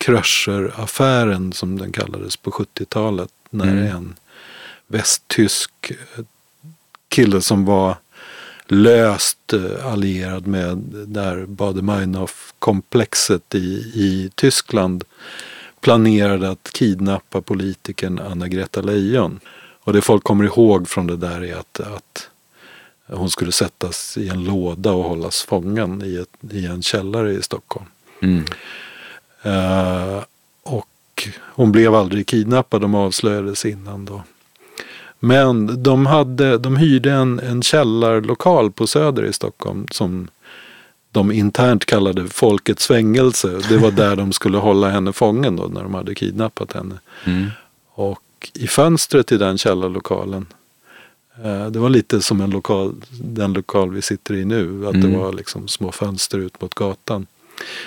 Kröscher-affären 0.06 1.54
som 1.54 1.80
den 1.80 1.91
kallades 1.91 2.38
på 2.38 2.52
70-talet. 2.52 3.30
När 3.50 3.72
Mm. 3.72 3.96
en 3.96 4.15
västtysk 4.88 5.72
eh, 5.91 5.98
kille 7.10 7.41
som 7.41 7.65
var 7.65 7.96
löst 8.68 9.54
eh, 9.54 9.86
allierad 9.86 10.48
med 10.48 10.78
där 11.08 11.46
Baader-Meinhof-komplexet 11.46 13.56
i, 13.56 13.91
i 13.94 14.32
Tyskland 14.36 15.04
planerade 15.82 16.50
att 16.50 16.70
kidnappa 16.74 17.41
politikern 17.41 18.20
Anna-Greta 18.20 18.82
Leijon. 18.82 19.39
Och 19.80 19.94
det 19.94 20.02
folk 20.02 20.24
kommer 20.24 20.44
ihåg 20.46 20.89
från 20.89 21.08
det 21.08 21.18
där 21.18 21.44
är 21.44 21.56
att, 21.56 21.80
att 21.80 22.30
hon 23.08 23.30
skulle 23.30 23.52
sättas 23.52 24.18
i 24.18 24.30
en 24.30 24.44
låda 24.44 24.91
och 24.91 25.04
hållas 25.04 25.44
fången 25.44 26.02
i, 26.06 26.15
ett, 26.15 26.54
i 26.54 26.65
en 26.65 26.82
källare 26.82 27.34
i 27.34 27.41
Stockholm. 27.41 27.86
Mm. 28.22 28.46
Eh, 29.45 30.23
och 30.63 31.27
hon 31.39 31.71
blev 31.71 31.95
aldrig 31.95 32.27
kidnappad, 32.27 32.81
de 32.81 32.95
avslöjades 32.95 33.65
innan 33.65 34.05
då. 34.05 34.23
Men 35.19 35.84
de, 35.84 36.05
hade, 36.05 36.58
de 36.58 36.77
hyrde 36.77 37.12
en, 37.12 37.39
en 37.39 37.62
källarlokal 37.62 38.71
på 38.71 38.88
Söder 38.88 39.25
i 39.25 39.34
Stockholm 39.34 39.88
som 39.91 40.27
de 41.12 41.31
internt 41.31 41.86
kallade 41.86 42.27
Folkets 42.27 42.88
fängelse. 42.88 43.60
Det 43.69 43.77
var 43.77 43.91
där 43.91 44.15
de 44.15 44.34
skulle 44.34 44.58
hålla 44.58 44.89
henne 44.89 45.13
fången 45.13 45.55
då 45.55 45.63
när 45.63 45.84
de 45.84 45.93
hade 45.93 46.15
kidnappat 46.15 46.73
henne. 46.73 46.95
Mm. 47.25 47.47
Och 47.93 48.21
i 48.53 48.67
fönstret 48.67 49.31
i 49.31 49.38
den 49.38 49.58
källarlokalen, 49.58 50.45
eh, 51.43 51.65
det 51.67 51.79
var 51.79 51.89
lite 51.89 52.21
som 52.21 52.41
en 52.41 52.49
lokal, 52.49 52.95
den 53.21 53.53
lokal 53.53 53.91
vi 53.91 54.01
sitter 54.01 54.34
i 54.34 54.45
nu, 54.45 54.88
att 54.88 54.95
Mm. 54.95 55.12
det 55.12 55.17
var 55.17 55.34
liksom 55.34 55.67
små 55.67 55.91
fönster 55.91 56.38
ut 56.38 56.62
mot 56.62 56.75
gatan. 56.75 57.27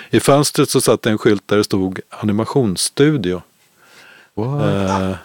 I 0.09 0.19
fönstret 0.19 0.69
så 0.69 0.81
satt 0.81 1.05
en 1.05 1.17
skylt 1.17 1.43
där 1.47 1.57
det 1.57 1.63
stod 1.63 1.99
animationsstudio. 2.09 3.41
Eh, 4.37 5.15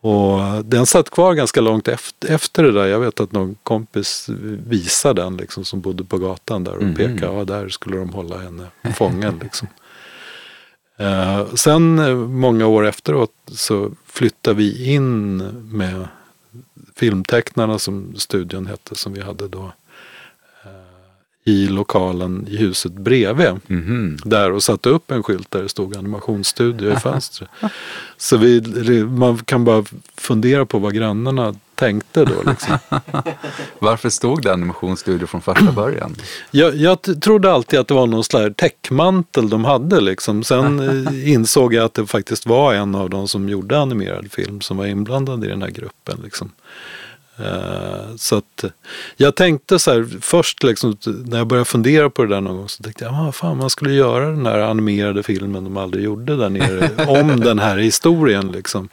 och 0.00 0.64
den 0.64 0.86
satt 0.86 1.10
kvar 1.10 1.34
ganska 1.34 1.60
långt 1.60 1.88
efter, 1.88 2.28
efter 2.32 2.62
det 2.62 2.72
där. 2.72 2.86
Jag 2.86 3.00
vet 3.00 3.20
att 3.20 3.32
någon 3.32 3.56
kompis 3.62 4.26
visade 4.66 5.22
den 5.22 5.36
liksom, 5.36 5.64
som 5.64 5.80
bodde 5.80 6.04
på 6.04 6.18
gatan 6.18 6.64
där 6.64 6.76
och 6.76 6.82
Mhm. 6.82 6.94
pekade. 6.94 7.32
Ja, 7.36 7.44
där 7.44 7.68
skulle 7.68 7.96
de 7.96 8.08
hålla 8.12 8.38
henne 8.38 8.66
fången. 8.96 9.40
Liksom. 9.42 9.68
Eh, 10.96 11.54
sen 11.54 11.98
eh, 11.98 12.14
många 12.14 12.66
år 12.66 12.86
efteråt 12.86 13.32
så 13.46 13.90
flyttade 14.06 14.56
vi 14.56 14.92
in 14.94 15.36
med 15.72 16.08
filmtecknarna 16.96 17.78
som 17.78 18.14
studion 18.16 18.66
hette 18.66 18.94
som 18.94 19.12
vi 19.12 19.20
hade 19.22 19.48
då. 19.48 19.72
I 21.50 21.66
lokalen 21.68 22.46
i 22.50 22.56
huset 22.56 22.92
bredvid 22.92 23.46
Mhm. 23.66 24.18
där 24.24 24.52
och 24.52 24.62
satte 24.62 24.88
upp 24.88 25.10
en 25.10 25.22
skylt 25.22 25.50
där 25.50 25.62
det 25.62 25.68
stod 25.68 25.96
animationsstudio 25.96 26.92
i 26.92 26.96
fönstret. 26.96 27.50
Så 28.16 28.36
vi, 28.36 28.60
man 29.04 29.38
kan 29.38 29.64
bara 29.64 29.84
fundera 30.16 30.66
på 30.66 30.78
vad 30.78 30.94
grannarna 30.94 31.54
tänkte 31.74 32.24
då. 32.24 32.50
Liksom. 32.50 32.78
Varför 33.78 34.08
stod 34.10 34.42
det 34.42 34.52
animationsstudio 34.52 35.26
från 35.26 35.40
första 35.42 35.72
början? 35.72 36.14
Jag, 36.50 36.76
jag 36.76 37.20
trodde 37.22 37.52
alltid 37.52 37.78
att 37.78 37.88
det 37.88 37.94
var 37.94 38.06
någon 38.06 38.24
slags 38.24 38.54
täckmantel 38.56 39.48
de 39.50 39.64
hade. 39.64 40.00
Liksom. 40.00 40.44
Sen 40.44 40.80
eh, 41.06 41.28
insåg 41.32 41.74
jag 41.74 41.84
att 41.84 41.94
det 41.94 42.06
faktiskt 42.06 42.46
var 42.46 42.74
en 42.74 42.94
av 42.94 43.10
de 43.10 43.28
som 43.28 43.48
gjorde 43.48 43.78
animerad 43.78 44.32
film 44.32 44.60
som 44.60 44.76
var 44.76 44.86
inblandad 44.86 45.44
i 45.44 45.48
den 45.48 45.62
här 45.62 45.70
gruppen. 45.70 46.20
Liksom. 46.24 46.50
Eh, 47.44 48.16
så 48.16 48.36
att 48.36 48.64
jag 49.16 49.34
tänkte 49.34 49.78
så 49.78 49.90
här 49.90 50.06
först 50.20 50.62
liksom, 50.62 50.96
när 51.06 51.38
jag 51.38 51.46
började 51.46 51.64
fundera 51.64 52.10
på 52.10 52.22
det 52.22 52.28
där 52.28 52.40
någon 52.40 52.56
gång 52.56 52.68
så 52.68 52.82
tänkte 52.82 53.04
jag, 53.04 53.14
ah, 53.14 53.32
fan 53.32 53.56
man 53.56 53.70
skulle 53.70 53.92
göra 53.92 54.30
den 54.30 54.46
här 54.46 54.58
animerade 54.58 55.22
filmen 55.22 55.64
de 55.64 55.76
aldrig 55.76 56.04
gjorde 56.04 56.36
där 56.36 56.48
nere 56.48 57.06
om 57.20 57.40
den 57.40 57.58
här 57.58 57.76
historien. 57.76 58.52
Liksom. 58.52 58.88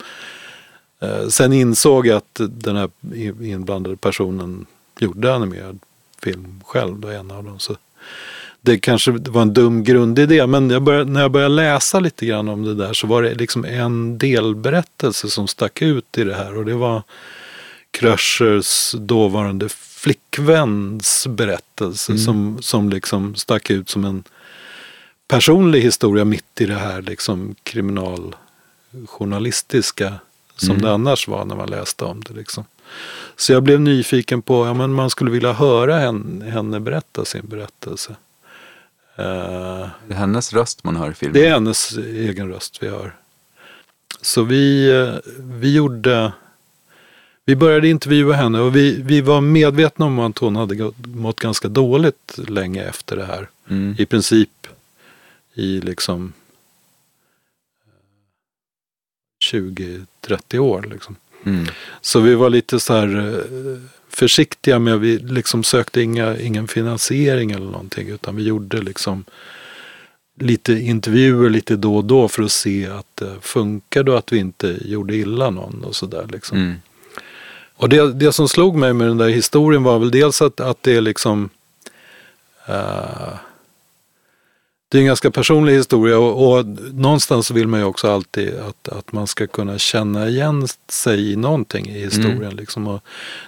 Eh, 0.99 1.27
sen 1.27 1.53
insåg 1.53 2.07
jag 2.07 2.17
att 2.17 2.41
den 2.49 2.75
här 2.75 2.89
inblandade 3.41 3.95
personen 3.95 4.65
gjorde 4.99 5.35
animerad 5.35 5.79
film 6.21 6.61
själv, 6.63 6.99
då, 6.99 7.07
en 7.07 7.31
av 7.31 7.43
dem. 7.43 7.59
Så 7.59 7.75
det 8.61 8.79
kanske 8.79 9.11
var 9.11 9.41
en 9.41 9.53
dum 9.53 9.83
grundidé, 9.83 10.47
men 10.47 10.69
jag 10.69 10.81
började, 10.81 11.11
när 11.11 11.21
jag 11.21 11.31
började 11.31 11.55
läsa 11.55 11.99
lite 11.99 12.25
grann 12.25 12.49
om 12.49 12.63
det 12.63 12.75
där 12.75 12.93
så 12.93 13.07
var 13.07 13.21
det 13.21 13.33
liksom 13.33 13.65
en 13.65 14.17
delberättelse 14.17 15.29
som 15.29 15.47
stack 15.47 15.81
ut 15.81 16.17
i 16.17 16.23
det 16.23 16.35
här 16.35 16.57
och 16.57 16.65
det 16.65 16.73
var 16.73 17.03
Kröschers 17.91 18.91
dåvarande 18.97 19.69
flickväns 19.69 21.27
berättelse 21.29 22.17
som, 22.17 22.57
som 22.61 22.89
liksom 22.89 23.35
stack 23.35 23.69
ut 23.69 23.89
som 23.89 24.05
en 24.05 24.23
personlig 25.27 25.81
historia 25.81 26.25
mitt 26.25 26.61
i 26.61 26.65
det 26.65 26.75
här 26.75 27.01
liksom 27.01 27.55
kriminaljournalistiska 27.63 30.13
som 30.55 30.69
Mm. 30.69 30.81
det 30.81 30.91
annars 30.93 31.27
var 31.27 31.45
när 31.45 31.55
man 31.55 31.69
läste 31.69 32.05
om 32.05 32.23
det. 32.23 32.33
Liksom. 32.33 32.65
Så 33.35 33.53
jag 33.53 33.63
blev 33.63 33.81
nyfiken 33.81 34.41
på, 34.41 34.65
ja 34.65 34.73
men 34.73 34.93
man 34.93 35.09
skulle 35.09 35.31
vilja 35.31 35.53
höra 35.53 35.99
henne, 35.99 36.49
henne 36.51 36.79
berätta 36.79 37.25
sin 37.25 37.47
berättelse. 37.47 38.15
Eh, 39.15 39.87
Det 40.07 40.13
är 40.13 40.13
hennes 40.13 40.53
röst 40.53 40.83
man 40.83 40.95
hör 40.95 41.11
i 41.11 41.13
filmen. 41.13 41.33
det 41.33 41.45
är 41.47 41.51
hennes 41.51 41.97
egen 41.97 42.49
röst 42.49 42.77
vi 42.83 42.87
hör. 42.87 43.15
Så 44.21 44.43
vi, 44.43 44.89
eh, 44.91 45.13
vi 45.39 45.73
gjorde, 45.75 46.31
vi 47.47 47.55
började 47.55 47.87
intervjua 47.87 48.33
henne 48.33 48.59
och 48.59 48.75
vi, 48.75 49.01
vi 49.01 49.21
var 49.21 49.41
medvetna 49.41 50.05
om 50.05 50.19
att 50.19 50.37
hon 50.37 50.55
hade 50.55 50.91
mått 50.97 51.39
ganska 51.39 51.67
dåligt 51.67 52.37
länge 52.47 52.83
efter 52.83 53.15
det 53.15 53.25
här. 53.25 53.49
Mm. 53.69 53.95
I 53.97 54.05
princip 54.05 54.67
i 55.53 55.81
liksom 55.81 56.33
20-30 59.51 60.57
år. 60.57 60.85
Liksom. 60.91 61.15
Mm. 61.43 61.65
Så 62.01 62.19
vi 62.19 62.35
var 62.35 62.49
lite 62.49 62.79
så 62.79 62.93
här 62.93 63.17
eh, 63.17 63.79
försiktiga 64.09 64.79
med, 64.79 64.99
vi 64.99 65.17
liksom 65.17 65.63
sökte 65.63 66.01
inga, 66.01 66.39
ingen 66.39 66.67
finansiering 66.67 67.51
eller 67.51 67.65
någonting 67.65 68.07
utan 68.07 68.35
vi 68.35 68.43
gjorde 68.43 68.81
liksom 68.81 69.25
lite 70.39 70.73
intervjuer 70.73 71.49
lite 71.49 71.75
då 71.75 71.95
och 71.95 72.05
då 72.05 72.27
för 72.27 72.43
att 72.43 72.51
se 72.51 72.87
att 72.87 73.15
det 73.15 73.35
funkade 73.41 74.11
och 74.11 74.17
att 74.17 74.33
vi 74.33 74.37
inte 74.37 74.77
gjorde 74.85 75.15
illa 75.15 75.49
någon 75.49 75.83
och 75.83 75.95
sådär 75.95 76.27
liksom. 76.31 76.57
Mm. 76.57 76.75
Och 77.77 77.89
det, 77.89 78.13
det 78.13 78.33
som 78.33 78.47
slog 78.47 78.75
mig 78.75 78.93
med 78.93 79.07
den 79.07 79.17
där 79.17 79.29
historien 79.29 79.83
var 79.83 79.99
väl 79.99 80.11
dels 80.11 80.41
att, 80.41 80.59
att 80.59 80.83
det 80.83 80.95
är 80.95 81.01
liksom 81.01 81.49
eh, 82.65 83.33
det 84.89 84.97
är 84.97 84.99
en 84.99 85.07
ganska 85.07 85.31
personlig 85.31 85.73
historia 85.73 86.17
och, 86.17 86.57
och 86.57 86.65
någonstans 86.93 87.51
vill 87.51 87.67
man 87.67 87.79
ju 87.79 87.85
också 87.85 88.11
alltid 88.11 88.55
att, 88.55 88.89
att 88.89 89.11
man 89.11 89.27
ska 89.27 89.47
kunna 89.47 89.77
känna 89.77 90.27
igen 90.27 90.67
sig 90.89 91.31
i 91.31 91.35
någonting 91.35 91.89
i 91.89 91.99
historien. 91.99 92.55
Liksom. 92.55 92.87
Och 92.87 93.03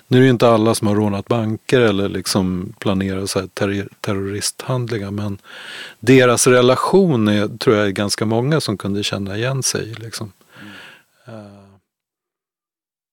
nu 0.07 0.17
är 0.17 0.21
det 0.21 0.25
ju 0.25 0.31
inte 0.31 0.49
alla 0.49 0.75
som 0.75 0.87
har 0.87 0.95
rånat 0.95 1.27
banker 1.27 1.79
eller 1.79 2.09
liksom 2.09 2.73
planerar 2.79 3.25
så 3.25 3.39
terror- 3.39 3.89
terroristhandlingar 3.99 5.11
men 5.11 5.37
deras 5.99 6.47
relation 6.47 7.27
är, 7.27 7.57
tror 7.57 7.75
jag 7.75 7.85
är 7.85 7.91
ganska 7.91 8.25
många 8.25 8.61
som 8.61 8.77
kunde 8.77 9.03
känna 9.03 9.37
igen 9.37 9.63
sig. 9.63 9.95
Liksom. 9.97 10.31
Eh, 11.27 11.58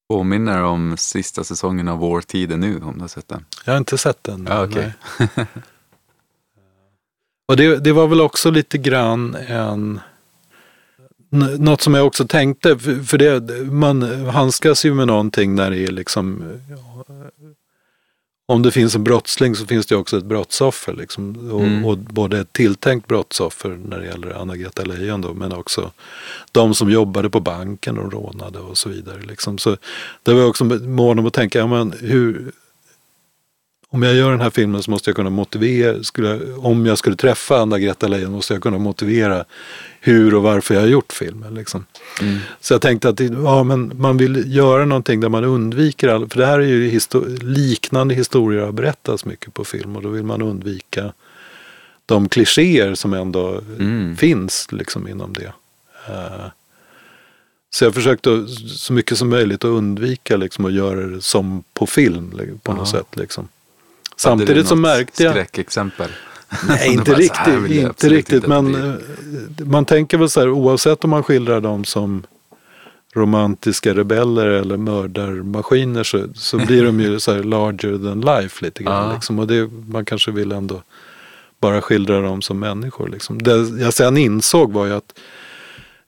Påminner 0.09 0.63
om 0.63 0.97
sista 0.97 1.43
säsongen 1.43 1.87
av 1.87 1.97
Vår 1.97 2.21
tid 2.21 2.51
är 2.51 2.57
nu, 2.57 2.81
om 2.81 2.93
du 2.93 3.01
har 3.01 3.07
sett 3.07 3.27
den. 3.27 3.45
Jag 3.65 3.73
har 3.73 3.77
inte 3.77 3.97
sett 3.97 4.23
den. 4.23 4.47
Okej. 4.51 4.93
nej. 5.35 5.45
Och 7.47 7.57
det, 7.57 7.79
det 7.79 7.91
var 7.91 8.07
väl 8.07 8.21
också 8.21 8.51
lite 8.51 8.77
grann 8.77 9.35
en... 9.35 9.99
Något 11.59 11.81
som 11.81 11.93
jag 11.93 12.07
också 12.07 12.27
tänkte, 12.27 12.79
för 12.79 13.17
det, 13.17 13.41
man 13.71 14.01
handskas 14.29 14.85
ju 14.85 14.93
med 14.93 15.07
någonting 15.07 15.55
när 15.55 15.71
det 15.71 15.77
är 15.77 15.91
liksom... 15.91 16.43
Om 18.49 18.61
det 18.61 18.71
finns 18.71 18.95
en 18.95 19.03
brottsling 19.03 19.55
så 19.55 19.65
finns 19.65 19.85
det 19.85 19.95
också 19.95 20.17
ett 20.17 20.25
brottsoffer. 20.25 20.93
Liksom, 20.93 21.51
och, 21.51 21.61
Mm. 21.61 21.85
och 21.85 21.97
både 21.97 22.39
ett 22.39 22.53
tilltänkt 22.53 23.07
brottsoffer 23.07 23.69
när 23.89 23.99
det 23.99 24.05
gäller 24.05 24.31
Anna-Greta 24.41 24.83
Leijon 24.83 25.21
då, 25.21 25.33
men 25.33 25.53
också 25.53 25.91
de 26.51 26.73
som 26.75 26.89
jobbade 26.91 27.29
på 27.29 27.39
banken 27.39 27.97
och 27.97 28.13
rånade 28.13 28.59
och 28.59 28.77
så 28.77 28.89
vidare. 28.89 29.21
Liksom. 29.21 29.57
Så 29.57 29.77
det 30.23 30.33
var 30.33 30.45
också 30.45 30.63
mån 30.65 31.19
om 31.19 31.25
att 31.25 31.33
tänka, 31.33 31.59
ja, 31.59 31.67
men 31.67 31.93
hur, 31.99 32.51
om 33.89 34.03
jag 34.03 34.15
gör 34.15 34.31
den 34.31 34.41
här 34.41 34.49
filmen 34.49 34.83
så 34.83 34.91
måste 34.91 35.09
jag 35.09 35.15
kunna 35.15 35.29
motivera, 35.29 36.03
skulle 36.03 36.53
om 36.57 36.85
jag 36.85 36.97
skulle 36.97 37.15
träffa 37.15 37.57
Anna-Greta 37.57 38.07
Leijon 38.07 38.31
måste 38.31 38.53
jag 38.53 38.63
kunna 38.63 38.77
motivera 38.77 39.45
hur 39.99 40.35
och 40.35 40.43
varför 40.43 40.73
jag 40.73 40.81
har 40.81 40.87
gjort 40.87 41.13
filmen. 41.13 41.55
Liksom. 41.55 41.85
Mm. 42.21 42.37
Så 42.61 42.73
jag 42.73 42.81
tänkte 42.81 43.09
att 43.09 43.19
ja, 43.19 43.63
men 43.63 43.91
man 43.95 44.17
vill 44.17 44.55
göra 44.55 44.85
någonting 44.85 45.19
där 45.19 45.29
man 45.29 45.43
undviker, 45.43 46.07
all, 46.07 46.29
för 46.29 46.39
det 46.39 46.45
här 46.45 46.59
är 46.59 46.63
ju 46.65 46.89
histo- 46.91 47.43
liknande 47.43 48.15
historier 48.15 48.61
har 48.61 48.71
berättats 48.71 49.25
mycket 49.25 49.53
på 49.53 49.65
film 49.65 49.95
och 49.95 50.01
då 50.01 50.09
vill 50.09 50.23
man 50.23 50.41
undvika 50.41 51.13
de 52.05 52.29
klichéer 52.29 52.95
som 52.95 53.13
ändå 53.13 53.61
Mm. 53.79 54.15
finns 54.17 54.67
liksom 54.71 55.07
inom 55.07 55.33
det. 55.33 55.53
Eh, 56.07 56.45
så 57.69 57.85
jag 57.85 57.93
försökte 57.93 58.47
så 58.67 58.93
mycket 58.93 59.17
som 59.17 59.29
möjligt 59.29 59.63
att 59.63 59.69
undvika 59.69 60.37
liksom, 60.37 60.65
att 60.65 60.73
göra 60.73 61.01
det 61.07 61.21
som 61.21 61.63
på 61.73 61.85
film 61.87 62.33
li- 62.37 62.57
på 62.63 62.73
något 62.73 62.89
Ja. 62.93 62.99
sätt. 62.99 63.07
Liksom. 63.17 63.47
Samtidigt 64.17 64.67
så 64.67 64.75
märkte 64.75 65.23
jag... 65.23 65.33
Skräckexempel? 65.33 66.09
Nej, 66.67 66.87
inte 66.93 67.11
här 67.11 67.17
riktigt. 67.17 67.77
jag 67.77 67.83
Inte 67.83 68.09
riktigt 68.09 68.47
men 68.47 68.71
det 68.71 69.63
eh, 69.63 69.67
man 69.67 69.85
tänker 69.85 70.17
väl 70.17 70.29
så 70.29 70.39
här 70.39 70.49
oavsett 70.49 71.03
om 71.03 71.09
man 71.09 71.23
skildrar 71.23 71.61
dem 71.61 71.85
som 71.85 72.23
romantiska 73.15 73.93
rebeller 73.93 74.45
eller 74.45 74.77
mördarmaskiner 74.77 76.03
så, 76.03 76.27
så 76.35 76.57
blir 76.57 76.83
de 76.83 76.99
ju 76.99 77.19
så 77.19 77.33
här 77.33 77.43
larger 77.43 77.97
than 77.97 78.21
life 78.21 78.65
lite 78.65 78.83
grann. 78.83 79.07
Ja. 79.07 79.13
Liksom. 79.13 79.39
Och 79.39 79.47
det, 79.47 79.69
man 79.87 80.05
kanske 80.05 80.31
vill 80.31 80.51
ändå 80.51 80.81
bara 81.59 81.81
skildra 81.81 82.21
dem 82.21 82.41
som 82.41 82.59
människor. 82.59 83.07
Liksom. 83.09 83.41
Det 83.41 83.81
jag 83.81 83.93
sen 83.93 84.17
insåg 84.17 84.73
var 84.73 84.85
ju 84.85 84.93
att 84.93 85.19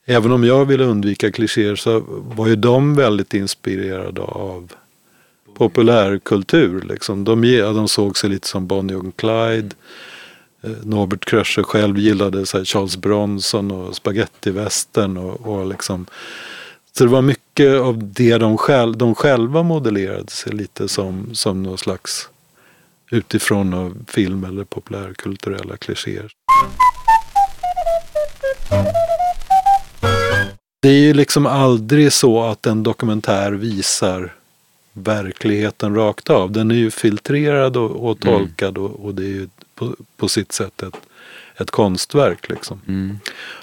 även 0.06 0.32
om 0.32 0.44
jag 0.44 0.66
ville 0.66 0.84
undvika 0.84 1.32
klichéer 1.32 1.76
så 1.76 2.04
var 2.08 2.48
ju 2.48 2.56
de 2.56 2.96
väldigt 2.96 3.34
inspirerade 3.34 4.22
av 4.22 4.74
populärkultur. 5.60 6.82
Liksom. 6.82 7.24
De, 7.24 7.42
de 7.62 7.88
såg 7.88 8.18
sig 8.18 8.30
lite 8.30 8.48
som 8.48 8.68
Bonnie 8.68 8.96
och 8.96 9.16
Clyde. 9.16 9.76
Eh, 10.64 10.72
Norbert 10.84 11.26
Krösche 11.26 11.64
själv 11.64 11.98
gillade 11.98 12.46
så 12.46 12.58
här, 12.58 12.66
Charles 12.66 12.98
Bronson 12.98 13.72
och 13.72 13.96
spagettivästern. 13.96 15.18
Och, 15.18 15.48
och 15.48 15.68
liksom. 15.68 16.06
Så 16.98 17.04
det 17.04 17.10
var 17.10 17.22
mycket 17.22 17.80
av 17.82 18.14
det 18.14 18.38
de, 18.38 18.58
själv, 18.58 18.98
de 18.98 19.16
själva 19.16 19.64
modellerade 19.64 20.32
sig 20.32 20.54
lite 20.54 20.88
som, 20.88 21.30
som 21.34 21.64
någon 21.64 21.78
slags 21.78 22.30
utifrån 23.12 23.74
av 23.74 24.06
film 24.08 24.44
eller 24.44 24.64
populärkulturella 24.64 25.78
klichéer. 25.78 26.32
Det 30.82 30.90
är 30.90 31.00
ju 31.00 31.14
liksom 31.14 31.46
aldrig 31.46 32.14
så 32.14 32.44
att 32.44 32.66
en 32.66 32.84
dokumentär 32.84 33.52
visar 33.52 34.34
verkligheten 34.94 35.96
rakt 35.96 36.30
av. 36.30 36.52
Den 36.52 36.72
är 36.72 36.76
ju 36.76 36.92
filtrerad 36.92 37.78
och, 37.78 38.10
och 38.10 38.26
Mm. 38.26 38.38
tolkad 38.40 38.78
och, 38.78 39.06
och 39.06 39.16
det 39.16 39.24
är 39.24 39.28
ju 39.28 39.48
på, 39.76 39.96
på 40.18 40.30
sitt 40.30 40.52
sätt 40.52 40.84
ett, 40.84 40.98
ett 41.58 41.72
konstverk. 41.72 42.50
Liksom. 42.50 42.82
Mm. 42.88 43.20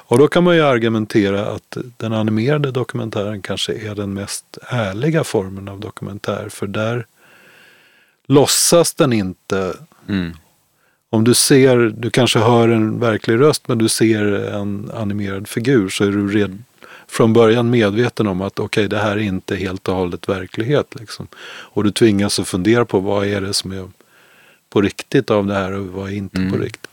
Och 0.08 0.18
då 0.18 0.28
kan 0.28 0.44
man 0.44 0.56
ju 0.56 0.62
argumentera 0.62 1.46
att 1.46 1.76
den 1.96 2.12
animerade 2.12 2.70
dokumentären 2.70 3.42
kanske 3.42 3.72
är 3.72 3.94
den 3.94 4.14
mest 4.14 4.58
ärliga 4.68 5.24
formen 5.24 5.68
av 5.68 5.80
dokumentär. 5.80 6.48
För 6.48 6.66
där 6.66 7.06
låtsas 8.26 8.94
den 8.94 9.12
inte 9.12 9.74
Mm. 10.08 10.32
om 11.10 11.24
du 11.24 11.34
ser, 11.34 11.76
du 11.76 12.10
kanske 12.10 12.38
hör 12.38 12.68
en 12.68 13.00
verklig 13.00 13.40
röst 13.40 13.68
men 13.68 13.78
du 13.78 13.88
ser 13.88 14.24
en 14.54 14.90
animerad 14.94 15.48
figur 15.48 15.88
så 15.88 16.04
är 16.04 16.08
du 16.08 16.28
red, 16.28 16.62
från 17.08 17.32
början 17.32 17.70
medveten 17.70 18.26
om 18.26 18.40
att 18.42 18.58
okej 18.58 18.88
det 18.88 18.98
här 18.98 19.12
är 19.12 19.20
inte 19.20 19.56
helt 19.56 19.88
och 19.88 19.94
hållet 19.94 20.28
verklighet. 20.28 20.94
Liksom. 21.00 21.28
Och 21.46 21.84
du 21.84 21.90
tvingas 21.90 22.38
att 22.38 22.48
fundera 22.48 22.84
på 22.84 23.00
vad 23.00 23.26
är 23.26 23.40
det 23.40 23.54
som 23.54 23.72
är 23.72 23.88
på 24.70 24.80
riktigt 24.80 25.30
av 25.30 25.46
det 25.46 25.54
här 25.54 25.72
och 25.72 25.86
vad 25.86 26.08
är 26.10 26.14
inte 26.14 26.36
Mm. 26.38 26.52
på 26.52 26.58
riktigt. 26.58 26.90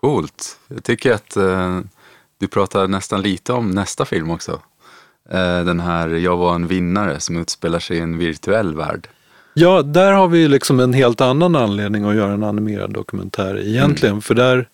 Coolt. 0.00 0.58
Jag 0.68 0.84
tycker 0.84 1.12
att 1.12 1.36
eh, 1.36 1.80
du 2.38 2.48
pratar 2.48 2.88
nästan 2.88 3.22
lite 3.22 3.52
om 3.52 3.70
nästa 3.70 4.04
film 4.04 4.30
också. 4.30 4.60
Eh, 5.30 5.64
den 5.64 5.80
här 5.80 6.08
Jag 6.08 6.36
var 6.36 6.54
en 6.54 6.66
vinnare 6.66 7.20
som 7.20 7.36
utspelar 7.36 7.78
sig 7.78 7.96
i 7.96 8.00
en 8.00 8.18
virtuell 8.18 8.74
värld. 8.74 9.08
Ja, 9.54 9.82
där 9.82 10.12
har 10.12 10.28
vi 10.28 10.48
liksom 10.48 10.80
en 10.80 10.92
helt 10.92 11.20
annan 11.20 11.56
anledning 11.56 12.04
att 12.04 12.14
göra 12.16 12.32
en 12.32 12.42
animerad 12.42 12.92
dokumentär 12.92 13.66
egentligen. 13.66 14.22
För 14.22 14.34
där, 14.34 14.68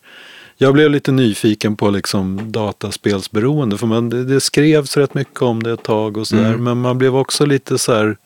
jag 0.62 0.74
blev 0.74 0.90
lite 0.90 1.12
nyfiken 1.12 1.76
på 1.76 1.90
liksom 1.90 2.52
dataspelsberoende. 2.52 3.78
För 3.78 3.86
man, 3.86 4.08
det, 4.08 4.24
det 4.24 4.40
skrevs 4.40 4.96
rätt 4.96 5.14
mycket 5.14 5.42
om 5.42 5.62
det 5.62 5.72
ett 5.72 5.82
tag 5.82 6.16
och 6.16 6.26
sådär. 6.26 6.48
Mm. 6.48 6.64
Men 6.64 6.80
man 6.80 6.98
blev 6.98 7.16
också 7.16 7.46
lite 7.46 7.78
så 7.78 7.94
här 7.94 8.16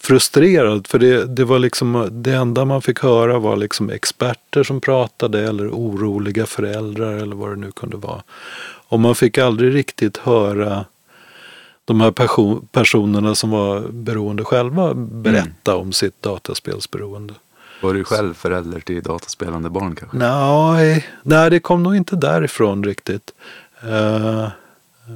frustrerad. 0.00 0.86
För 0.86 0.98
det, 0.98 1.24
det 1.36 1.44
var 1.44 1.58
liksom, 1.58 2.08
det 2.10 2.32
enda 2.32 2.64
man 2.64 2.82
fick 2.82 3.00
höra 3.00 3.38
var 3.38 3.56
liksom 3.56 3.90
experter 3.90 4.62
som 4.62 4.80
pratade 4.80 5.48
eller 5.48 5.68
oroliga 5.68 6.46
föräldrar 6.46 7.12
eller 7.12 7.36
vad 7.36 7.50
det 7.50 7.56
nu 7.56 7.72
kunde 7.72 7.96
vara. 7.96 8.22
Och 8.88 9.00
man 9.00 9.14
fick 9.14 9.38
aldrig 9.38 9.74
riktigt 9.74 10.16
höra 10.16 10.84
de 11.84 12.00
här 12.00 12.10
perso- 12.10 12.66
personerna 12.72 13.34
som 13.34 13.50
var 13.50 13.80
beroende 13.80 14.44
själva 14.44 14.94
berätta 14.94 15.76
om 15.76 15.92
sitt 15.92 16.22
dataspelsberoende. 16.22 17.34
Var 17.80 17.94
du 17.94 18.04
själv 18.04 18.34
förälder 18.34 18.80
till 18.80 19.02
dataspelande 19.02 19.70
barn 19.70 19.96
kanske? 19.96 20.16
Nej, 20.16 21.06
nej, 21.22 21.50
det 21.50 21.60
kom 21.60 21.82
nog 21.82 21.96
inte 21.96 22.16
därifrån 22.16 22.84
riktigt. 22.84 23.32
Eh, 23.82 24.48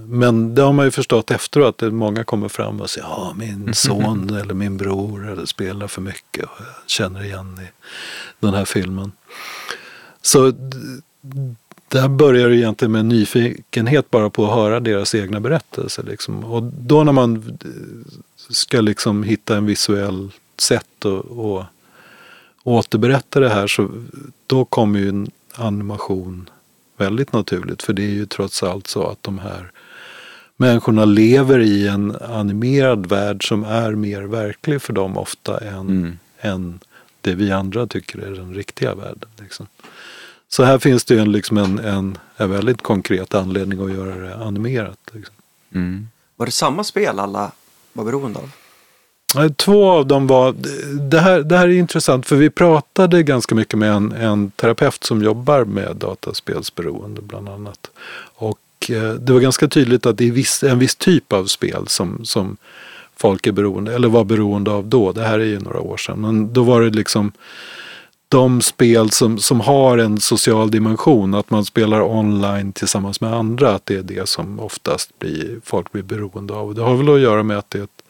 men 0.09 0.55
det 0.55 0.63
har 0.63 0.73
man 0.73 0.85
ju 0.85 0.91
förstått 0.91 1.31
efteråt. 1.31 1.83
Att 1.83 1.93
många 1.93 2.25
kommer 2.25 2.49
fram 2.49 2.81
och 2.81 2.91
säger 2.91 3.07
ja, 3.07 3.35
min 3.37 3.75
son 3.75 4.31
eller 4.31 4.55
min 4.55 4.77
bror 4.77 5.31
eller 5.31 5.47
spelar 5.47 5.87
för 5.87 6.01
mycket. 6.01 6.45
Och 6.45 6.59
jag 6.59 6.91
känner 6.91 7.25
igen 7.25 7.61
i 7.63 7.69
den 8.41 8.55
här 8.55 8.65
filmen. 8.65 9.13
Så 10.23 10.53
där 11.89 12.09
börjar 12.09 12.49
det 12.49 12.57
egentligen 12.57 12.93
med 12.93 13.01
en 13.01 13.09
nyfikenhet 13.09 14.11
bara 14.11 14.31
på 14.31 14.45
att 14.45 14.55
höra 14.55 14.81
deras 14.81 15.15
egna 15.15 15.41
berättelser. 15.41 16.03
Liksom. 16.03 16.45
Och 16.45 16.63
då 16.63 17.05
när 17.05 17.13
man 17.13 17.59
eh, 17.65 17.71
ska 18.51 18.81
liksom 18.81 19.23
hitta 19.23 19.57
en 19.57 19.67
visuell 19.67 20.31
sätt 20.59 21.05
och 21.05 21.65
återberätta 22.63 23.41
det 23.41 23.49
här 23.49 23.67
så 23.67 23.89
då 24.47 24.65
kommer 24.65 24.99
ju 24.99 25.09
en 25.09 25.31
animation 25.55 26.51
väldigt 26.97 27.33
naturligt. 27.33 27.83
För 27.83 27.93
det 27.93 28.03
är 28.03 28.11
ju 28.11 28.27
trots 28.27 28.63
allt 28.63 28.87
så 28.87 29.07
att 29.07 29.23
de 29.23 29.39
här 29.39 29.71
människorna 30.57 31.05
lever 31.05 31.61
i 31.61 31.89
en 31.89 32.17
animerad 32.17 33.07
värld 33.07 33.49
som 33.49 33.65
är 33.65 33.93
mer 33.93 34.23
verklig 34.23 34.83
för 34.83 34.93
dem 34.93 35.17
ofta 35.19 35.59
än, 35.59 35.89
Mm. 35.89 36.19
än 36.41 36.81
det 37.21 37.35
vi 37.35 37.53
andra 37.53 37.87
tycker 37.87 38.19
är 38.19 38.31
den 38.31 38.55
riktiga 38.55 38.95
världen. 38.95 39.29
Liksom. 39.41 39.67
Så 40.49 40.63
här 40.65 40.79
finns 40.79 41.05
det 41.05 41.15
ju 41.15 41.21
en, 41.21 41.33
liksom 41.33 41.59
en, 41.59 41.79
en, 41.79 42.19
en 42.37 42.51
väldigt 42.51 42.83
konkret 42.83 43.35
anledning 43.35 43.85
att 43.85 43.93
göra 43.93 44.15
det 44.17 44.35
animerat. 44.37 44.99
Liksom. 45.13 45.35
Mm. 45.75 46.09
Var 46.37 46.47
det 46.47 46.53
samma 46.53 46.85
spel 46.85 47.19
alla 47.19 47.53
var 47.93 48.05
beroende 48.05 48.39
av? 48.39 48.51
Två 49.57 49.91
av 49.91 50.07
dem 50.07 50.27
var, 50.27 50.55
det 51.11 51.21
här, 51.21 51.41
det 51.41 51.57
här 51.57 51.69
är 51.69 51.73
intressant 51.73 52.27
för 52.27 52.37
vi 52.37 52.51
pratade 52.51 53.23
ganska 53.23 53.55
mycket 53.55 53.79
med 53.79 53.93
en, 53.93 54.13
en 54.13 54.51
terapeut 54.51 55.05
som 55.05 55.23
jobbar 55.23 55.65
med 55.65 55.97
dataspelsberoende 55.97 57.23
bland 57.23 57.49
annat. 57.49 57.91
Och 58.35 58.59
eh, 58.91 59.13
det 59.13 59.33
var 59.33 59.41
ganska 59.41 59.69
tydligt 59.69 60.07
att 60.07 60.19
det 60.19 60.29
är 60.29 60.33
viss, 60.33 60.63
en 60.63 60.79
viss 60.79 60.97
typ 60.97 61.33
av 61.33 61.47
spel 61.47 61.89
som, 61.89 62.25
som 62.25 62.57
folk 63.17 63.47
är 63.47 63.53
beroende, 63.53 63.95
eller 63.95 64.09
var 64.09 64.25
beroende 64.25 64.71
av 64.71 64.87
då. 64.87 65.13
Det 65.13 65.23
här 65.23 65.39
är 65.39 65.45
ju 65.45 65.61
några 65.61 65.81
år 65.81 65.97
sedan. 65.97 66.21
Men 66.21 66.53
då 66.53 66.63
var 66.63 66.81
det 66.83 66.91
liksom 66.91 67.33
de 68.29 68.61
spel 68.61 69.11
som, 69.11 69.39
som 69.39 69.61
har 69.61 69.99
en 69.99 70.21
social 70.21 70.71
dimension, 70.71 71.35
att 71.35 71.51
man 71.51 71.65
spelar 71.65 72.03
online 72.03 72.73
tillsammans 72.73 73.21
med 73.21 73.35
andra, 73.35 73.75
att 73.75 73.87
det 73.87 73.95
är 73.95 74.03
det 74.03 74.29
som 74.29 74.61
oftast 74.61 75.19
blir, 75.19 75.61
folk 75.65 75.93
blir 75.93 76.03
beroende 76.03 76.55
av. 76.55 76.75
Det 76.75 76.83
har 76.83 76.97
väl 76.97 77.15
att 77.15 77.21
göra 77.21 77.43
med 77.43 77.59
att 77.59 77.71
det, 77.71 77.79
är 77.79 77.83
ett, 77.83 78.02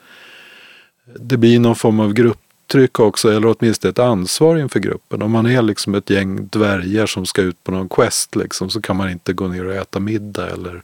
det 1.05 1.37
blir 1.37 1.59
någon 1.59 1.77
form 1.77 2.01
av 2.01 2.13
grupptryck 2.13 3.01
också, 3.01 3.33
eller 3.33 3.57
åtminstone 3.59 3.91
ett 3.91 3.99
ansvar 3.99 4.57
inför 4.57 4.81
gruppen. 4.81 5.23
Om 5.23 5.31
man 5.31 5.47
är 5.47 5.63
liksom 5.63 5.95
ett 5.95 6.11
gäng 6.11 6.47
dvärgar 6.47 7.07
som 7.07 7.27
ska 7.27 7.43
ut 7.43 7.65
på 7.65 7.73
någon 7.73 7.89
quest, 7.89 8.37
liksom, 8.37 8.71
så 8.71 8.81
kan 8.81 8.97
man 8.97 9.11
inte 9.11 9.33
gå 9.33 9.49
ner 9.49 9.67
och 9.67 9.75
äta 9.75 10.01
middag 10.01 10.51
eller, 10.51 10.83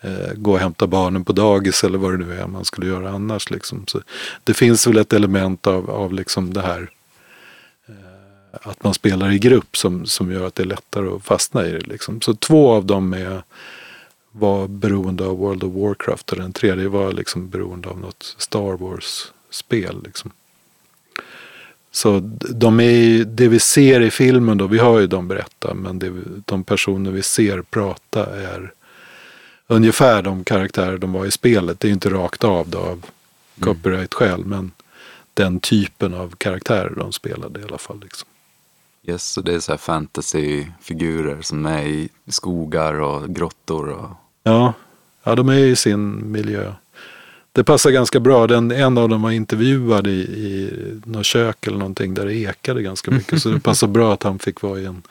eh, 0.00 0.32
gå 0.34 0.52
och 0.52 0.58
hämta 0.58 0.86
barnen 0.86 1.24
på 1.24 1.32
dagis 1.32 1.84
eller 1.84 1.98
vad 1.98 2.12
det 2.12 2.26
nu 2.26 2.34
är 2.34 2.46
man 2.46 2.64
skulle 2.64 2.86
göra 2.86 3.10
annars. 3.10 3.50
Liksom. 3.50 3.84
Så 3.86 4.00
det 4.44 4.54
finns 4.54 4.86
väl 4.86 4.98
ett 4.98 5.12
element 5.12 5.66
av, 5.66 5.90
av 5.90 6.12
liksom 6.12 6.52
det 6.52 6.60
här 6.62 6.90
eh, 7.88 7.94
att 8.62 8.84
man 8.84 8.94
spelar 8.94 9.32
i 9.32 9.38
grupp 9.38 9.76
som, 9.76 10.06
som 10.06 10.32
gör 10.32 10.46
att 10.46 10.54
det 10.54 10.62
är 10.62 10.66
lättare 10.66 11.08
att 11.08 11.24
fastna 11.24 11.66
i 11.66 11.72
det. 11.72 11.86
Liksom. 11.86 12.20
Så 12.20 12.34
två 12.34 12.72
av 12.72 12.86
dem 12.86 13.12
är, 13.12 13.42
var 14.32 14.68
beroende 14.68 15.24
av 15.24 15.38
World 15.38 15.64
of 15.64 15.74
Warcraft 15.74 16.32
och 16.32 16.38
den 16.38 16.52
tredje 16.52 16.88
var 16.88 17.12
liksom 17.12 17.48
beroende 17.48 17.88
av 17.88 17.98
något 17.98 18.34
Star 18.38 18.76
Wars. 18.76 19.32
Wars-spel. 19.50 20.02
Liksom. 20.04 20.30
Så 21.90 22.20
de 22.50 22.80
är, 22.80 23.24
det 23.24 23.48
vi 23.48 23.60
ser 23.60 24.00
i 24.00 24.10
filmen 24.10 24.58
då, 24.58 24.66
vi 24.66 24.78
hör 24.78 25.00
ju 25.00 25.06
dem 25.06 25.28
berätta, 25.28 25.74
men 25.74 25.98
det, 25.98 26.12
de 26.46 26.64
personer 26.64 27.10
vi 27.10 27.22
ser 27.22 27.62
prata 27.62 28.26
är 28.40 28.72
ungefär 29.66 30.22
de 30.22 30.44
karaktärer 30.44 30.98
de 30.98 31.12
var 31.12 31.26
i 31.26 31.30
spelet. 31.30 31.80
Det 31.80 31.86
är 31.86 31.88
ju 31.88 31.94
inte 31.94 32.10
rakt 32.10 32.44
av 32.44 32.68
då 32.68 32.78
av 32.78 33.06
copyright-skäl, 33.60 34.44
men 34.44 34.72
den 35.34 35.60
typen 35.60 36.14
av 36.14 36.34
karaktärer 36.38 36.94
de 36.96 37.12
spelade 37.12 37.60
i 37.60 37.64
alla 37.64 37.78
fall. 37.78 38.00
Liksom. 38.00 38.28
Yes, 39.06 39.30
så 39.30 39.40
det 39.40 39.54
är 39.54 39.60
så 39.60 39.72
här 39.72 39.78
fantasyfigurer 39.78 41.42
som 41.42 41.66
är 41.66 41.82
i 41.82 42.08
skogar 42.28 42.94
och 43.00 43.34
grottor. 43.34 43.88
Och... 43.88 44.10
Ja, 44.42 44.72
ja, 45.22 45.34
de 45.34 45.48
är 45.48 45.58
i 45.58 45.76
sin 45.76 46.32
miljö. 46.32 46.72
Det 47.52 47.64
passar 47.64 47.90
ganska 47.90 48.20
bra. 48.20 48.46
Den, 48.46 48.70
en 48.70 48.98
av 48.98 49.08
dem 49.08 49.22
var 49.22 49.30
intervjuad 49.30 50.06
i, 50.06 50.20
i 50.20 50.70
något 51.04 51.26
kök 51.26 51.66
eller 51.66 51.78
någonting 51.78 52.14
där 52.14 52.26
det 52.26 52.34
ekade 52.34 52.82
ganska 52.82 53.10
mycket. 53.10 53.42
Så 53.42 53.48
det 53.48 53.60
passar 53.70 53.86
bra 53.86 54.14
att 54.14 54.22
han 54.22 54.38
fick 54.38 54.62
vara 54.62 54.80
i 54.80 54.84
en, 54.84 55.02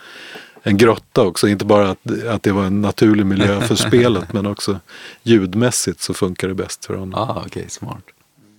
en 0.64 0.78
grotta 0.78 1.22
också. 1.22 1.48
Inte 1.48 1.66
bara 1.66 1.90
att, 1.90 2.24
att 2.28 2.44
det 2.44 2.52
var 2.52 2.64
en 2.64 2.82
naturlig 2.82 3.26
miljö 3.26 3.62
för 3.62 3.76
spelet 3.88 4.34
men 4.34 4.46
också 4.46 4.80
ljudmässigt 5.24 6.02
så 6.02 6.14
funkar 6.14 6.48
det 6.48 6.54
bäst 6.54 6.86
för 6.86 6.94
honom. 6.94 7.20
Ah, 7.20 7.32
okej, 7.32 7.48
okay, 7.48 7.70
smart. 7.70 8.04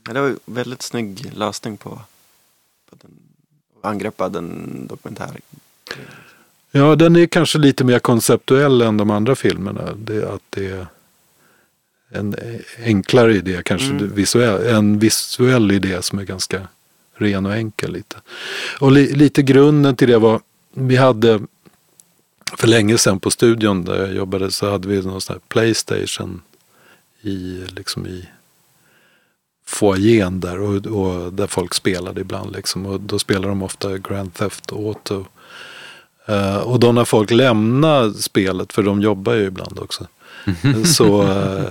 Ja, 0.07 0.13
det 0.13 0.21
var 0.21 0.29
en 0.29 0.39
väldigt 0.45 0.83
snygg 0.83 1.33
lösning 1.35 1.77
på, 1.77 1.91
på 2.91 2.97
den, 3.03 3.11
angrepp 3.83 4.21
av 4.21 4.33
den 4.33 4.87
dokumentär. 4.87 5.41
Ja, 6.71 6.97
den 6.97 7.17
är 7.17 7.27
kanske 7.27 7.59
lite 7.59 7.85
mer 7.85 7.99
konceptuell 7.99 8.83
än 8.83 8.97
de 8.97 9.11
andra 9.11 9.37
filmerna. 9.37 9.83
Det, 9.97 10.35
att 10.35 10.43
det 10.51 10.67
är 10.67 10.87
en 12.11 12.37
enklare 12.85 13.35
idé, 13.35 13.63
kanske 13.65 13.91
mm. 13.91 14.15
visuell, 14.15 14.67
en 14.67 14.99
visuell 14.99 15.73
idé 15.73 16.03
som 16.03 16.19
är 16.19 16.25
ganska 16.25 16.69
ren 17.15 17.47
och 17.47 17.55
enkel 17.55 17.93
lite. 17.93 18.17
Och 18.79 18.93
li, 18.93 19.15
lite 19.15 19.43
grunden 19.43 19.97
till 19.97 20.09
det 20.09 20.19
var, 20.19 20.41
vi 20.73 20.97
hade 20.97 21.41
för 22.57 22.67
länge 22.67 22.99
sedan 22.99 23.21
på 23.21 23.31
studion 23.31 23.85
där 23.85 23.99
jag 23.99 24.15
jobbade 24.15 24.51
så 24.51 24.71
hade 24.71 24.89
vi 24.89 25.03
någon 25.03 25.21
sån 25.21 25.35
här 25.35 25.41
Playstation 25.49 26.43
i, 27.23 27.65
liksom 27.69 28.07
i 28.07 28.29
foajén 29.67 30.41
där 30.41 30.61
och, 30.61 30.87
och, 30.87 31.33
där 31.33 31.47
folk 31.47 31.75
spelade 31.75 32.21
ibland. 32.21 32.53
Liksom. 32.53 32.87
Och 32.87 33.01
då 33.01 33.19
spelade 33.19 33.49
de 33.49 33.63
ofta 33.63 33.99
Grand 33.99 34.35
Theft 34.35 34.73
Auto. 34.73 35.25
Uh, 36.29 36.57
och 36.57 36.81
då 36.81 36.93
när 36.93 37.05
folk 37.05 37.31
lämnade 37.31 38.15
spelet, 38.15 38.73
för 38.73 38.83
de 38.83 39.01
jobbar 39.01 39.33
ju 39.33 39.45
ibland 39.47 39.79
också. 39.79 40.07
Så, 40.85 41.23
eh, 41.23 41.65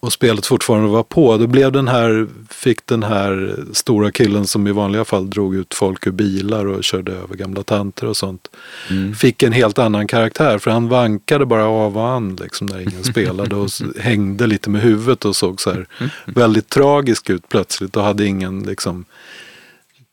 och 0.00 0.12
spelet 0.12 0.46
fortfarande 0.46 0.88
var 0.88 1.02
på. 1.02 1.36
Då 1.36 1.46
blev 1.46 1.72
den 1.72 1.88
här, 1.88 2.26
fick 2.50 2.86
den 2.86 3.02
här 3.02 3.56
stora 3.72 4.10
killen 4.10 4.46
som 4.46 4.66
i 4.66 4.72
vanliga 4.72 5.04
fall 5.04 5.30
drog 5.30 5.54
ut 5.54 5.74
folk 5.74 6.06
ur 6.06 6.10
bilar 6.10 6.66
och 6.66 6.84
körde 6.84 7.12
över 7.12 7.34
gamla 7.34 7.62
tanter 7.62 8.06
och 8.06 8.16
sånt. 8.16 8.48
Mm. 8.90 9.14
Fick 9.14 9.42
en 9.42 9.52
helt 9.52 9.78
annan 9.78 10.06
karaktär 10.06 10.58
för 10.58 10.70
han 10.70 10.88
vankade 10.88 11.46
bara 11.46 11.66
av 11.66 11.98
och 11.98 12.08
an 12.08 12.36
liksom, 12.40 12.66
när 12.66 12.80
ingen 12.80 13.04
spelade 13.04 13.56
och 13.56 13.70
hängde 14.00 14.46
lite 14.46 14.70
med 14.70 14.82
huvudet 14.82 15.24
och 15.24 15.36
såg 15.36 15.60
så 15.60 15.70
här 15.70 15.86
väldigt 16.24 16.68
tragisk 16.68 17.30
ut 17.30 17.48
plötsligt 17.48 17.96
och 17.96 18.02
hade 18.02 18.26
ingen 18.26 18.62
liksom 18.62 19.04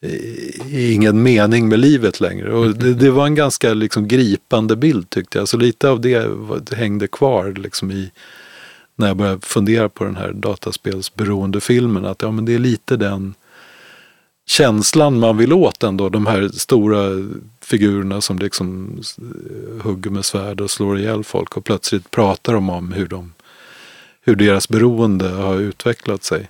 Eh, 0.01 0.93
ingen 0.93 1.23
mening 1.23 1.69
med 1.69 1.79
livet 1.79 2.19
längre. 2.19 2.53
Och 2.53 2.75
det, 2.75 2.93
det, 2.93 3.11
var 3.11 3.25
en 3.25 3.35
ganska 3.35 3.73
liksom 3.73 4.07
gripande 4.07 4.75
bild 4.75 5.09
tyckte 5.09 5.37
jag. 5.37 5.47
Så 5.47 5.57
lite 5.57 5.89
av 5.89 6.01
det 6.01 6.29
hängde 6.71 7.07
kvar 7.07 7.53
liksom 7.57 7.91
i 7.91 8.11
när 8.95 9.07
jag 9.07 9.17
började 9.17 9.41
fundera 9.41 9.89
på 9.89 10.03
den 10.03 10.15
här 10.15 10.33
dataspelsberoendefilmen. 10.33 12.05
Att 12.05 12.21
ja, 12.21 12.31
men 12.31 12.45
det 12.45 12.53
är 12.53 12.59
lite 12.59 12.97
den 12.97 13.33
känslan 14.47 15.19
man 15.19 15.37
vill 15.37 15.53
åt 15.53 15.83
ändå. 15.83 16.09
De 16.09 16.25
här 16.25 16.47
stora 16.47 17.09
figurerna 17.61 18.21
som 18.21 18.39
liksom 18.39 18.99
hugger 19.81 20.09
med 20.09 20.25
svärd 20.25 20.61
och 20.61 20.71
slår 20.71 20.99
ihjäl 20.99 21.23
folk 21.23 21.57
och 21.57 21.63
plötsligt 21.63 22.11
pratar 22.11 22.53
de 22.53 22.69
om 22.69 22.91
hur, 22.91 23.07
de, 23.07 23.33
hur 24.21 24.35
deras 24.35 24.69
beroende 24.69 25.29
har 25.29 25.59
utvecklat 25.59 26.23
sig. 26.23 26.49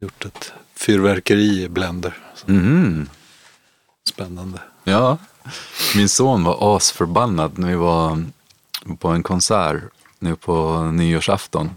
gjort 0.00 0.24
ett 0.24 0.52
fyrverkeri 0.76 1.62
i 1.62 1.68
Blender. 1.68 2.16
Mm. 2.48 3.08
Spännande. 4.08 4.58
Ja, 4.84 5.18
min 5.96 6.08
son 6.08 6.44
var 6.44 6.76
asförbannad 6.76 7.58
när 7.58 7.68
vi 7.68 7.74
var 7.74 8.24
på 8.98 9.08
en 9.08 9.22
konsert 9.22 9.82
nu 10.18 10.36
på 10.36 10.82
nyårsafton. 10.82 11.70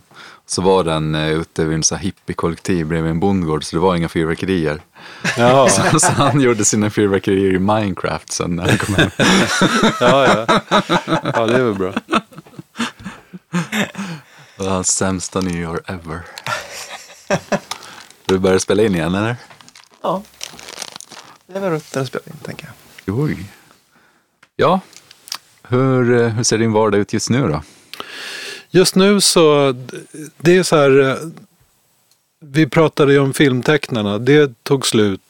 Så 0.46 0.62
var 0.62 0.84
den 0.84 1.16
uh, 1.16 1.32
ute 1.32 1.66
vid 1.66 1.92
en 1.92 1.98
hippiekollektiv 1.98 2.88
bredvid 2.88 3.12
en 3.12 3.20
bondgård 3.20 3.64
så 3.64 3.76
det 3.76 3.80
var 3.80 3.96
inga 3.96 4.10
fyrverkerier. 4.10 4.82
Ja. 5.38 5.70
så, 5.92 6.00
så, 6.00 6.12
han 6.12 6.42
gjorde 6.42 6.66
sina 6.66 6.90
fyrverkerier 6.90 7.54
i 7.54 7.60
Minecraft 7.60 8.32
sen 8.32 8.56
när 8.56 8.68
han 8.68 8.78
kom 8.78 8.96
hem. 8.96 9.10
ja, 10.00 10.28
ja. 10.28 10.62
ja, 11.34 11.46
det 11.46 11.56
är 11.56 11.64
väl 11.64 11.74
bra. 11.74 11.94
Det 14.58 14.64
var 14.64 14.70
hans 14.70 14.92
sämsta 14.92 15.42
nyår 15.42 15.82
ever. 15.86 16.22
Du 18.34 18.40
börjar 18.40 18.60
spela 18.60 18.84
in 18.84 18.96
igen 18.96 19.16
eller? 19.16 19.36
Ja. 20.02 20.24
Det 21.48 21.58
är 21.58 21.62
väl 21.62 21.72
rutten 21.72 22.02
att 22.02 22.08
spela 22.08 22.26
in 22.26 22.38
tänker 22.44 22.70
jag. 23.06 23.20
Oj. 23.20 23.46
Ja, 24.56 24.80
hur, 25.64 26.22
eh, 26.22 26.28
hur 26.30 26.44
ser 26.44 26.58
din 26.58 26.72
vardag 26.72 27.00
ut 27.00 27.14
just 27.14 27.30
nu 27.30 27.48
då? 27.48 27.64
Just 28.70 28.96
nu 28.96 29.22
så, 29.22 29.76
det 30.38 30.58
är 30.58 30.64
så 30.64 30.76
här, 30.76 31.00
eh, 31.00 31.16
vi 32.40 32.68
pratade 32.68 33.14
ju 33.14 33.20
om 33.20 33.34
filmtecknarna. 33.34 34.18
Det 34.18 34.64
tog 34.64 34.88
slut 34.88 35.22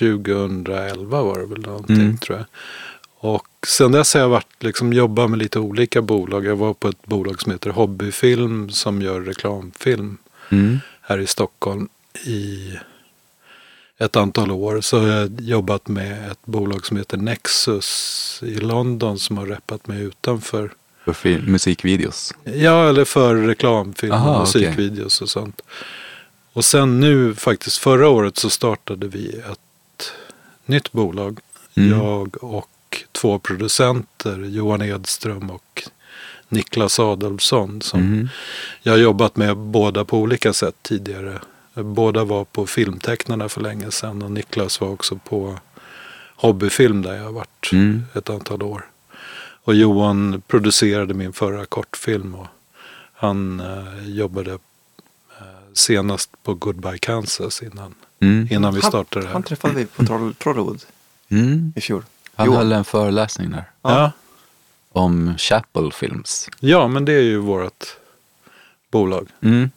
2011 0.00 1.22
var 1.22 1.38
det 1.38 1.46
väl 1.46 1.62
någonting 1.62 1.96
mm. 1.96 2.18
tror 2.18 2.38
jag. 2.38 2.46
Och 3.30 3.48
sen 3.66 3.92
dess 3.92 4.14
har 4.14 4.20
jag 4.20 4.28
varit, 4.28 4.62
liksom, 4.62 4.92
jobbat 4.92 5.30
med 5.30 5.38
lite 5.38 5.58
olika 5.58 6.02
bolag. 6.02 6.44
Jag 6.44 6.56
var 6.56 6.74
på 6.74 6.88
ett 6.88 7.06
bolag 7.06 7.40
som 7.40 7.52
heter 7.52 7.70
Hobbyfilm 7.70 8.70
som 8.70 9.02
gör 9.02 9.20
reklamfilm 9.20 10.16
mm. 10.50 10.78
här 11.00 11.18
i 11.18 11.26
Stockholm 11.26 11.88
i 12.24 12.78
ett 13.98 14.16
antal 14.16 14.50
år 14.50 14.80
så 14.80 15.00
har 15.00 15.08
jag 15.08 15.40
jobbat 15.40 15.88
med 15.88 16.30
ett 16.30 16.46
bolag 16.46 16.86
som 16.86 16.96
heter 16.96 17.16
Nexus 17.16 18.40
i 18.46 18.54
London 18.54 19.18
som 19.18 19.38
har 19.38 19.46
reppat 19.46 19.86
mig 19.86 20.02
utanför. 20.02 20.72
För 21.04 21.12
film, 21.12 21.52
musikvideos? 21.52 22.34
Ja, 22.44 22.88
eller 22.88 23.04
för 23.04 23.36
reklamfilm 23.36 24.12
och 24.12 24.40
musikvideos 24.40 25.20
okay. 25.20 25.24
och 25.24 25.30
sånt. 25.30 25.62
Och 26.52 26.64
sen 26.64 27.00
nu 27.00 27.34
faktiskt 27.34 27.78
förra 27.78 28.08
året 28.08 28.38
så 28.38 28.50
startade 28.50 29.08
vi 29.08 29.28
ett 29.28 30.12
nytt 30.66 30.92
bolag. 30.92 31.38
Mm. 31.74 31.98
Jag 31.98 32.44
och 32.44 33.04
två 33.12 33.38
producenter, 33.38 34.38
Johan 34.38 34.82
Edström 34.82 35.50
och 35.50 35.82
Niklas 36.48 36.98
Adolfsson. 37.00 37.82
Som 37.82 38.00
mm. 38.00 38.28
Jag 38.82 38.92
har 38.92 38.98
jobbat 38.98 39.36
med 39.36 39.56
båda 39.56 40.04
på 40.04 40.18
olika 40.18 40.52
sätt 40.52 40.74
tidigare. 40.82 41.40
Båda 41.74 42.24
var 42.24 42.44
på 42.44 42.66
Filmtecknarna 42.66 43.48
för 43.48 43.60
länge 43.60 43.90
sedan 43.90 44.22
och 44.22 44.30
Niklas 44.30 44.80
var 44.80 44.88
också 44.88 45.16
på 45.16 45.58
Hobbyfilm 46.36 47.02
där 47.02 47.14
jag 47.14 47.24
har 47.24 47.32
varit 47.32 47.70
mm. 47.72 48.04
ett 48.14 48.30
antal 48.30 48.62
år. 48.62 48.86
Och 49.64 49.74
Johan 49.74 50.42
producerade 50.46 51.14
min 51.14 51.32
förra 51.32 51.64
kortfilm 51.64 52.34
och 52.34 52.46
han 53.12 53.60
eh, 53.60 54.08
jobbade 54.08 54.52
eh, 54.52 54.58
senast 55.72 56.30
på 56.42 56.54
Goodbye 56.54 56.98
Kansas 56.98 57.62
innan, 57.62 57.94
mm. 58.20 58.48
innan 58.50 58.74
vi 58.74 58.80
startade 58.80 59.24
det 59.24 59.26
här. 59.26 59.32
Han 59.32 59.42
träffade 59.42 59.74
vi 59.74 59.86
på 59.86 60.04
Trollwood 60.38 60.84
mm. 61.28 61.72
i 61.76 61.80
fjol. 61.80 62.02
Han 62.34 62.46
Johan. 62.46 62.58
höll 62.58 62.72
en 62.72 62.84
föreläsning 62.84 63.50
där. 63.50 63.64
Ja. 63.82 64.12
om 64.92 65.34
Chapel 65.38 65.92
Films. 65.92 66.48
Ja, 66.60 66.88
men 66.88 67.04
det 67.04 67.12
är 67.12 67.22
ju 67.22 67.36
vårt 67.36 67.96
bolag. 68.90 69.28
Mm. 69.40 69.70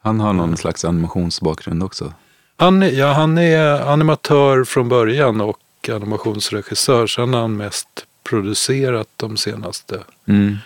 Han 0.00 0.20
har 0.20 0.32
någon 0.32 0.56
slags 0.56 0.84
animationsbakgrund 0.84 1.82
också. 1.82 2.12
Han, 2.56 2.82
är- 2.82 2.90
ja, 2.90 3.12
han 3.12 3.38
är 3.38 3.80
animatör 3.92 4.64
från 4.64 4.88
början 4.88 5.40
och 5.40 5.58
animationsregissör. 5.92 7.06
Sen 7.06 7.34
har 7.34 7.40
han 7.40 7.56
mest 7.56 7.88
producerat 8.24 9.08
de 9.16 9.36
senaste 9.36 10.00
Mm. 10.26 10.56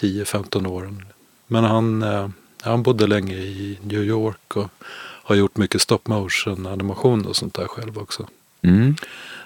10-15 0.00 0.66
åren. 0.66 1.04
Men 1.46 1.64
han, 1.64 2.02
eh, 2.02 2.28
han 2.62 2.82
bodde 2.82 3.06
länge 3.06 3.34
i 3.36 3.78
New 3.82 4.02
York 4.04 4.56
och 4.56 4.70
har 5.24 5.34
gjort 5.34 5.56
mycket 5.56 5.82
stop 5.82 5.98
motion 6.04 6.66
animation 6.66 7.26
och 7.26 7.36
sånt 7.36 7.54
där 7.54 7.66
själv 7.66 7.98
också. 7.98 8.26
Mm. 8.62 8.96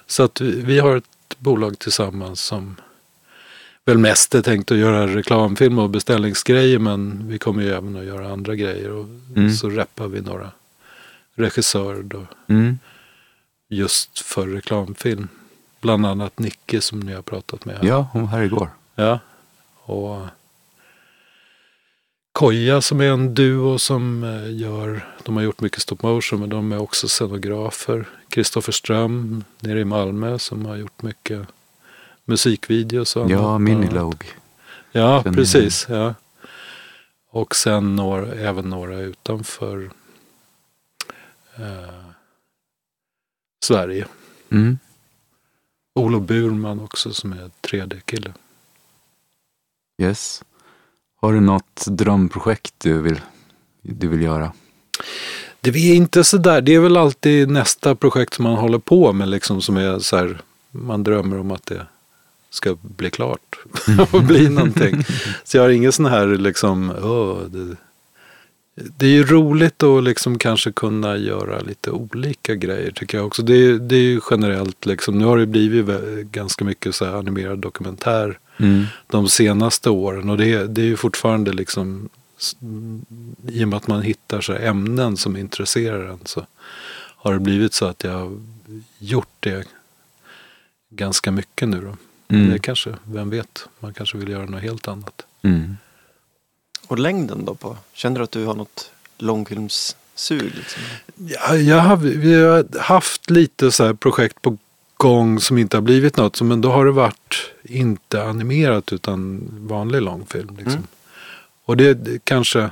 Så 0.07 0.23
att 0.23 0.41
vi, 0.41 0.61
vi 0.63 0.79
har 0.79 0.97
ett 0.97 1.05
bolag 1.39 1.79
tillsammans 1.79 2.41
som 2.41 2.77
väl 3.85 3.99
mest 3.99 4.35
är 4.35 4.43
tänkt 4.43 4.71
att 4.71 4.79
göra 4.79 5.07
reklamfilm 5.17 5.79
och 5.79 5.91
beställningsgrejer 5.91 6.79
men 6.79 7.29
vi 7.29 7.39
kommer 7.39 7.63
ju 7.63 7.71
även 7.71 7.97
att 7.97 8.05
göra 8.05 8.29
andra 8.33 8.55
grejer 8.55 8.91
och 8.91 9.07
Mm. 9.37 9.51
så 9.53 9.69
reppar 9.71 10.09
vi 10.09 10.21
några 10.21 10.51
regissörer 11.35 12.03
då 12.03 12.27
Mm. 12.49 12.79
just 13.69 14.19
för 14.19 14.47
reklamfilm. 14.49 15.29
Bland 15.81 16.07
annat 16.07 16.39
Nicke 16.39 16.81
som 16.81 17.01
ni 17.01 17.13
har 17.13 17.23
pratat 17.23 17.65
med. 17.65 17.79
Ja, 17.83 18.09
hon 18.13 18.23
var 18.23 18.29
här 18.29 18.43
igår. 18.43 18.69
Ja. 18.95 19.19
Och 19.85 20.21
Koja 22.33 22.81
som 22.81 23.01
är 23.01 23.05
en 23.11 23.35
duo 23.35 23.79
som 23.79 24.25
eh, 24.25 24.55
gör, 24.61 25.07
de 25.23 25.37
har 25.37 25.43
gjort 25.43 25.61
mycket 25.61 25.83
stop 25.83 25.97
motion 26.03 26.41
men 26.41 26.49
de 26.49 26.73
är 26.73 26.79
också 26.81 27.09
scenografer. 27.09 28.09
Kristoffer 28.29 28.73
Ström 28.73 29.45
nere 29.61 29.81
i 29.81 29.85
Malmö 29.85 30.39
som 30.39 30.67
har 30.67 30.77
gjort 30.77 31.03
mycket 31.03 31.47
musikvideos. 32.25 33.17
Och 33.17 33.31
Ja, 33.31 33.49
annat. 33.49 33.61
Minilog. 33.61 34.25
Ja, 34.93 35.23
Känner 35.23 35.37
precis. 35.37 35.87
Ja. 35.89 36.15
Och 37.31 37.57
sen 37.57 37.97
några, 37.97 38.33
även 38.35 38.71
några 38.71 38.99
utanför 38.99 39.91
eh, 41.57 42.05
Sverige. 43.65 44.07
Mm. 44.51 44.79
Olof 45.95 46.23
Burman 46.23 46.81
också 46.81 47.13
som 47.13 47.33
är 47.33 47.51
3D-kille. 47.63 48.33
Yes. 50.03 50.43
Har 51.21 51.33
du 51.33 51.41
något 51.41 51.87
drömprojekt 51.87 52.75
du 52.79 53.03
vill, 53.03 53.21
du 53.83 54.09
vill 54.09 54.23
göra? 54.23 54.53
Det 55.61 55.71
är 55.71 55.95
inte 55.95 56.25
så 56.25 56.37
där. 56.39 56.61
Det 56.61 56.75
är 56.75 56.81
väl 56.81 56.97
alltid 56.97 57.51
nästa 57.51 57.95
projekt 57.95 58.35
som 58.35 58.43
man 58.43 58.57
håller 58.57 58.79
på 58.79 59.13
med 59.13 59.29
liksom 59.29 59.63
som 59.63 59.77
är 59.77 59.99
så 59.99 60.17
här. 60.17 60.41
Man 60.71 61.03
drömmer 61.03 61.39
om 61.39 61.51
att 61.51 61.67
det 61.67 61.87
ska 62.53 62.77
bli 62.83 63.11
klart 63.11 63.57
och 64.13 64.23
bli 64.23 64.49
någonting. 64.49 65.05
Så 65.45 65.57
jag 65.57 65.63
har 65.63 65.71
ingen 65.71 65.93
sån 65.93 66.07
här 66.07 66.27
liksom. 66.27 66.93
åh, 67.03 67.39
det, 67.49 67.77
det 68.75 69.07
är 69.07 69.11
ju 69.11 69.25
roligt 69.25 69.83
att 69.83 70.05
liksom 70.05 70.39
kanske 70.39 70.73
kunna 70.73 71.17
göra 71.17 71.61
lite 71.61 71.91
olika 71.91 72.55
grejer 72.55 72.91
tycker 72.91 73.19
jag 73.19 73.27
också. 73.27 73.43
Det 73.43 73.55
är, 73.55 73.73
det 73.73 73.97
är 73.97 74.01
ju 74.01 74.21
generellt 74.31 74.87
liksom. 74.87 75.19
Nu 75.19 75.25
har 75.25 75.39
det 75.39 75.47
blivit 75.47 75.87
ganska 76.27 76.65
mycket 76.65 76.95
så 76.95 77.19
animerad 77.19 77.59
dokumentär 77.59 78.39
Mm. 78.57 78.85
de 79.07 79.29
senaste 79.29 79.91
åren. 79.91 80.31
Och 80.31 80.39
det, 80.39 80.67
det 80.67 80.81
är 80.83 80.87
ju 80.87 80.97
fortfarande 80.97 81.53
liksom 81.53 82.09
i 83.49 83.65
och 83.65 83.69
med 83.69 83.77
att 83.77 83.87
man 83.87 84.03
hittar 84.03 84.41
så 84.41 84.53
ämnen 84.53 85.17
som 85.17 85.37
intresserar 85.37 86.05
en 86.05 86.19
så 86.25 86.47
har 87.17 87.33
det 87.33 87.41
blivit 87.41 87.75
så 87.75 87.87
att 87.87 88.05
jag 88.05 88.13
har 88.13 88.41
gjort 88.99 89.37
det 89.41 89.67
ganska 90.91 91.31
mycket 91.31 91.69
nu 91.69 91.81
då. 91.81 91.97
Mm. 92.33 92.51
Det 92.51 92.59
kanske, 92.59 92.95
vem 93.05 93.31
vet, 93.31 93.69
man 93.81 93.95
kanske 93.95 94.19
vill 94.19 94.29
göra 94.29 94.47
något 94.47 94.63
helt 94.63 94.89
annat. 94.89 95.27
Mm. 95.43 95.77
Och 96.87 96.99
längden 96.99 97.45
då 97.45 97.55
på? 97.55 97.77
Känner 97.93 98.19
du 98.19 98.25
att 98.25 98.31
du 98.33 98.45
har 98.45 98.55
något 98.55 98.91
långfilmssug? 99.19 100.55
Liksom? 100.55 100.83
Ja, 101.17 101.57
jag 101.57 101.81
har, 101.81 101.97
vi 101.97 102.43
har 102.43 102.79
haft 102.79 103.31
lite 103.31 103.73
så 103.73 103.85
här 103.85 103.95
projekt 103.95 104.43
på 104.43 104.57
gång 104.97 105.41
som 105.41 105.59
inte 105.59 105.77
har 105.77 105.83
blivit 105.83 106.17
något. 106.17 106.43
Men 106.43 106.61
då 106.61 106.71
har 106.71 106.85
det 106.85 106.93
varit 106.93 107.53
inte 107.63 108.23
animerat 108.23 108.93
utan 108.93 109.49
vanlig 109.51 110.03
långfilm. 110.03 110.57
Liksom. 110.57 110.73
Mm. 110.73 110.87
Och 111.65 111.77
det, 111.77 111.95
det 111.95 112.25
kanske... 112.25 112.59
Jag 112.59 112.71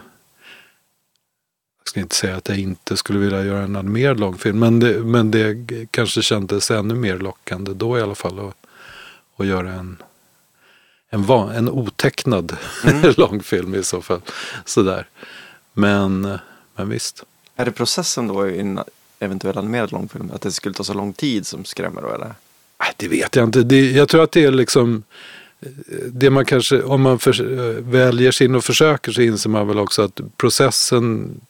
ska 1.93 2.01
inte 2.01 2.15
säga 2.15 2.37
att 2.37 2.49
jag 2.49 2.59
inte 2.59 2.97
skulle 2.97 3.19
vilja 3.19 3.45
göra 3.45 3.63
en 3.63 3.77
animerad 3.77 4.21
långfilm. 4.21 4.59
Men 4.59 4.81
det, 4.81 5.05
men 5.05 5.31
det 5.31 5.67
kanske 5.91 6.23
kändes 6.23 6.71
ännu 6.71 6.95
mer 6.95 7.19
lockande 7.19 7.73
då 7.75 7.99
i 7.99 8.03
alla 8.03 8.15
fall. 8.15 8.39
Att, 8.39 8.60
att 9.41 9.47
göra 9.47 9.73
en, 9.73 10.03
en, 11.11 11.23
van, 11.23 11.51
en 11.51 11.69
otecknad 11.69 12.57
Mm. 12.85 13.15
långfilm 13.17 13.75
i 13.75 13.83
så 13.83 14.03
fall. 14.03 14.21
Sådär. 14.65 15.07
Men, 15.73 16.39
men 16.77 16.89
visst. 16.89 17.25
Är 17.57 17.65
det 17.65 17.73
processen 17.73 18.27
då 18.27 18.49
i 18.49 18.61
en 18.61 18.81
eventuell 19.19 19.59
animerad 19.59 19.93
långfilm? 19.93 20.31
Att 20.35 20.41
det 20.41 20.53
skulle 20.53 20.75
ta 20.75 20.85
så 20.85 20.95
lång 20.95 21.13
tid 21.13 21.47
som 21.47 21.65
skrämmer 21.65 22.03
då 22.03 22.09
eller? 22.09 22.35
Det 22.97 23.09
vet 23.09 23.37
jag 23.37 23.45
inte. 23.45 23.63
Det, 23.63 23.91
jag 23.91 24.09
tror 24.09 24.23
att 24.23 24.33
det 24.33 24.45
är 24.45 24.51
liksom 24.51 25.03
det 26.07 26.31
man 26.31 26.45
kanske, 26.45 26.83
om 26.83 27.03
man 27.03 27.19
för, 27.19 27.33
väljer 27.81 28.31
sig 28.31 28.47
in 28.47 28.55
och 28.55 28.65
försöker 28.65 29.13
så 29.13 29.23
inser 29.23 29.51
man 29.51 29.69
väl 29.69 29.79
också 29.79 30.03
att 30.03 30.21
processen, 30.37 31.41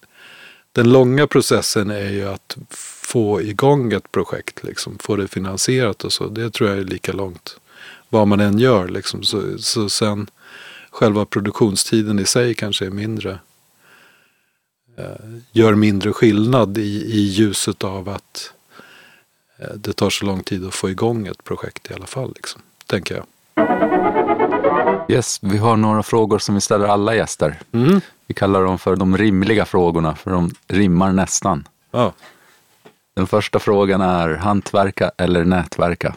den 0.73 0.93
långa 0.93 1.27
processen 1.27 1.91
är 1.91 2.11
ju 2.11 2.29
att 2.29 2.57
få 3.03 3.43
igång 3.43 3.93
ett 3.93 4.13
projekt, 4.13 4.65
liksom, 4.65 4.99
få 4.99 5.17
det 5.17 5.29
finansierat 5.29 6.05
och 6.05 6.13
så. 6.13 6.29
Det 6.29 6.51
tror 6.51 6.71
jag 6.71 6.79
är 6.79 6.85
lika 6.85 7.13
långt 7.13 7.57
vad 8.11 8.29
man 8.29 8.41
än 8.41 8.59
gör. 8.59 8.89
Liksom. 8.89 9.23
Så, 9.23 9.59
så 9.59 9.89
sen 9.89 10.31
själva 10.91 11.25
produktionstiden 11.25 12.19
i 12.19 12.25
sig 12.25 12.55
kanske 12.55 12.87
är 12.87 12.91
mindre, 12.91 13.39
eh, 14.99 15.05
gör 15.53 15.75
mindre 15.75 16.13
skillnad 16.13 16.79
i, 16.79 17.03
i 17.05 17.21
ljuset 17.21 17.85
av 17.85 18.09
att 18.09 18.53
eh, 19.59 19.75
det 19.77 19.93
tar 19.93 20.11
så 20.11 20.27
lång 20.27 20.43
tid 20.43 20.67
att 20.67 20.75
få 20.75 20.91
igång 20.91 21.27
ett 21.27 21.45
projekt 21.45 21.91
i 21.91 21.95
alla 21.95 22.07
fall. 22.07 22.33
Liksom, 22.37 22.63
tänker 22.87 23.15
jag. 23.15 23.25
Yes, 25.09 25.39
vi 25.43 25.59
har 25.59 25.77
några 25.77 26.03
frågor 26.03 26.39
som 26.39 26.55
vi 26.55 26.61
ställer 26.61 26.87
alla 26.87 27.15
gäster. 27.15 27.59
Mm. 27.73 28.01
Vi 28.27 28.35
kallar 28.35 28.65
dem 28.65 28.79
för 28.79 28.97
de 28.97 29.19
rimliga 29.19 29.65
frågorna, 29.65 30.15
för 30.15 30.31
de 30.31 30.51
rimmar 30.69 31.13
nästan. 31.13 31.69
Ja. 31.91 32.13
Den 33.15 33.27
första 33.27 33.59
frågan 33.59 34.01
är 34.01 34.35
hantverka 34.35 35.11
eller 35.17 35.45
nätverka? 35.45 36.15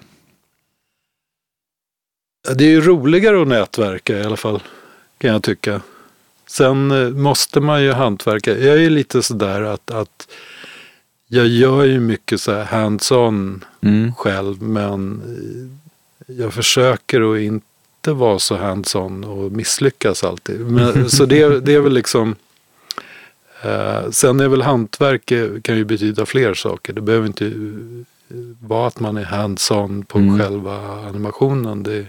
Det 2.51 2.63
är 2.63 2.69
ju 2.69 2.81
roligare 2.81 3.41
att 3.41 3.47
nätverka 3.47 4.17
i 4.17 4.23
alla 4.23 4.37
fall, 4.37 4.63
kan 5.17 5.31
jag 5.31 5.43
tycka. 5.43 5.81
Sen 6.47 6.91
eh, 6.91 7.09
måste 7.09 7.59
man 7.59 7.83
ju 7.83 7.91
hantverka. 7.91 8.57
Jag 8.57 8.83
är 8.83 8.89
lite 8.89 9.21
sådär 9.23 9.61
att, 9.61 9.91
att 9.91 10.27
jag 11.27 11.47
gör 11.47 11.83
ju 11.83 11.99
mycket 11.99 12.41
så 12.41 12.51
här 12.51 12.63
hands-on 12.65 13.65
Mm. 13.81 14.13
själv, 14.15 14.61
men 14.61 15.21
eh, 16.27 16.35
jag 16.37 16.53
försöker 16.53 17.33
att 17.35 17.41
inte 17.41 18.11
vara 18.11 18.39
så 18.39 18.55
hands-on 18.57 19.23
och 19.23 19.51
misslyckas 19.51 20.23
alltid. 20.23 20.59
Men, 20.59 21.09
så 21.09 21.25
det, 21.25 21.59
det 21.59 21.73
är 21.73 21.79
väl 21.79 21.93
liksom 21.93 22.35
eh, 23.61 24.09
Sen 24.11 24.39
är 24.39 24.47
väl 24.47 24.61
hantverk 24.61 25.31
eh, 25.31 25.61
kan 25.61 25.77
ju 25.77 25.85
betyda 25.85 26.25
fler 26.25 26.53
saker. 26.53 26.93
Det 26.93 27.01
behöver 27.01 27.27
inte 27.27 27.45
vara 28.59 28.87
att 28.87 28.99
man 28.99 29.17
är 29.17 29.23
hands-on 29.25 30.05
på 30.05 30.17
Mm. 30.19 30.39
själva 30.39 30.77
animationen. 31.07 31.83
Det, 31.83 32.05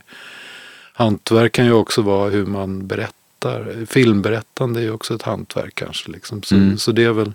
hantverk 0.93 1.53
kan 1.53 1.65
ju 1.67 1.73
också 1.73 2.03
vara 2.03 2.31
hur 2.31 2.47
man 2.47 2.87
berättar. 2.87 3.87
Filmberättande 3.87 4.81
är 4.81 4.85
ju 4.85 4.91
också 4.91 5.15
ett 5.15 5.23
hantverk 5.23 5.75
kanske. 5.75 6.11
Liksom. 6.11 6.43
Så, 6.43 6.55
Mm. 6.55 6.79
så 6.79 6.93
det 6.93 7.05
är 7.05 7.13
väl 7.13 7.33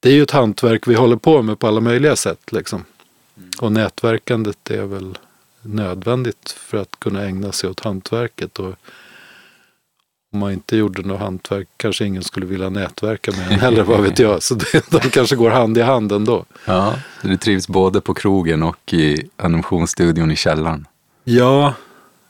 det 0.00 0.08
är 0.08 0.14
ju 0.14 0.22
ett 0.22 0.30
hantverk 0.30 0.86
vi 0.88 0.94
håller 0.94 1.16
på 1.16 1.42
med 1.42 1.58
på 1.58 1.66
alla 1.66 1.80
möjliga 1.80 2.16
sätt. 2.16 2.52
Liksom. 2.52 2.84
Och 3.60 3.72
nätverkandet 3.72 4.70
är 4.70 4.84
väl 4.84 5.18
nödvändigt 5.62 6.50
för 6.50 6.78
att 6.78 7.00
kunna 7.00 7.22
ägna 7.24 7.52
sig 7.52 7.70
åt 7.70 7.80
hantverket. 7.80 8.58
Och 8.58 8.74
om 10.36 10.40
man 10.40 10.52
inte 10.52 10.76
gjorde 10.76 11.02
något 11.02 11.20
hantverk 11.20 11.68
kanske 11.76 12.04
ingen 12.04 12.24
skulle 12.24 12.46
vilja 12.46 12.68
nätverka 12.70 13.32
med 13.32 13.52
en 13.52 13.60
heller, 13.60 13.82
vad 13.82 14.02
vet 14.02 14.18
jag. 14.18 14.42
Så 14.42 14.54
det, 14.54 14.90
de 14.90 15.00
kanske 15.00 15.36
går 15.36 15.50
hand 15.50 15.78
i 15.78 15.80
hand 15.80 16.12
ändå. 16.12 16.44
Ja, 16.64 16.94
du 17.22 17.36
trivs 17.36 17.68
både 17.68 18.00
på 18.00 18.14
krogen 18.14 18.62
och 18.62 18.92
i 18.92 19.28
animationsstudion 19.36 20.30
i 20.30 20.36
källaren. 20.36 20.86
Ja, 21.24 21.74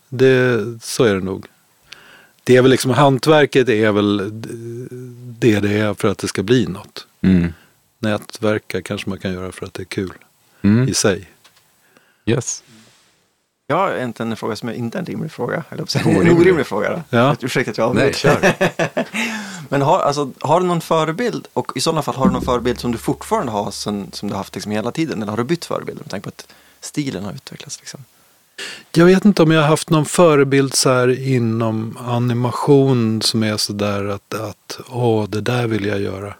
det, 0.08 0.64
så 0.82 1.04
är 1.04 1.14
det 1.14 1.20
nog. 1.20 1.46
Det 2.44 2.56
är 2.56 2.62
väl 2.62 2.70
liksom, 2.70 2.90
hantverket 2.90 3.68
är 3.68 3.92
väl 3.92 4.16
det 5.38 5.60
det 5.60 5.78
är 5.78 5.94
för 5.94 6.08
att 6.08 6.18
det 6.18 6.28
ska 6.28 6.42
bli 6.42 6.66
något. 6.66 7.06
Mm. 7.20 7.52
Nätverka 7.98 8.82
kanske 8.82 9.08
man 9.10 9.18
kan 9.18 9.32
göra 9.32 9.52
för 9.52 9.66
att 9.66 9.74
det 9.74 9.82
är 9.82 9.84
kul 9.84 10.12
Mm. 10.62 10.88
i 10.88 10.94
sig. 10.94 11.30
Yes. 12.26 12.62
Jag 13.68 13.76
har 13.76 13.92
egentligen 13.92 14.30
en 14.30 14.36
fråga 14.36 14.56
som 14.56 14.68
är 14.68 14.72
inte 14.72 14.98
en 14.98 15.04
rimlig 15.06 15.32
fråga. 15.32 15.64
Eller 15.70 15.98
en 16.06 16.16
Orimlig. 16.16 16.36
orimlig 16.40 16.66
fråga. 16.66 16.90
Då. 16.90 17.16
Ja. 17.16 17.36
Ursäkta 17.40 17.70
att 17.70 17.78
jag 17.78 17.94
Nej, 17.94 18.04
avbryter. 18.04 18.18
kör. 18.18 19.04
Men 19.68 19.82
har, 19.82 19.98
alltså, 19.98 20.30
har 20.40 20.60
du 20.60 20.66
någon 20.66 20.80
förebild? 20.80 21.48
Och 21.52 21.72
i 21.74 21.80
sådana 21.80 22.02
fall 22.02 22.14
har 22.14 22.26
du 22.26 22.32
någon 22.32 22.42
förebild 22.42 22.80
som 22.80 22.92
du 22.92 22.98
fortfarande 22.98 23.52
har 23.52 23.70
sen, 23.70 24.08
som 24.12 24.28
du 24.28 24.34
har 24.34 24.38
haft 24.38 24.54
liksom 24.54 24.72
hela 24.72 24.90
tiden? 24.90 25.22
Eller 25.22 25.30
har 25.32 25.36
du 25.36 25.44
bytt 25.44 25.64
förebild 25.64 25.98
med 25.98 26.10
tanke 26.10 26.24
på 26.24 26.28
att 26.28 26.46
stilen 26.80 27.24
har 27.24 27.32
utvecklats? 27.32 27.80
Liksom? 27.80 28.04
jag 28.94 29.04
vet 29.06 29.24
inte 29.24 29.42
om 29.42 29.50
jag 29.50 29.60
har 29.60 29.68
haft 29.68 29.90
någon 29.90 30.04
förebild 30.06 30.74
så 30.74 30.90
här 30.90 31.28
inom 31.28 31.98
animation 32.06 33.22
som 33.22 33.42
är 33.42 33.56
så 33.56 33.72
där 33.72 34.04
att, 34.08 34.34
att 34.34 34.80
åh, 34.88 35.28
det 35.28 35.40
där 35.40 35.66
vill 35.66 35.84
jag 35.84 36.00
göra. 36.00 36.34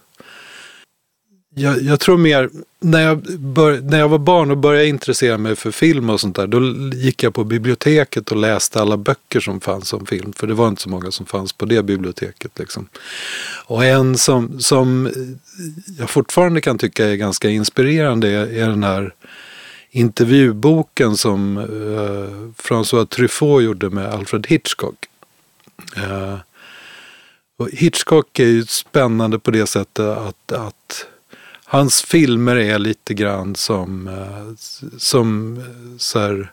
Jag, 1.58 1.82
jag 1.82 2.00
tror 2.00 2.16
mer, 2.16 2.50
när 2.80 3.00
jag, 3.00 3.18
bör, 3.38 3.80
när 3.80 3.98
jag 3.98 4.08
var 4.08 4.18
barn 4.18 4.50
och 4.50 4.58
började 4.58 4.86
intressera 4.86 5.38
mig 5.38 5.56
för 5.56 5.70
film 5.70 6.10
och 6.10 6.20
sånt 6.20 6.36
där, 6.36 6.46
då 6.46 6.60
gick 6.96 7.22
jag 7.22 7.34
på 7.34 7.44
biblioteket 7.44 8.30
och 8.30 8.36
läste 8.36 8.80
alla 8.80 8.96
böcker 8.96 9.40
som 9.40 9.60
fanns 9.60 9.92
om 9.92 10.06
film. 10.06 10.32
För 10.32 10.46
det 10.46 10.54
var 10.54 10.68
inte 10.68 10.82
så 10.82 10.88
många 10.88 11.10
som 11.10 11.26
fanns 11.26 11.52
på 11.52 11.64
det 11.64 11.82
biblioteket. 11.82 12.58
Liksom. 12.58 12.88
Och 13.66 13.84
en 13.84 14.18
som, 14.18 14.60
som 14.60 15.10
jag 15.98 16.10
fortfarande 16.10 16.60
kan 16.60 16.78
tycka 16.78 17.06
är 17.06 17.14
ganska 17.14 17.50
inspirerande 17.50 18.28
är, 18.28 18.46
är 18.46 18.68
den 18.68 18.84
här 18.84 19.14
intervjuboken 19.90 21.16
som 21.16 21.56
uh, 21.56 22.50
François 22.56 23.06
Truffaut 23.06 23.64
gjorde 23.64 23.90
med 23.90 24.06
Alfred 24.06 24.46
Hitchcock. 24.46 24.96
Uh, 25.96 26.36
och 27.58 27.70
Hitchcock 27.72 28.38
är 28.38 28.46
ju 28.46 28.64
spännande 28.66 29.38
på 29.38 29.50
det 29.50 29.66
sättet 29.66 30.06
att, 30.06 30.52
att 30.52 31.06
hans 31.66 32.02
filmer 32.02 32.56
är 32.56 32.78
lite 32.78 33.14
grann 33.14 33.54
som, 33.54 34.08
uh, 34.08 34.54
som 34.98 35.58
så 35.98 36.18
här, 36.18 36.52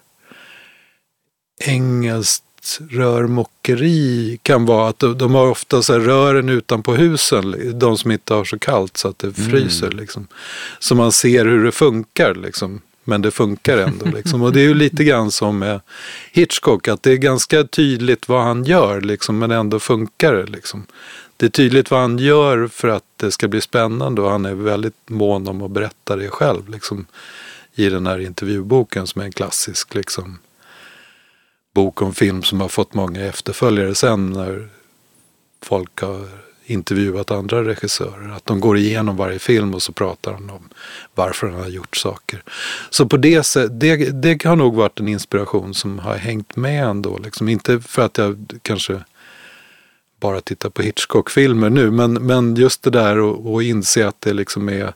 engelskt 1.65 2.43
rörmokeri 2.89 4.39
kan 4.41 4.65
vara 4.65 4.89
att 4.89 4.99
de, 4.99 5.17
de 5.17 5.35
har 5.35 5.47
ofta 5.47 5.81
så 5.81 5.93
här 5.93 5.99
rören 5.99 6.49
utanpå 6.49 6.93
husen, 6.95 7.79
de 7.79 7.97
som 7.97 8.11
inte 8.11 8.33
har 8.33 8.43
så 8.43 8.59
kallt 8.59 8.97
så 8.97 9.07
att 9.07 9.19
det 9.19 9.33
fryser. 9.33 9.87
Mm. 9.87 9.97
Liksom. 9.97 10.27
Så 10.79 10.95
man 10.95 11.11
ser 11.11 11.45
hur 11.45 11.65
det 11.65 11.71
funkar. 11.71 12.35
Liksom. 12.35 12.81
Men 13.03 13.21
det 13.21 13.31
funkar 13.31 13.77
ändå. 13.77 14.05
Liksom. 14.15 14.41
Och 14.41 14.53
det 14.53 14.59
är 14.59 14.65
ju 14.67 14.73
lite 14.73 15.03
grann 15.03 15.31
som 15.31 15.59
med 15.59 15.81
Hitchcock, 16.31 16.87
att 16.87 17.03
det 17.03 17.11
är 17.11 17.17
ganska 17.17 17.63
tydligt 17.63 18.27
vad 18.27 18.43
han 18.43 18.63
gör, 18.63 19.01
liksom, 19.01 19.39
men 19.39 19.51
ändå 19.51 19.79
funkar 19.79 20.33
det. 20.33 20.45
Liksom. 20.45 20.85
Det 21.43 21.47
är 21.47 21.49
tydligt 21.49 21.91
vad 21.91 21.99
han 21.99 22.17
gör 22.17 22.67
för 22.67 22.87
att 22.87 23.03
det 23.17 23.31
ska 23.31 23.47
bli 23.47 23.61
spännande 23.61 24.21
och 24.21 24.31
han 24.31 24.45
är 24.45 24.53
väldigt 24.53 25.09
mån 25.09 25.47
om 25.47 25.61
att 25.61 25.71
berätta 25.71 26.15
det 26.15 26.29
själv. 26.29 26.69
Liksom, 26.69 27.05
I 27.75 27.89
den 27.89 28.07
här 28.07 28.19
intervjuboken 28.19 29.07
som 29.07 29.21
är 29.21 29.25
en 29.25 29.31
klassisk 29.31 29.95
liksom, 29.95 30.39
bok 31.75 32.01
om 32.01 32.13
film 32.13 32.43
som 32.43 32.61
har 32.61 32.67
fått 32.67 32.93
många 32.93 33.25
efterföljare 33.25 33.95
sen 33.95 34.29
när 34.29 34.69
folk 35.61 36.01
har 36.01 36.27
intervjuat 36.65 37.31
andra 37.31 37.63
regissörer. 37.65 38.31
Att 38.35 38.45
de 38.45 38.59
går 38.59 38.77
igenom 38.77 39.17
varje 39.17 39.39
film 39.39 39.73
och 39.73 39.81
så 39.81 39.93
pratar 39.93 40.31
de 40.31 40.49
om 40.49 40.69
varför 41.15 41.47
han 41.47 41.61
har 41.61 41.69
gjort 41.69 41.97
saker. 41.97 42.43
Så 42.89 43.05
på 43.05 43.17
det 43.17 43.43
sättet, 43.43 43.79
det, 43.79 43.95
det 44.21 44.43
har 44.43 44.55
nog 44.55 44.75
varit 44.75 44.99
en 44.99 45.07
inspiration 45.07 45.73
som 45.73 45.99
har 45.99 46.15
hängt 46.15 46.55
med 46.55 46.83
ändå. 46.83 47.17
Liksom. 47.17 47.49
Inte 47.49 47.79
för 47.79 48.01
att 48.01 48.17
jag 48.17 48.59
kanske 48.61 49.01
bara 50.23 50.41
tittar 50.41 50.69
på 50.69 50.81
Hitchcock-filmer 50.81 51.69
nu, 51.69 51.91
men, 51.91 52.13
men 52.13 52.55
just 52.55 52.83
det 52.83 52.89
där 52.89 53.17
att 53.57 53.63
inse 53.63 54.07
att 54.07 54.21
det 54.21 54.33
liksom 54.33 54.69
är 54.69 54.93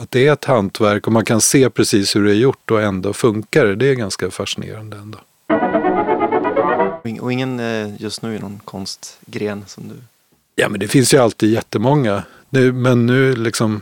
att 0.00 0.10
det 0.10 0.26
är 0.26 0.32
ett 0.32 0.44
hantverk 0.44 1.06
och 1.06 1.12
man 1.12 1.24
kan 1.24 1.40
se 1.40 1.70
precis 1.70 2.16
hur 2.16 2.24
det 2.24 2.30
är 2.30 2.34
gjort 2.34 2.70
och 2.70 2.82
ändå 2.82 3.12
funkar 3.12 3.64
det. 3.66 3.74
Det 3.74 3.86
är 3.86 3.94
ganska 3.94 4.30
fascinerande 4.30 4.96
ändå. 4.96 5.18
Och 7.20 7.32
ingen 7.32 7.60
eh, 7.60 8.02
just 8.02 8.22
nu 8.22 8.36
i 8.36 8.38
någon 8.38 8.60
konstgren 8.64 9.64
som 9.66 9.88
du? 9.88 9.94
Ja 10.54 10.68
men 10.68 10.80
det 10.80 10.88
finns 10.88 11.14
ju 11.14 11.18
alltid 11.18 11.52
jättemånga. 11.52 12.22
Nu, 12.50 12.72
men 12.72 13.06
nu 13.06 13.36
liksom 13.36 13.80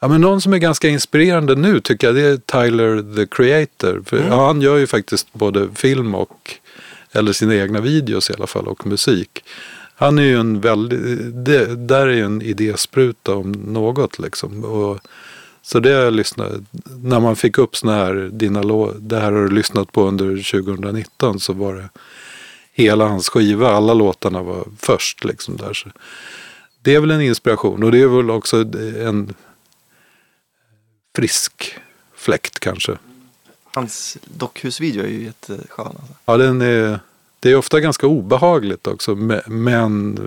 Ja 0.00 0.08
men 0.08 0.20
någon 0.20 0.40
som 0.40 0.52
är 0.52 0.58
ganska 0.58 0.88
inspirerande 0.88 1.54
nu 1.54 1.80
tycker 1.80 2.06
jag 2.06 2.16
det 2.16 2.22
är 2.22 2.36
Tyler 2.36 3.16
the 3.16 3.26
Creator. 3.26 4.02
För 4.06 4.16
mm. 4.16 4.28
ja, 4.28 4.46
han 4.46 4.62
gör 4.62 4.76
ju 4.76 4.86
faktiskt 4.86 5.32
både 5.32 5.68
film 5.74 6.14
och 6.14 6.54
eller 7.12 7.32
sina 7.32 7.54
egna 7.54 7.80
videos 7.80 8.30
i 8.30 8.32
alla 8.32 8.46
fall 8.46 8.68
och 8.68 8.86
musik. 8.86 9.44
Han 9.94 10.18
är 10.18 10.22
ju 10.22 10.40
en 10.40 10.60
väldigt, 10.60 11.00
det, 11.44 11.76
där 11.76 12.06
är 12.06 12.14
ju 12.14 12.24
en 12.24 12.42
idéspruta 12.42 13.34
om 13.34 13.52
något 13.52 14.18
liksom. 14.18 14.64
Och, 14.64 14.98
så 15.62 15.80
det 15.80 15.90
jag 15.90 16.12
lyssnade, 16.12 16.64
när 17.02 17.20
man 17.20 17.36
fick 17.36 17.58
upp 17.58 17.76
sådana 17.76 17.98
här, 17.98 18.14
dina 18.32 18.62
lå, 18.62 18.92
det 18.98 19.20
här 19.20 19.32
har 19.32 19.42
du 19.42 19.54
lyssnat 19.54 19.92
på 19.92 20.02
under 20.02 20.52
2019 20.62 21.40
så 21.40 21.52
var 21.52 21.74
det 21.74 21.88
hela 22.72 23.08
hans 23.08 23.28
skiva, 23.28 23.70
alla 23.70 23.94
låtarna 23.94 24.42
var 24.42 24.64
först 24.78 25.24
liksom 25.24 25.56
där. 25.56 25.72
Så 25.72 25.88
det 26.82 26.94
är 26.94 27.00
väl 27.00 27.10
en 27.10 27.20
inspiration 27.20 27.82
och 27.82 27.92
det 27.92 28.02
är 28.02 28.06
väl 28.06 28.30
också 28.30 28.56
en 29.00 29.34
frisk 31.16 31.74
fläkt 32.14 32.60
kanske. 32.60 32.98
Hans 33.78 34.18
dockhusvideo 34.24 35.02
är 35.02 35.08
ju 35.08 35.24
jätteskön. 35.24 35.86
Alltså. 35.86 36.14
Ja, 36.24 36.36
den 36.36 36.62
är, 36.62 37.00
det 37.40 37.50
är 37.50 37.56
ofta 37.56 37.80
ganska 37.80 38.06
obehagligt 38.06 38.86
också 38.86 39.14
men 39.46 40.18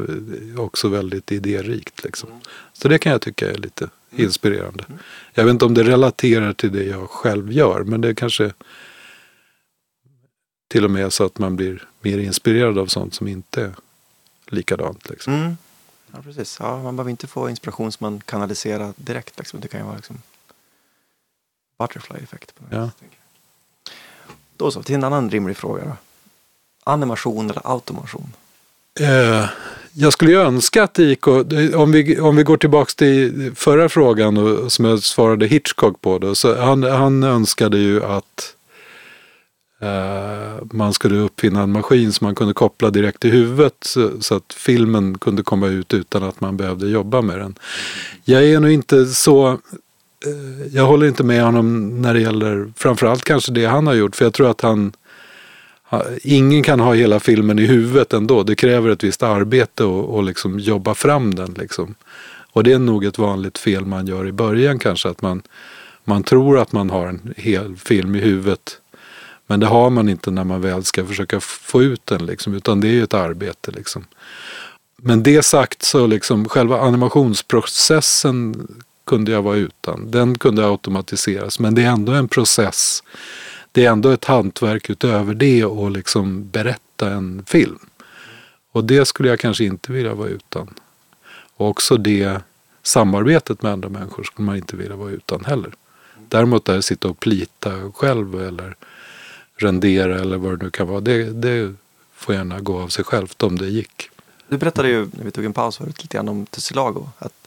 också 0.58 0.88
väldigt 0.88 1.32
idérikt. 1.32 2.04
Liksom. 2.04 2.30
Så 2.74 2.88
det 2.88 2.99
kan 2.99 3.12
jag 3.12 3.22
tycka 3.22 3.52
är 3.52 3.58
lite 3.58 3.89
inspirerande. 4.12 4.84
Jag 5.34 5.43
vet 5.43 5.52
inte 5.52 5.66
om 5.66 5.74
det 5.74 5.84
relaterar 5.84 6.54
till 6.54 6.72
det 6.72 6.84
jag 6.84 7.10
själv 7.10 7.52
gör 7.52 7.84
men 7.84 8.02
det 8.02 8.16
kanske 8.16 8.54
till 10.68 10.86
och 10.86 10.91
med 10.91 11.14
så 11.14 11.26
att 11.26 11.39
man 11.39 11.56
blir 11.56 11.88
mer 12.02 12.18
inspirerad 12.18 12.78
av 12.78 12.88
sånt 12.88 13.14
som 13.14 13.28
inte 13.28 13.62
är 13.64 13.74
likadant. 14.45 15.10
Liksom. 15.10 15.34
Mm. 15.34 15.58
Ja, 16.12 16.22
precis. 16.24 16.58
Ja, 16.60 16.84
man 16.84 16.95
behöver 16.95 17.12
inte 17.12 17.28
få 17.28 17.49
inspiration 17.49 17.91
som 17.91 18.06
man 18.06 18.22
kanaliserar 18.22 18.93
direkt. 18.95 19.38
Liksom. 19.38 19.60
Det 19.60 19.68
kan 19.68 19.80
ju 19.80 19.86
vara 19.86 19.95
liksom 19.95 20.22
butterfly-effekt. 21.78 22.54
ja. 22.70 22.89
Då 24.62 24.72
så, 24.72 24.84
till 24.84 24.95
en 24.95 25.03
annan 25.03 25.30
rimlig 25.30 25.57
fråga. 25.57 25.84
Då. 25.86 25.95
Animation 26.84 27.49
eller 27.49 27.62
automation? 27.72 28.34
Eh, 28.99 29.45
jag 29.93 30.14
skulle 30.14 30.32
ju 30.32 30.38
önska 30.38 30.84
att 30.84 30.93
det 30.93 31.03
gick 31.03 31.28
och, 31.28 31.45
om 31.76 31.91
vi, 31.91 32.20
om 32.20 32.36
vi 32.36 32.43
går 32.43 32.57
tillbaka 32.57 32.91
till 32.95 33.51
förra 33.55 33.89
frågan 33.89 34.38
och, 34.38 34.72
som 34.72 34.86
jag 34.86 35.03
svarade 35.03 35.47
Hitchcock 35.47 36.01
på. 36.01 36.18
Då, 36.18 36.36
så 36.36 36.62
han, 36.62 36.84
han 36.84 37.24
önskade 37.24 37.78
ju 37.78 38.03
att 38.03 38.55
eh, 39.82 40.64
man 40.72 40.93
skulle 40.93 41.20
uppfinna 41.20 41.62
en 41.62 41.72
maskin 41.72 42.14
som 42.14 42.26
man 42.26 42.36
kunde 42.36 42.53
koppla 42.53 42.89
direkt 42.89 43.20
till 43.20 43.32
huvudet 43.32 43.76
så, 43.82 44.22
så, 44.22 44.36
att 44.36 44.53
filmen 44.53 45.18
kunde 45.18 45.43
komma 45.43 45.68
ut 45.68 45.93
utan 45.93 46.24
att 46.24 46.41
man 46.41 46.57
behövde 46.57 46.88
jobba 46.88 47.22
med 47.22 47.39
den. 47.39 47.55
Jag 48.24 48.43
är 48.43 48.59
nog 48.59 48.72
inte 48.72 49.05
så 49.05 49.59
Eh, 50.26 50.67
jag 50.76 50.86
håller 50.86 51.07
inte 51.07 51.24
med 51.24 51.43
honom 51.43 52.01
när 52.01 52.13
det 52.13 52.19
gäller 52.19 52.74
framförallt 52.76 53.24
kanske 53.24 53.51
det 53.51 53.65
han 53.65 53.88
har 53.88 53.93
gjort 53.93 54.15
för 54.15 54.26
jag 54.26 54.34
tror 54.34 54.51
att 54.51 54.61
han 54.61 54.93
Ingen 56.22 56.63
kan 56.63 56.80
ha 56.80 56.93
hela 56.93 57.19
filmen 57.19 57.59
i 57.59 57.65
huvudet 57.65 58.13
ändå. 58.13 58.43
Det 58.43 58.55
kräver 58.55 58.89
ett 58.89 59.03
visst 59.03 59.24
arbete 59.24 59.84
och, 59.84 60.15
och 60.15 60.24
liksom 60.24 60.59
jobba 60.59 60.95
fram 60.95 61.36
den. 61.36 61.53
Liksom. 61.53 61.95
Och 62.53 62.63
det 62.63 62.74
är 62.74 62.80
nog 62.80 63.05
ett 63.05 63.17
vanligt 63.17 63.57
fel 63.57 63.86
man 63.86 64.07
gör 64.07 64.28
i 64.28 64.32
början 64.32 64.80
kanske. 64.80 65.09
Att 65.09 65.22
man, 65.22 65.41
man 66.03 66.24
tror 66.24 66.59
att 66.59 66.72
man 66.72 66.89
har 66.89 67.07
en 67.07 67.34
hel 67.38 67.76
film 67.78 68.15
i 68.15 68.19
huvudet. 68.19 68.78
Men 69.47 69.59
det 69.59 69.65
har 69.65 69.89
man 69.89 70.09
inte 70.09 70.32
när 70.32 70.43
man 70.43 70.61
väl 70.61 70.84
ska 70.84 71.05
försöka 71.05 71.39
få 71.39 71.84
ut 71.84 72.05
den. 72.05 72.26
Liksom, 72.26 72.53
utan 72.53 72.82
det 72.82 72.88
är 72.88 72.93
ju 72.93 73.03
ett 73.03 73.13
arbete. 73.13 73.72
Liksom. 73.72 74.05
Men 74.97 75.24
det 75.24 75.45
sagt 75.45 75.84
så 75.84 76.07
liksom 76.07 76.49
själva 76.49 76.80
animationsprocessen 76.80 78.67
kunde 79.12 79.32
jag 79.32 79.41
vara 79.41 79.55
utan. 79.55 80.12
Den 80.12 80.38
kunde 80.38 80.66
automatiseras. 80.66 81.59
Men 81.59 81.76
det 81.76 81.84
är 81.84 81.89
ändå 81.89 82.12
en 82.12 82.28
process 82.28 83.03
det 83.72 83.86
är 83.86 83.91
ändå 83.91 84.09
ett 84.09 84.26
hantverk 84.26 84.89
utöver 84.89 85.34
det 85.34 85.66
och 85.66 85.91
liksom 85.91 86.49
berätta 86.49 87.12
en 87.12 87.43
film. 87.47 87.80
Och 88.72 88.84
det 88.84 89.05
skulle 89.05 89.30
jag 89.30 89.39
kanske 89.39 89.64
inte 89.64 89.91
vilja 89.91 90.14
vara 90.14 90.30
utan. 90.30 90.74
Och 91.57 91.68
också 91.68 91.97
det 91.97 92.41
samarbetet 92.84 93.62
med 93.62 93.72
andra 93.72 93.89
människor 93.89 94.24
skulle 94.24 94.45
man 94.45 94.55
inte 94.55 94.76
vilja 94.76 94.95
vara 94.95 95.12
utan 95.12 95.45
heller. 95.45 95.72
Däremot 96.30 96.66
där 96.66 96.82
sitta 96.82 97.07
och 97.07 97.20
plita 97.20 97.91
själv 97.91 98.41
eller 98.41 98.76
rendera 99.55 100.20
eller 100.20 100.38
vad 100.38 100.59
det 100.59 100.66
nu 100.66 100.72
kan 100.72 100.88
vara. 100.88 100.99
Det, 100.99 101.24
det 101.24 101.74
får 102.14 102.36
gärna 102.36 102.59
gå 102.59 102.82
av 102.82 102.88
sig 102.88 103.05
självt 103.05 103.43
om 103.43 103.57
det 103.57 103.68
gick. 103.68 104.09
Du 104.47 104.57
berättade 104.57 104.89
ju 104.89 105.09
när 105.12 105.24
vi 105.24 105.32
tog 105.32 105.45
en 105.45 105.53
paus 105.53 105.78
förut 105.78 106.03
lite 106.03 106.18
grann 106.18 106.30
om 106.30 106.45
Tussilago. 106.45 107.09
Att 107.20 107.40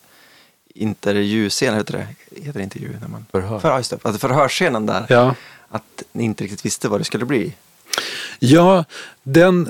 intervjuscenen, 0.75 1.79
heter 1.79 1.93
det? 1.93 2.41
Heter 2.41 2.59
det 2.59 2.63
intervju? 2.63 2.91
När 3.01 3.09
man, 3.09 3.27
Förhör. 3.33 3.59
För, 3.59 3.77
just 3.77 3.91
det, 3.91 3.99
alltså 4.03 4.19
förhörsscenen 4.19 4.87
där. 4.87 5.07
Ja 5.09 5.35
att 5.75 6.03
ni 6.13 6.25
inte 6.25 6.45
riktigt 6.45 6.67
visste 6.67 6.89
vad 6.89 7.01
det 7.01 7.05
skulle 7.05 7.25
bli? 7.25 7.53
Ja, 8.39 8.85
den, 9.23 9.69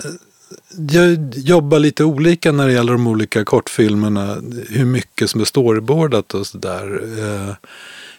jag 0.91 1.35
jobbar 1.35 1.79
lite 1.79 2.05
olika 2.05 2.53
när 2.53 2.67
det 2.67 2.73
gäller 2.73 2.93
de 2.93 3.07
olika 3.07 3.45
kortfilmerna. 3.45 4.37
Hur 4.69 4.85
mycket 4.85 5.31
som 5.31 5.41
är 5.41 5.45
storyboardat 5.45 6.35
och 6.35 6.47
sådär. 6.47 7.01
Eh, 7.19 7.55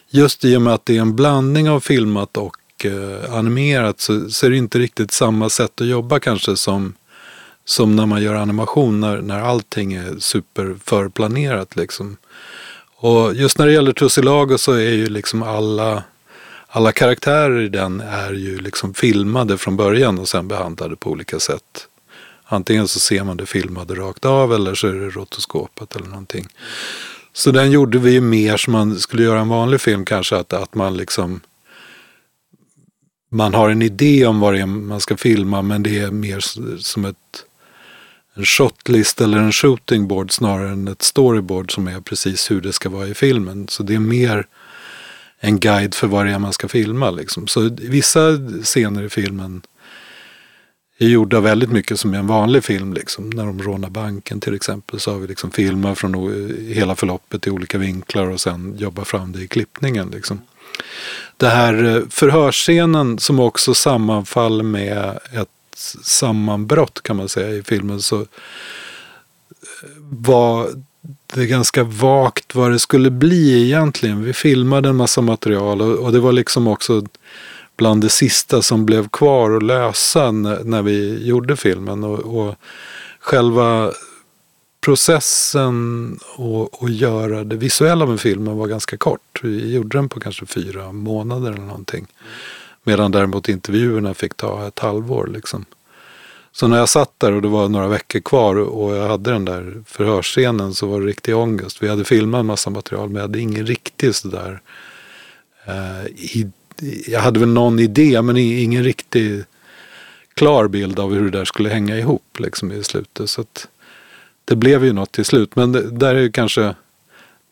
just 0.08 0.44
i 0.44 0.56
och 0.56 0.62
med 0.62 0.74
att 0.74 0.86
det 0.86 0.96
är 0.96 1.00
en 1.00 1.16
blandning 1.16 1.70
av 1.70 1.80
filmat 1.80 2.36
och 2.36 2.56
eh, 2.84 3.34
animerat 3.34 4.00
så, 4.00 4.30
så 4.30 4.46
är 4.46 4.50
det 4.50 4.56
inte 4.56 4.78
riktigt 4.78 5.10
samma 5.10 5.48
sätt 5.48 5.80
att 5.80 5.86
jobba 5.86 6.20
kanske 6.20 6.56
som, 6.56 6.94
som 7.64 7.96
när 7.96 8.06
man 8.06 8.22
gör 8.22 8.34
animation 8.34 9.00
när, 9.00 9.22
när 9.22 9.40
allting 9.40 9.94
är 9.94 10.18
super 10.18 10.76
förplanerat 10.84 11.76
liksom. 11.76 12.16
Och 13.06 13.34
just 13.34 13.58
när 13.58 13.66
det 13.66 13.72
gäller 13.72 13.92
Tussilago 13.92 14.58
så 14.58 14.72
är 14.72 14.92
ju 14.92 15.06
liksom 15.06 15.42
alla 15.42 16.04
alla 16.68 16.92
karaktärer 16.92 17.60
i 17.60 17.68
den 17.68 18.00
är 18.00 18.32
ju 18.32 18.58
liksom 18.58 18.94
filmade 18.94 19.58
från 19.58 19.76
början 19.76 20.18
och 20.18 20.28
sen 20.28 20.48
behandlade 20.48 20.96
på 20.96 21.10
olika 21.10 21.40
sätt. 21.40 21.88
Antingen 22.44 22.88
så 22.88 23.00
ser 23.00 23.24
man 23.24 23.36
det 23.36 23.46
filmade 23.46 23.94
rakt 23.94 24.24
av 24.24 24.52
eller 24.52 24.74
så 24.74 24.86
är 24.86 24.92
det 24.92 25.10
rotoskopat 25.10 25.96
eller 25.96 26.06
någonting. 26.06 26.48
Så 27.32 27.50
den 27.50 27.70
gjorde 27.70 27.98
vi 27.98 28.10
ju 28.10 28.20
mer 28.20 28.56
som 28.56 28.72
man 28.72 28.98
skulle 28.98 29.22
göra 29.22 29.40
en 29.40 29.48
vanlig 29.48 29.80
film 29.80 30.04
kanske, 30.04 30.36
att, 30.36 30.52
att 30.52 30.74
man 30.74 30.96
liksom 30.96 31.40
man 33.30 33.54
har 33.54 33.70
en 33.70 33.82
idé 33.82 34.26
om 34.26 34.40
vad 34.40 34.54
det 34.54 34.60
är 34.60 34.66
man 34.66 35.00
ska 35.00 35.16
filma 35.16 35.62
men 35.62 35.82
det 35.82 35.98
är 35.98 36.10
mer 36.10 36.40
som 36.78 37.04
ett 37.04 37.44
en 38.36 38.44
shotlist 38.44 39.20
eller 39.20 39.38
en 39.38 39.52
shooting 39.52 40.08
board 40.08 40.32
snarare 40.32 40.70
än 40.70 40.88
ett 40.88 41.02
storyboard 41.02 41.74
som 41.74 41.88
är 41.88 42.00
precis 42.00 42.50
hur 42.50 42.60
det 42.60 42.72
ska 42.72 42.88
vara 42.88 43.06
i 43.06 43.14
filmen. 43.14 43.68
Så 43.68 43.82
det 43.82 43.94
är 43.94 43.98
mer 43.98 44.46
en 45.40 45.58
guide 45.60 45.94
för 45.94 46.06
vad 46.06 46.26
det 46.26 46.32
är 46.32 46.38
man 46.38 46.52
ska 46.52 46.68
filma. 46.68 47.10
Liksom. 47.10 47.46
Så 47.46 47.70
vissa 47.70 48.20
scener 48.62 49.02
i 49.02 49.08
filmen 49.08 49.62
är 50.98 51.08
gjorda 51.08 51.40
väldigt 51.40 51.70
mycket 51.70 52.00
som 52.00 52.14
i 52.14 52.18
en 52.18 52.26
vanlig 52.26 52.64
film. 52.64 52.92
Liksom. 52.92 53.30
När 53.30 53.46
de 53.46 53.62
rånar 53.62 53.90
banken 53.90 54.40
till 54.40 54.54
exempel 54.54 55.00
så 55.00 55.12
har 55.12 55.18
vi 55.18 55.26
liksom 55.26 55.50
filmat 55.50 55.98
från 55.98 56.14
hela 56.68 56.96
förloppet 56.96 57.46
i 57.46 57.50
olika 57.50 57.78
vinklar 57.78 58.30
och 58.30 58.40
sen 58.40 58.76
jobbar 58.78 59.04
fram 59.04 59.32
det 59.32 59.42
i 59.42 59.48
klippningen. 59.48 60.10
Liksom. 60.10 60.40
Det 61.36 61.48
här 61.48 61.84
eh, 61.84 62.02
förhörsscenen 62.10 63.18
som 63.18 63.40
också 63.40 63.74
sammanfaller 63.74 64.64
med 64.64 65.18
ett 65.32 65.48
sammanbrott 66.02 67.02
kan 67.02 67.16
man 67.16 67.28
säga 67.28 67.50
i 67.50 67.62
filmen 67.62 68.02
så 68.02 68.20
eh, 68.20 68.26
var 70.10 70.68
det 71.34 71.46
ganska 71.46 71.84
vagt 71.84 72.54
vad 72.54 72.72
det 72.72 72.78
skulle 72.78 73.10
bli 73.10 73.64
egentligen. 73.64 74.24
Vi 74.24 74.32
filmade 74.32 74.88
en 74.88 74.96
massa 74.96 75.20
material 75.20 75.82
och, 75.82 75.98
och 75.98 76.12
det 76.12 76.20
var 76.20 76.32
liksom 76.32 76.68
också 76.68 77.02
bland 77.76 78.02
det 78.02 78.08
sista 78.08 78.62
som 78.62 78.86
blev 78.86 79.08
kvar 79.08 79.56
att 79.56 79.62
lösa 79.62 80.30
när, 80.30 80.64
när 80.64 80.82
vi 80.82 81.26
gjorde 81.26 81.56
filmen. 81.56 82.04
Och, 82.04 82.18
och 82.18 82.54
själva 83.20 83.92
processen 84.80 86.18
att 86.80 86.90
göra 86.90 87.44
det 87.44 87.56
visuella 87.56 88.06
med 88.06 88.20
filmen 88.20 88.56
var 88.56 88.66
ganska 88.66 88.96
kort. 88.96 89.40
Vi 89.42 89.74
gjorde 89.74 89.98
den 89.98 90.08
på 90.08 90.20
kanske 90.20 90.46
fyra 90.46 90.92
månader 90.92 91.52
eller 91.52 91.62
någonting. 91.62 92.06
Medan 92.86 93.12
däremot 93.12 93.48
intervjuerna 93.48 94.14
fick 94.14 94.34
ta 94.34 94.66
ett 94.66 94.78
halvår. 94.78 95.26
Liksom. 95.26 95.64
Så 96.52 96.68
när 96.68 96.78
jag 96.78 96.88
satt 96.88 97.20
där 97.20 97.32
och 97.32 97.42
det 97.42 97.48
var 97.48 97.68
några 97.68 97.88
veckor 97.88 98.20
kvar 98.20 98.56
och 98.56 98.96
jag 98.96 99.08
hade 99.08 99.30
den 99.30 99.44
där 99.44 99.82
förhörsscenen 99.86 100.74
så 100.74 100.86
var 100.86 101.00
det 101.00 101.06
riktig 101.06 101.36
ångest. 101.36 101.82
Vi 101.82 101.88
hade 101.88 102.04
filmat 102.04 102.40
en 102.40 102.46
massa 102.46 102.70
material 102.70 103.08
men 103.08 103.14
jag 103.14 103.22
hade 103.22 103.38
ingen 103.38 103.66
riktig 103.66 104.14
sådär 104.14 104.60
eh, 105.66 106.06
i, 106.06 106.50
jag 107.06 107.20
hade 107.20 107.40
väl 107.40 107.48
någon 107.48 107.78
idé 107.78 108.22
men 108.22 108.36
ingen 108.36 108.84
riktig 108.84 109.44
klar 110.34 110.68
bild 110.68 110.98
av 110.98 111.14
hur 111.14 111.30
det 111.30 111.38
där 111.38 111.44
skulle 111.44 111.68
hänga 111.68 111.98
ihop 111.98 112.38
liksom 112.38 112.72
i 112.72 112.82
slutet. 112.84 113.30
Så 113.30 113.40
att, 113.40 113.68
det 114.44 114.56
blev 114.56 114.84
ju 114.84 114.92
något 114.92 115.12
till 115.12 115.24
slut. 115.24 115.56
Men 115.56 115.72
det, 115.72 115.90
där, 115.90 116.14
är 116.14 116.28
kanske, 116.28 116.74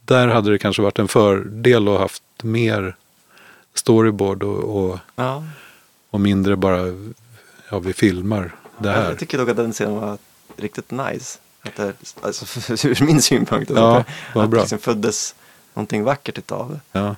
där 0.04 0.28
hade 0.28 0.50
det 0.50 0.58
kanske 0.58 0.82
varit 0.82 0.98
en 0.98 1.08
fördel 1.08 1.88
att 1.88 2.00
haft 2.00 2.22
mer 2.42 2.96
storyboard 3.74 4.42
och, 4.42 4.84
och, 4.84 4.98
Ja. 5.16 5.44
och 6.10 6.20
mindre 6.20 6.56
bara, 6.56 6.86
ja 7.70 7.78
vi 7.78 7.92
filmar 7.92 8.54
det 8.78 8.90
här. 8.90 9.08
Jag 9.08 9.18
tycker 9.18 9.38
dock 9.38 9.48
att 9.48 9.56
den 9.56 9.72
scenen 9.72 9.94
var 9.94 10.18
riktigt 10.56 10.90
nice. 10.90 11.38
Att 11.62 11.76
det, 11.76 11.92
alltså, 12.20 12.72
ur 12.88 13.04
min 13.04 13.22
synpunkt. 13.22 13.70
Ja, 13.74 14.04
att 14.34 14.50
det, 14.50 14.56
liksom 14.56 14.78
föddes 14.78 15.34
någonting 15.74 16.04
vackert 16.04 16.38
utav 16.38 16.70
det. 16.70 16.98
Ja. 16.98 17.16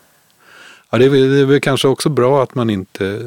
Ja, 0.91 0.99
det, 0.99 1.05
är, 1.05 1.11
det 1.11 1.41
är 1.41 1.45
väl 1.45 1.61
kanske 1.61 1.89
också 1.89 2.09
bra 2.09 2.43
att 2.43 2.55
man 2.55 2.71
inte... 2.71 3.23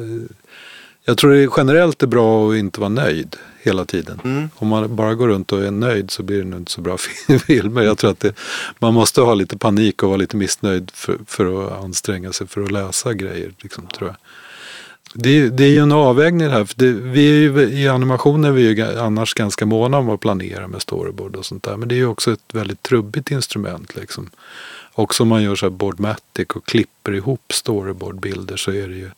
Jag 1.04 1.18
tror 1.18 1.32
det 1.32 1.48
generellt 1.56 2.02
är 2.02 2.06
bra 2.06 2.50
att 2.50 2.56
inte 2.56 2.80
vara 2.80 2.88
nöjd 2.88 3.36
hela 3.62 3.84
tiden. 3.84 4.20
Mm. 4.24 4.50
Om 4.56 4.68
man 4.68 4.96
bara 4.96 5.14
går 5.14 5.28
runt 5.28 5.52
och 5.52 5.64
är 5.64 5.70
nöjd 5.70 6.10
så 6.10 6.22
blir 6.22 6.38
det 6.38 6.44
nog 6.44 6.60
inte 6.60 6.72
så 6.72 6.80
bra 6.80 6.96
filmer. 7.46 7.82
Jag 7.82 7.98
tror 7.98 8.10
att 8.10 8.20
det, 8.20 8.34
man 8.78 8.94
måste 8.94 9.20
ha 9.20 9.34
lite 9.34 9.58
panik 9.58 10.02
och 10.02 10.08
vara 10.08 10.16
lite 10.18 10.36
missnöjd 10.36 10.90
för, 10.94 11.18
för 11.26 11.66
att 11.66 11.84
anstränga 11.84 12.32
sig 12.32 12.46
för 12.46 12.62
att 12.62 12.70
lösa 12.70 13.14
grejer. 13.14 13.52
Liksom, 13.62 13.86
tror 13.86 14.08
jag. 14.08 14.16
Det, 15.14 15.30
är- 15.38 15.48
det 15.50 15.64
är 15.64 15.68
ju 15.68 15.78
en 15.78 15.92
avvägning 15.92 16.48
här. 16.48 16.64
För 16.64 16.74
det, 16.78 16.92
vi 16.92 17.28
är 17.28 17.34
ju, 17.34 17.62
I 17.68 17.88
animationen 17.88 18.44
är 18.44 18.50
vi 18.52 18.62
ju 18.62 18.98
annars 18.98 19.34
ganska 19.34 19.66
måna 19.66 19.98
om 19.98 20.08
att 20.10 20.20
planera 20.20 20.68
med 20.68 20.82
storyboard 20.82 21.36
och 21.36 21.46
sånt 21.46 21.62
där. 21.62 21.76
Men 21.76 21.88
det 21.88 21.94
är 21.94 21.96
ju 21.96 22.06
också 22.06 22.32
ett 22.32 22.40
väldigt 22.52 22.82
trubbigt 22.82 23.30
instrument. 23.30 23.96
Liksom. 23.96 24.30
Också 24.92 25.22
om 25.22 25.28
man 25.28 25.42
gör 25.42 25.54
så 25.54 25.66
här 25.66 25.70
boardmatic 25.70 26.46
och 26.54 26.66
klipper 26.66 27.12
ihop 27.14 27.52
storyboardbilder 27.52 28.56
så 28.56 28.70
är 28.70 28.88
det 28.88 28.94
ju 28.94 29.10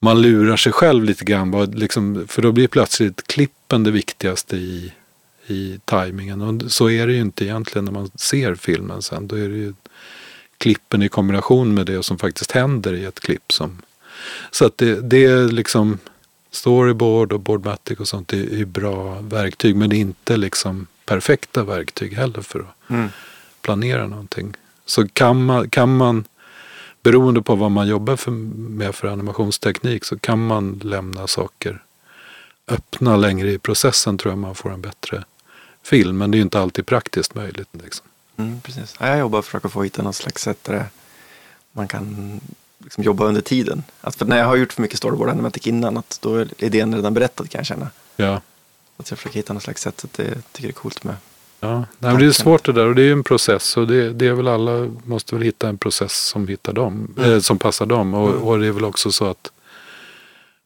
man 0.00 0.22
lurar 0.22 0.56
sig 0.56 0.72
själv 0.72 1.04
lite 1.04 1.24
grann. 1.24 1.70
Liksom, 1.70 2.24
för 2.28 2.42
då 2.42 2.52
blir 2.52 2.68
plötsligt 2.68 3.26
klippen 3.26 3.84
det 3.84 3.90
viktigaste 3.90 4.56
i, 4.56 4.92
i 5.46 5.80
tajmingen. 5.84 6.42
Och 6.42 6.72
så 6.72 6.90
är 6.90 7.06
det 7.06 7.12
ju 7.12 7.20
inte 7.20 7.44
egentligen 7.44 7.84
när 7.84 7.92
man 7.92 8.10
ser 8.14 8.54
filmen 8.54 9.02
sen. 9.02 9.26
Då 9.26 9.36
är 9.36 9.48
det 9.48 9.56
ju 9.56 9.74
klippen 10.58 11.02
i 11.02 11.08
kombination 11.08 11.74
med 11.74 11.86
det 11.86 12.02
som 12.02 12.18
faktiskt 12.18 12.52
händer 12.52 12.92
i 12.94 13.04
ett 13.04 13.20
klipp. 13.20 13.52
Som, 13.52 13.82
så 14.50 14.64
att 14.66 14.78
det, 14.78 15.00
det 15.00 15.24
är 15.24 15.48
liksom 15.48 15.98
storyboard 16.50 17.32
och 17.32 17.40
boardmatic 17.40 18.00
och 18.00 18.08
sånt 18.08 18.32
är, 18.32 18.60
är 18.60 18.64
bra 18.64 19.20
verktyg. 19.20 19.76
Men 19.76 19.90
det 19.90 19.96
är 19.96 20.00
inte 20.00 20.36
liksom 20.36 20.86
perfekta 21.04 21.64
verktyg 21.64 22.12
heller 22.14 22.40
för 22.42 22.60
att 22.60 22.66
Mm. 22.90 23.08
planera 23.62 24.06
någonting. 24.06 24.54
Så 24.86 25.08
kan 25.08 25.44
man, 25.44 25.70
kan 25.70 25.96
man 25.96 26.24
beroende 27.10 27.42
på 27.42 27.54
vad 27.54 27.70
man 27.70 27.88
jobbar 27.88 28.16
för, 28.16 28.30
med 28.30 28.94
för 28.94 29.08
animationsteknik 29.08 30.04
så 30.04 30.18
kan 30.18 30.46
man 30.46 30.80
lämna 30.84 31.26
saker 31.26 31.82
öppna 32.68 33.16
längre 33.16 33.52
i 33.52 33.58
processen 33.58 34.18
tror 34.18 34.32
jag 34.32 34.38
man 34.38 34.54
får 34.54 34.72
en 34.72 34.80
bättre 34.80 35.24
film. 35.82 36.18
Men 36.18 36.30
det 36.30 36.34
är 36.36 36.38
ju 36.38 36.42
inte 36.42 36.60
alltid 36.60 36.86
praktiskt 36.86 37.34
möjligt. 37.34 37.68
Liksom. 37.72 38.06
Mm, 38.36 38.60
precis. 38.60 38.94
Ja, 39.00 39.06
jag 39.08 39.18
jobbar 39.18 39.42
för 39.42 39.46
att 39.58 39.62
försöka 39.62 39.68
få 39.68 39.82
hitta 39.82 40.02
något 40.02 40.16
slags 40.16 40.42
sätt 40.42 40.64
där 40.64 40.72
det- 40.74 40.86
man 41.72 41.88
kan 41.88 42.40
liksom 42.78 43.04
jobba 43.04 43.24
under 43.24 43.40
tiden. 43.40 43.82
Att 44.00 44.14
för 44.16 44.24
när 44.24 44.38
jag 44.38 44.46
har 44.46 44.56
gjort 44.56 44.72
för 44.72 44.82
mycket 44.82 44.98
storyboard 44.98 45.28
animatic 45.28 45.66
innan, 45.66 45.96
att 45.96 46.18
då 46.22 46.34
är 46.36 46.48
idén 46.58 46.94
redan 46.94 47.14
berättad 47.14 47.46
kan 47.50 47.58
jag 47.58 47.66
känna. 47.66 47.90
Ja. 48.16 48.40
Att 48.96 49.10
jag 49.10 49.18
försöker 49.18 49.36
hitta 49.36 49.52
något 49.52 49.62
slags 49.62 49.82
sätt, 49.82 50.04
att 50.04 50.12
det 50.12 50.24
tycker 50.52 50.68
jag 50.68 50.68
är 50.68 50.72
coolt 50.72 51.04
med. 51.04 51.14
Ja, 51.66 51.76
Nej, 51.98 52.10
men 52.12 52.18
det 52.18 52.26
är 52.26 52.30
svårt 52.32 52.64
det 52.64 52.72
där 52.72 52.86
och 52.86 52.94
det 52.94 53.02
är 53.02 53.06
ju 53.06 53.12
en 53.12 53.24
process 53.24 53.76
och 53.76 53.86
det, 53.86 54.12
det 54.12 54.26
är 54.26 54.32
väl 54.32 54.48
alla 54.48 54.90
måste 55.04 55.34
väl 55.34 55.44
hitta 55.44 55.68
en 55.68 55.78
process 55.78 56.12
som, 56.28 56.48
hittar 56.48 56.72
dem, 56.72 57.14
Mm. 57.18 57.32
eh, 57.32 57.38
som 57.40 57.58
passar 57.58 57.86
dem 57.86 58.14
och, 58.14 58.28
Mm. 58.30 58.42
och 58.42 58.58
det 58.58 58.66
är 58.66 58.72
väl 58.72 58.84
också 58.84 59.12
så 59.12 59.24
att 59.24 59.50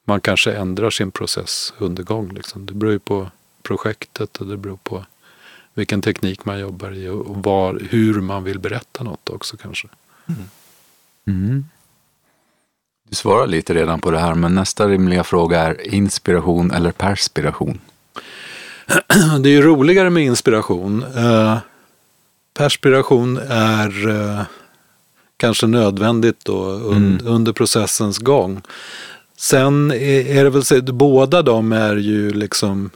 man 0.04 0.20
kanske 0.20 0.52
ändrar 0.52 0.90
sin 0.90 1.10
process 1.10 1.72
under 1.78 2.02
gång. 2.02 2.28
Liksom. 2.34 2.66
Det 2.66 2.72
beror 2.74 2.92
ju 2.92 2.98
på 2.98 3.30
projektet 3.62 4.36
och 4.36 4.46
det 4.46 4.56
beror 4.56 4.76
på 4.82 5.04
vilken 5.74 6.02
teknik 6.02 6.44
man 6.44 6.58
jobbar 6.60 6.90
i 6.92 7.08
och 7.08 7.26
och 7.26 7.36
var, 7.42 7.80
hur 7.90 8.20
man 8.20 8.44
vill 8.44 8.58
berätta 8.58 9.04
något 9.04 9.28
också 9.30 9.56
kanske. 9.56 9.88
Mm. 11.26 11.64
Du 13.08 13.14
svarar 13.16 13.46
lite 13.46 13.74
redan 13.74 14.00
på 14.00 14.10
det 14.10 14.18
här, 14.18 14.34
men 14.34 14.54
nästa 14.54 14.88
rimliga 14.88 15.24
fråga 15.24 15.60
är 15.60 15.94
inspiration 15.94 16.70
eller 16.70 16.92
perspiration? 16.92 17.80
Det 19.40 19.48
är 19.48 19.52
ju 19.52 19.62
roligare 19.62 20.10
med 20.10 20.24
inspiration. 20.24 21.04
Eh, 21.16 21.58
perspiration 22.54 23.38
är 23.48 24.08
eh, 24.08 24.42
kanske 25.36 25.66
nödvändigt 25.66 26.44
då 26.44 26.64
un, 26.64 26.96
Mm. 26.96 27.26
under 27.26 27.52
processens 27.52 28.18
gång. 28.18 28.62
Sen 29.36 29.90
är, 29.90 30.26
är 30.36 30.44
det 30.44 30.50
väl 30.50 30.64
så 30.64 30.76
att 30.78 30.84
båda 30.84 31.42
de 31.42 31.72
är 31.72 31.96
ju 31.96 32.30
liksom 32.30 32.90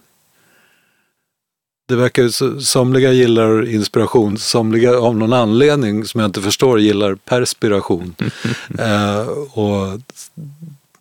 det 1.89 1.97
verkar 1.97 2.23
ju, 2.23 2.61
somliga 2.61 3.13
gillar 3.13 3.69
inspiration, 3.69 4.39
somliga 4.39 4.99
av 4.99 5.17
någon 5.17 5.33
anledning 5.33 6.05
som 6.05 6.21
jag 6.21 6.29
inte 6.29 6.41
förstår 6.43 6.81
gillar 6.81 7.15
perspiration. 7.15 8.15
eh, 8.79 9.27
och 9.53 10.01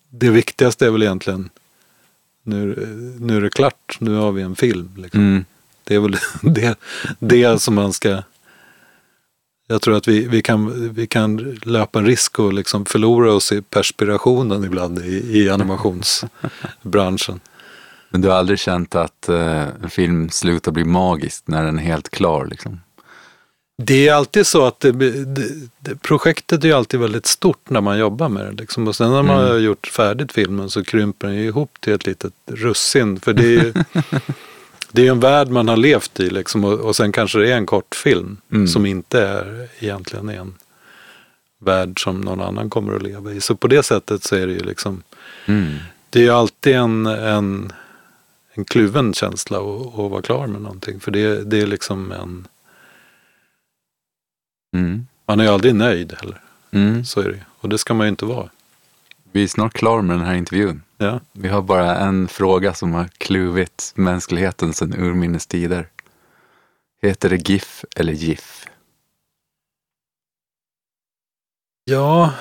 det 0.09 0.29
viktigaste 0.29 0.85
är 0.85 0.89
väl 0.89 1.03
egentligen 1.03 1.49
nu, 2.43 2.87
nu 3.19 3.37
är 3.37 3.41
det 3.41 3.49
klart, 3.49 3.97
nu 3.99 4.15
har 4.15 4.31
vi 4.31 4.41
en 4.41 4.55
film. 4.55 4.89
Liksom. 4.95 5.21
Mm. 5.21 5.45
Det 5.83 5.95
är 5.95 5.99
väl 5.99 6.17
det, 6.41 6.77
det 7.19 7.61
som 7.61 7.75
man 7.75 7.93
ska... 7.93 8.23
Jag 9.67 9.81
tror 9.81 9.97
att 9.97 10.07
vi, 10.07 10.27
vi, 10.27 10.41
kan, 10.41 10.93
vi 10.93 11.07
kan 11.07 11.37
löpa 11.63 11.99
en 11.99 12.05
risk 12.05 12.39
att 12.39 12.53
liksom 12.53 12.85
förlora 12.85 13.33
oss 13.33 13.51
i 13.51 13.61
perspirationen 13.61 14.63
ibland 14.63 14.99
i, 14.99 15.39
i 15.39 15.49
animationsbranschen. 15.49 17.39
Men 18.09 18.21
du 18.21 18.29
har 18.29 18.35
aldrig 18.35 18.59
känt 18.59 18.95
att 18.95 19.29
eh, 19.29 19.67
en 19.83 19.89
film 19.89 20.29
slutar 20.29 20.71
bli 20.71 20.83
magisk 20.83 21.43
när 21.47 21.65
den 21.65 21.79
är 21.79 21.83
helt 21.83 22.09
klar? 22.09 22.45
Liksom? 22.45 22.79
Det 23.77 24.07
är 24.07 24.13
alltid 24.13 24.47
så 24.47 24.65
att 24.65 24.79
det, 24.79 24.91
det, 25.79 25.95
projektet 26.01 26.63
är 26.63 26.67
ju 26.67 26.73
alltid 26.73 26.99
väldigt 26.99 27.25
stort 27.25 27.69
när 27.69 27.81
man 27.81 27.97
jobbar 27.99 28.29
med 28.29 28.45
det. 28.45 28.51
Liksom. 28.51 28.87
Och 28.87 28.95
sen 28.95 29.11
när 29.11 29.23
man 29.23 29.39
Mm. 29.39 29.47
har 29.51 29.57
gjort 29.57 29.87
färdigt 29.87 30.31
filmen 30.31 30.69
så 30.69 30.83
krymper 30.83 31.27
den 31.27 31.35
ju 31.35 31.45
ihop 31.45 31.77
till 31.81 31.93
ett 31.93 32.05
litet 32.05 32.33
russin. 32.45 33.19
För 33.19 33.33
det 33.33 33.43
är 33.43 33.63
ju 33.63 33.73
det 34.91 35.07
är 35.07 35.11
en 35.11 35.19
värld 35.19 35.47
man 35.49 35.67
har 35.67 35.77
levt 35.77 36.19
i 36.19 36.29
liksom. 36.29 36.63
och, 36.65 36.73
och 36.79 36.95
sen 36.95 37.11
kanske 37.11 37.39
det 37.39 37.51
är 37.51 37.57
en 37.57 37.65
kortfilm 37.65 38.37
Mm. 38.51 38.67
som 38.67 38.85
inte 38.85 39.21
är 39.21 39.67
egentligen 39.79 40.29
en 40.29 40.53
värld 41.59 42.03
som 42.03 42.21
någon 42.21 42.41
annan 42.41 42.69
kommer 42.69 42.95
att 42.95 43.03
leva 43.03 43.31
i. 43.31 43.41
Så 43.41 43.55
på 43.55 43.67
det 43.67 43.83
sättet 43.83 44.23
så 44.23 44.35
är 44.35 44.47
det 44.47 44.53
ju 44.53 44.63
liksom, 44.63 45.03
Mm. 45.45 45.73
det 46.09 46.19
är 46.19 46.23
ju 46.23 46.29
alltid 46.29 46.75
en, 46.75 47.05
en, 47.05 47.71
en 48.53 48.65
kluven 48.65 49.13
känsla 49.13 49.57
att, 49.57 49.87
att 49.99 50.11
vara 50.11 50.21
klar 50.21 50.47
med 50.47 50.61
någonting. 50.61 50.99
För 50.99 51.11
det, 51.11 51.43
det 51.43 51.61
är 51.61 51.67
liksom 51.67 52.11
en, 52.11 52.47
Mm. 54.73 55.07
man 55.25 55.39
är 55.39 55.43
ju 55.43 55.49
aldrig 55.49 55.75
nöjd 55.75 56.13
heller. 56.19 56.41
Mm. 56.71 57.05
Så 57.05 57.21
är 57.21 57.29
det. 57.29 57.39
Och 57.59 57.69
det 57.69 57.77
ska 57.77 57.93
man 57.93 58.05
ju 58.07 58.09
inte 58.09 58.25
vara. 58.25 58.49
Vi 59.31 59.43
är 59.43 59.47
snart 59.47 59.73
klara 59.73 60.01
med 60.01 60.17
den 60.17 60.25
här 60.25 60.35
intervjun. 60.35 60.81
Ja. 60.97 61.19
Vi 61.31 61.47
har 61.47 61.61
bara 61.61 61.97
en 61.97 62.27
fråga 62.27 62.73
som 62.73 62.93
har 62.93 63.07
kluvit 63.17 63.91
mänskligheten 63.95 64.73
sedan 64.73 64.93
urminnes 64.93 65.47
tider. 65.47 65.87
Heter 67.01 67.29
det 67.29 67.49
GIF 67.49 67.85
eller 67.95 68.13
GIF? 68.13 68.65
Ja. 71.85 72.33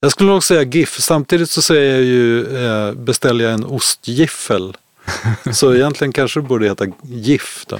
Jag 0.00 0.12
skulle 0.12 0.30
nog 0.30 0.44
säga 0.44 0.62
GIF. 0.62 1.00
Samtidigt 1.00 1.50
så 1.50 1.62
säger 1.62 1.94
jag 1.94 2.04
ju, 2.04 2.56
eh, 2.56 2.92
beställer 2.92 3.44
jag 3.44 3.54
en 3.54 3.64
ostgiffel. 3.64 4.76
så 5.52 5.74
egentligen 5.74 6.12
kanske 6.12 6.40
det 6.40 6.48
borde 6.48 6.68
heta 6.68 6.86
GIF 7.02 7.64
då. 7.68 7.78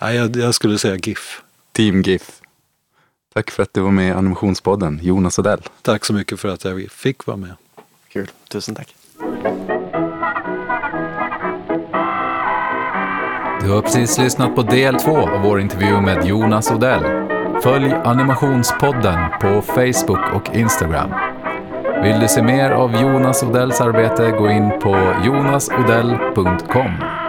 Nej, 0.00 0.16
jag, 0.16 0.36
jag 0.36 0.54
skulle 0.54 0.78
säga 0.78 0.96
GIF. 0.96 1.42
Team 1.74 2.02
GIF. 2.02 2.40
Tack 3.34 3.50
för 3.50 3.62
att 3.62 3.74
du 3.74 3.80
var 3.80 3.90
med 3.90 4.08
i 4.08 4.12
Animationspodden, 4.12 5.00
Jonas 5.02 5.38
Odell. 5.38 5.60
Tack 5.82 6.04
så 6.04 6.12
mycket 6.12 6.40
för 6.40 6.48
att 6.48 6.64
jag 6.64 6.90
fick 6.90 7.26
vara 7.26 7.36
med. 7.36 7.54
Kul, 8.08 8.30
tusen 8.48 8.74
tack. 8.74 8.94
Du 13.60 13.70
har 13.70 13.82
precis 13.82 14.18
lyssnat 14.18 14.54
på 14.54 14.62
del 14.62 14.94
två 14.94 15.16
av 15.16 15.42
vår 15.42 15.60
intervju 15.60 16.00
med 16.00 16.26
Jonas 16.26 16.70
Odell. 16.70 17.02
Följ 17.62 17.92
Animationspodden 17.92 19.30
på 19.40 19.62
Facebook 19.62 20.34
och 20.34 20.56
Instagram. 20.56 21.10
Vill 22.02 22.20
du 22.20 22.28
se 22.28 22.42
mer 22.42 22.70
av 22.70 23.02
Jonas 23.02 23.42
Odells 23.42 23.80
arbete, 23.80 24.30
gå 24.30 24.50
in 24.50 24.70
på 24.82 25.14
jonasodell.com. 25.24 27.23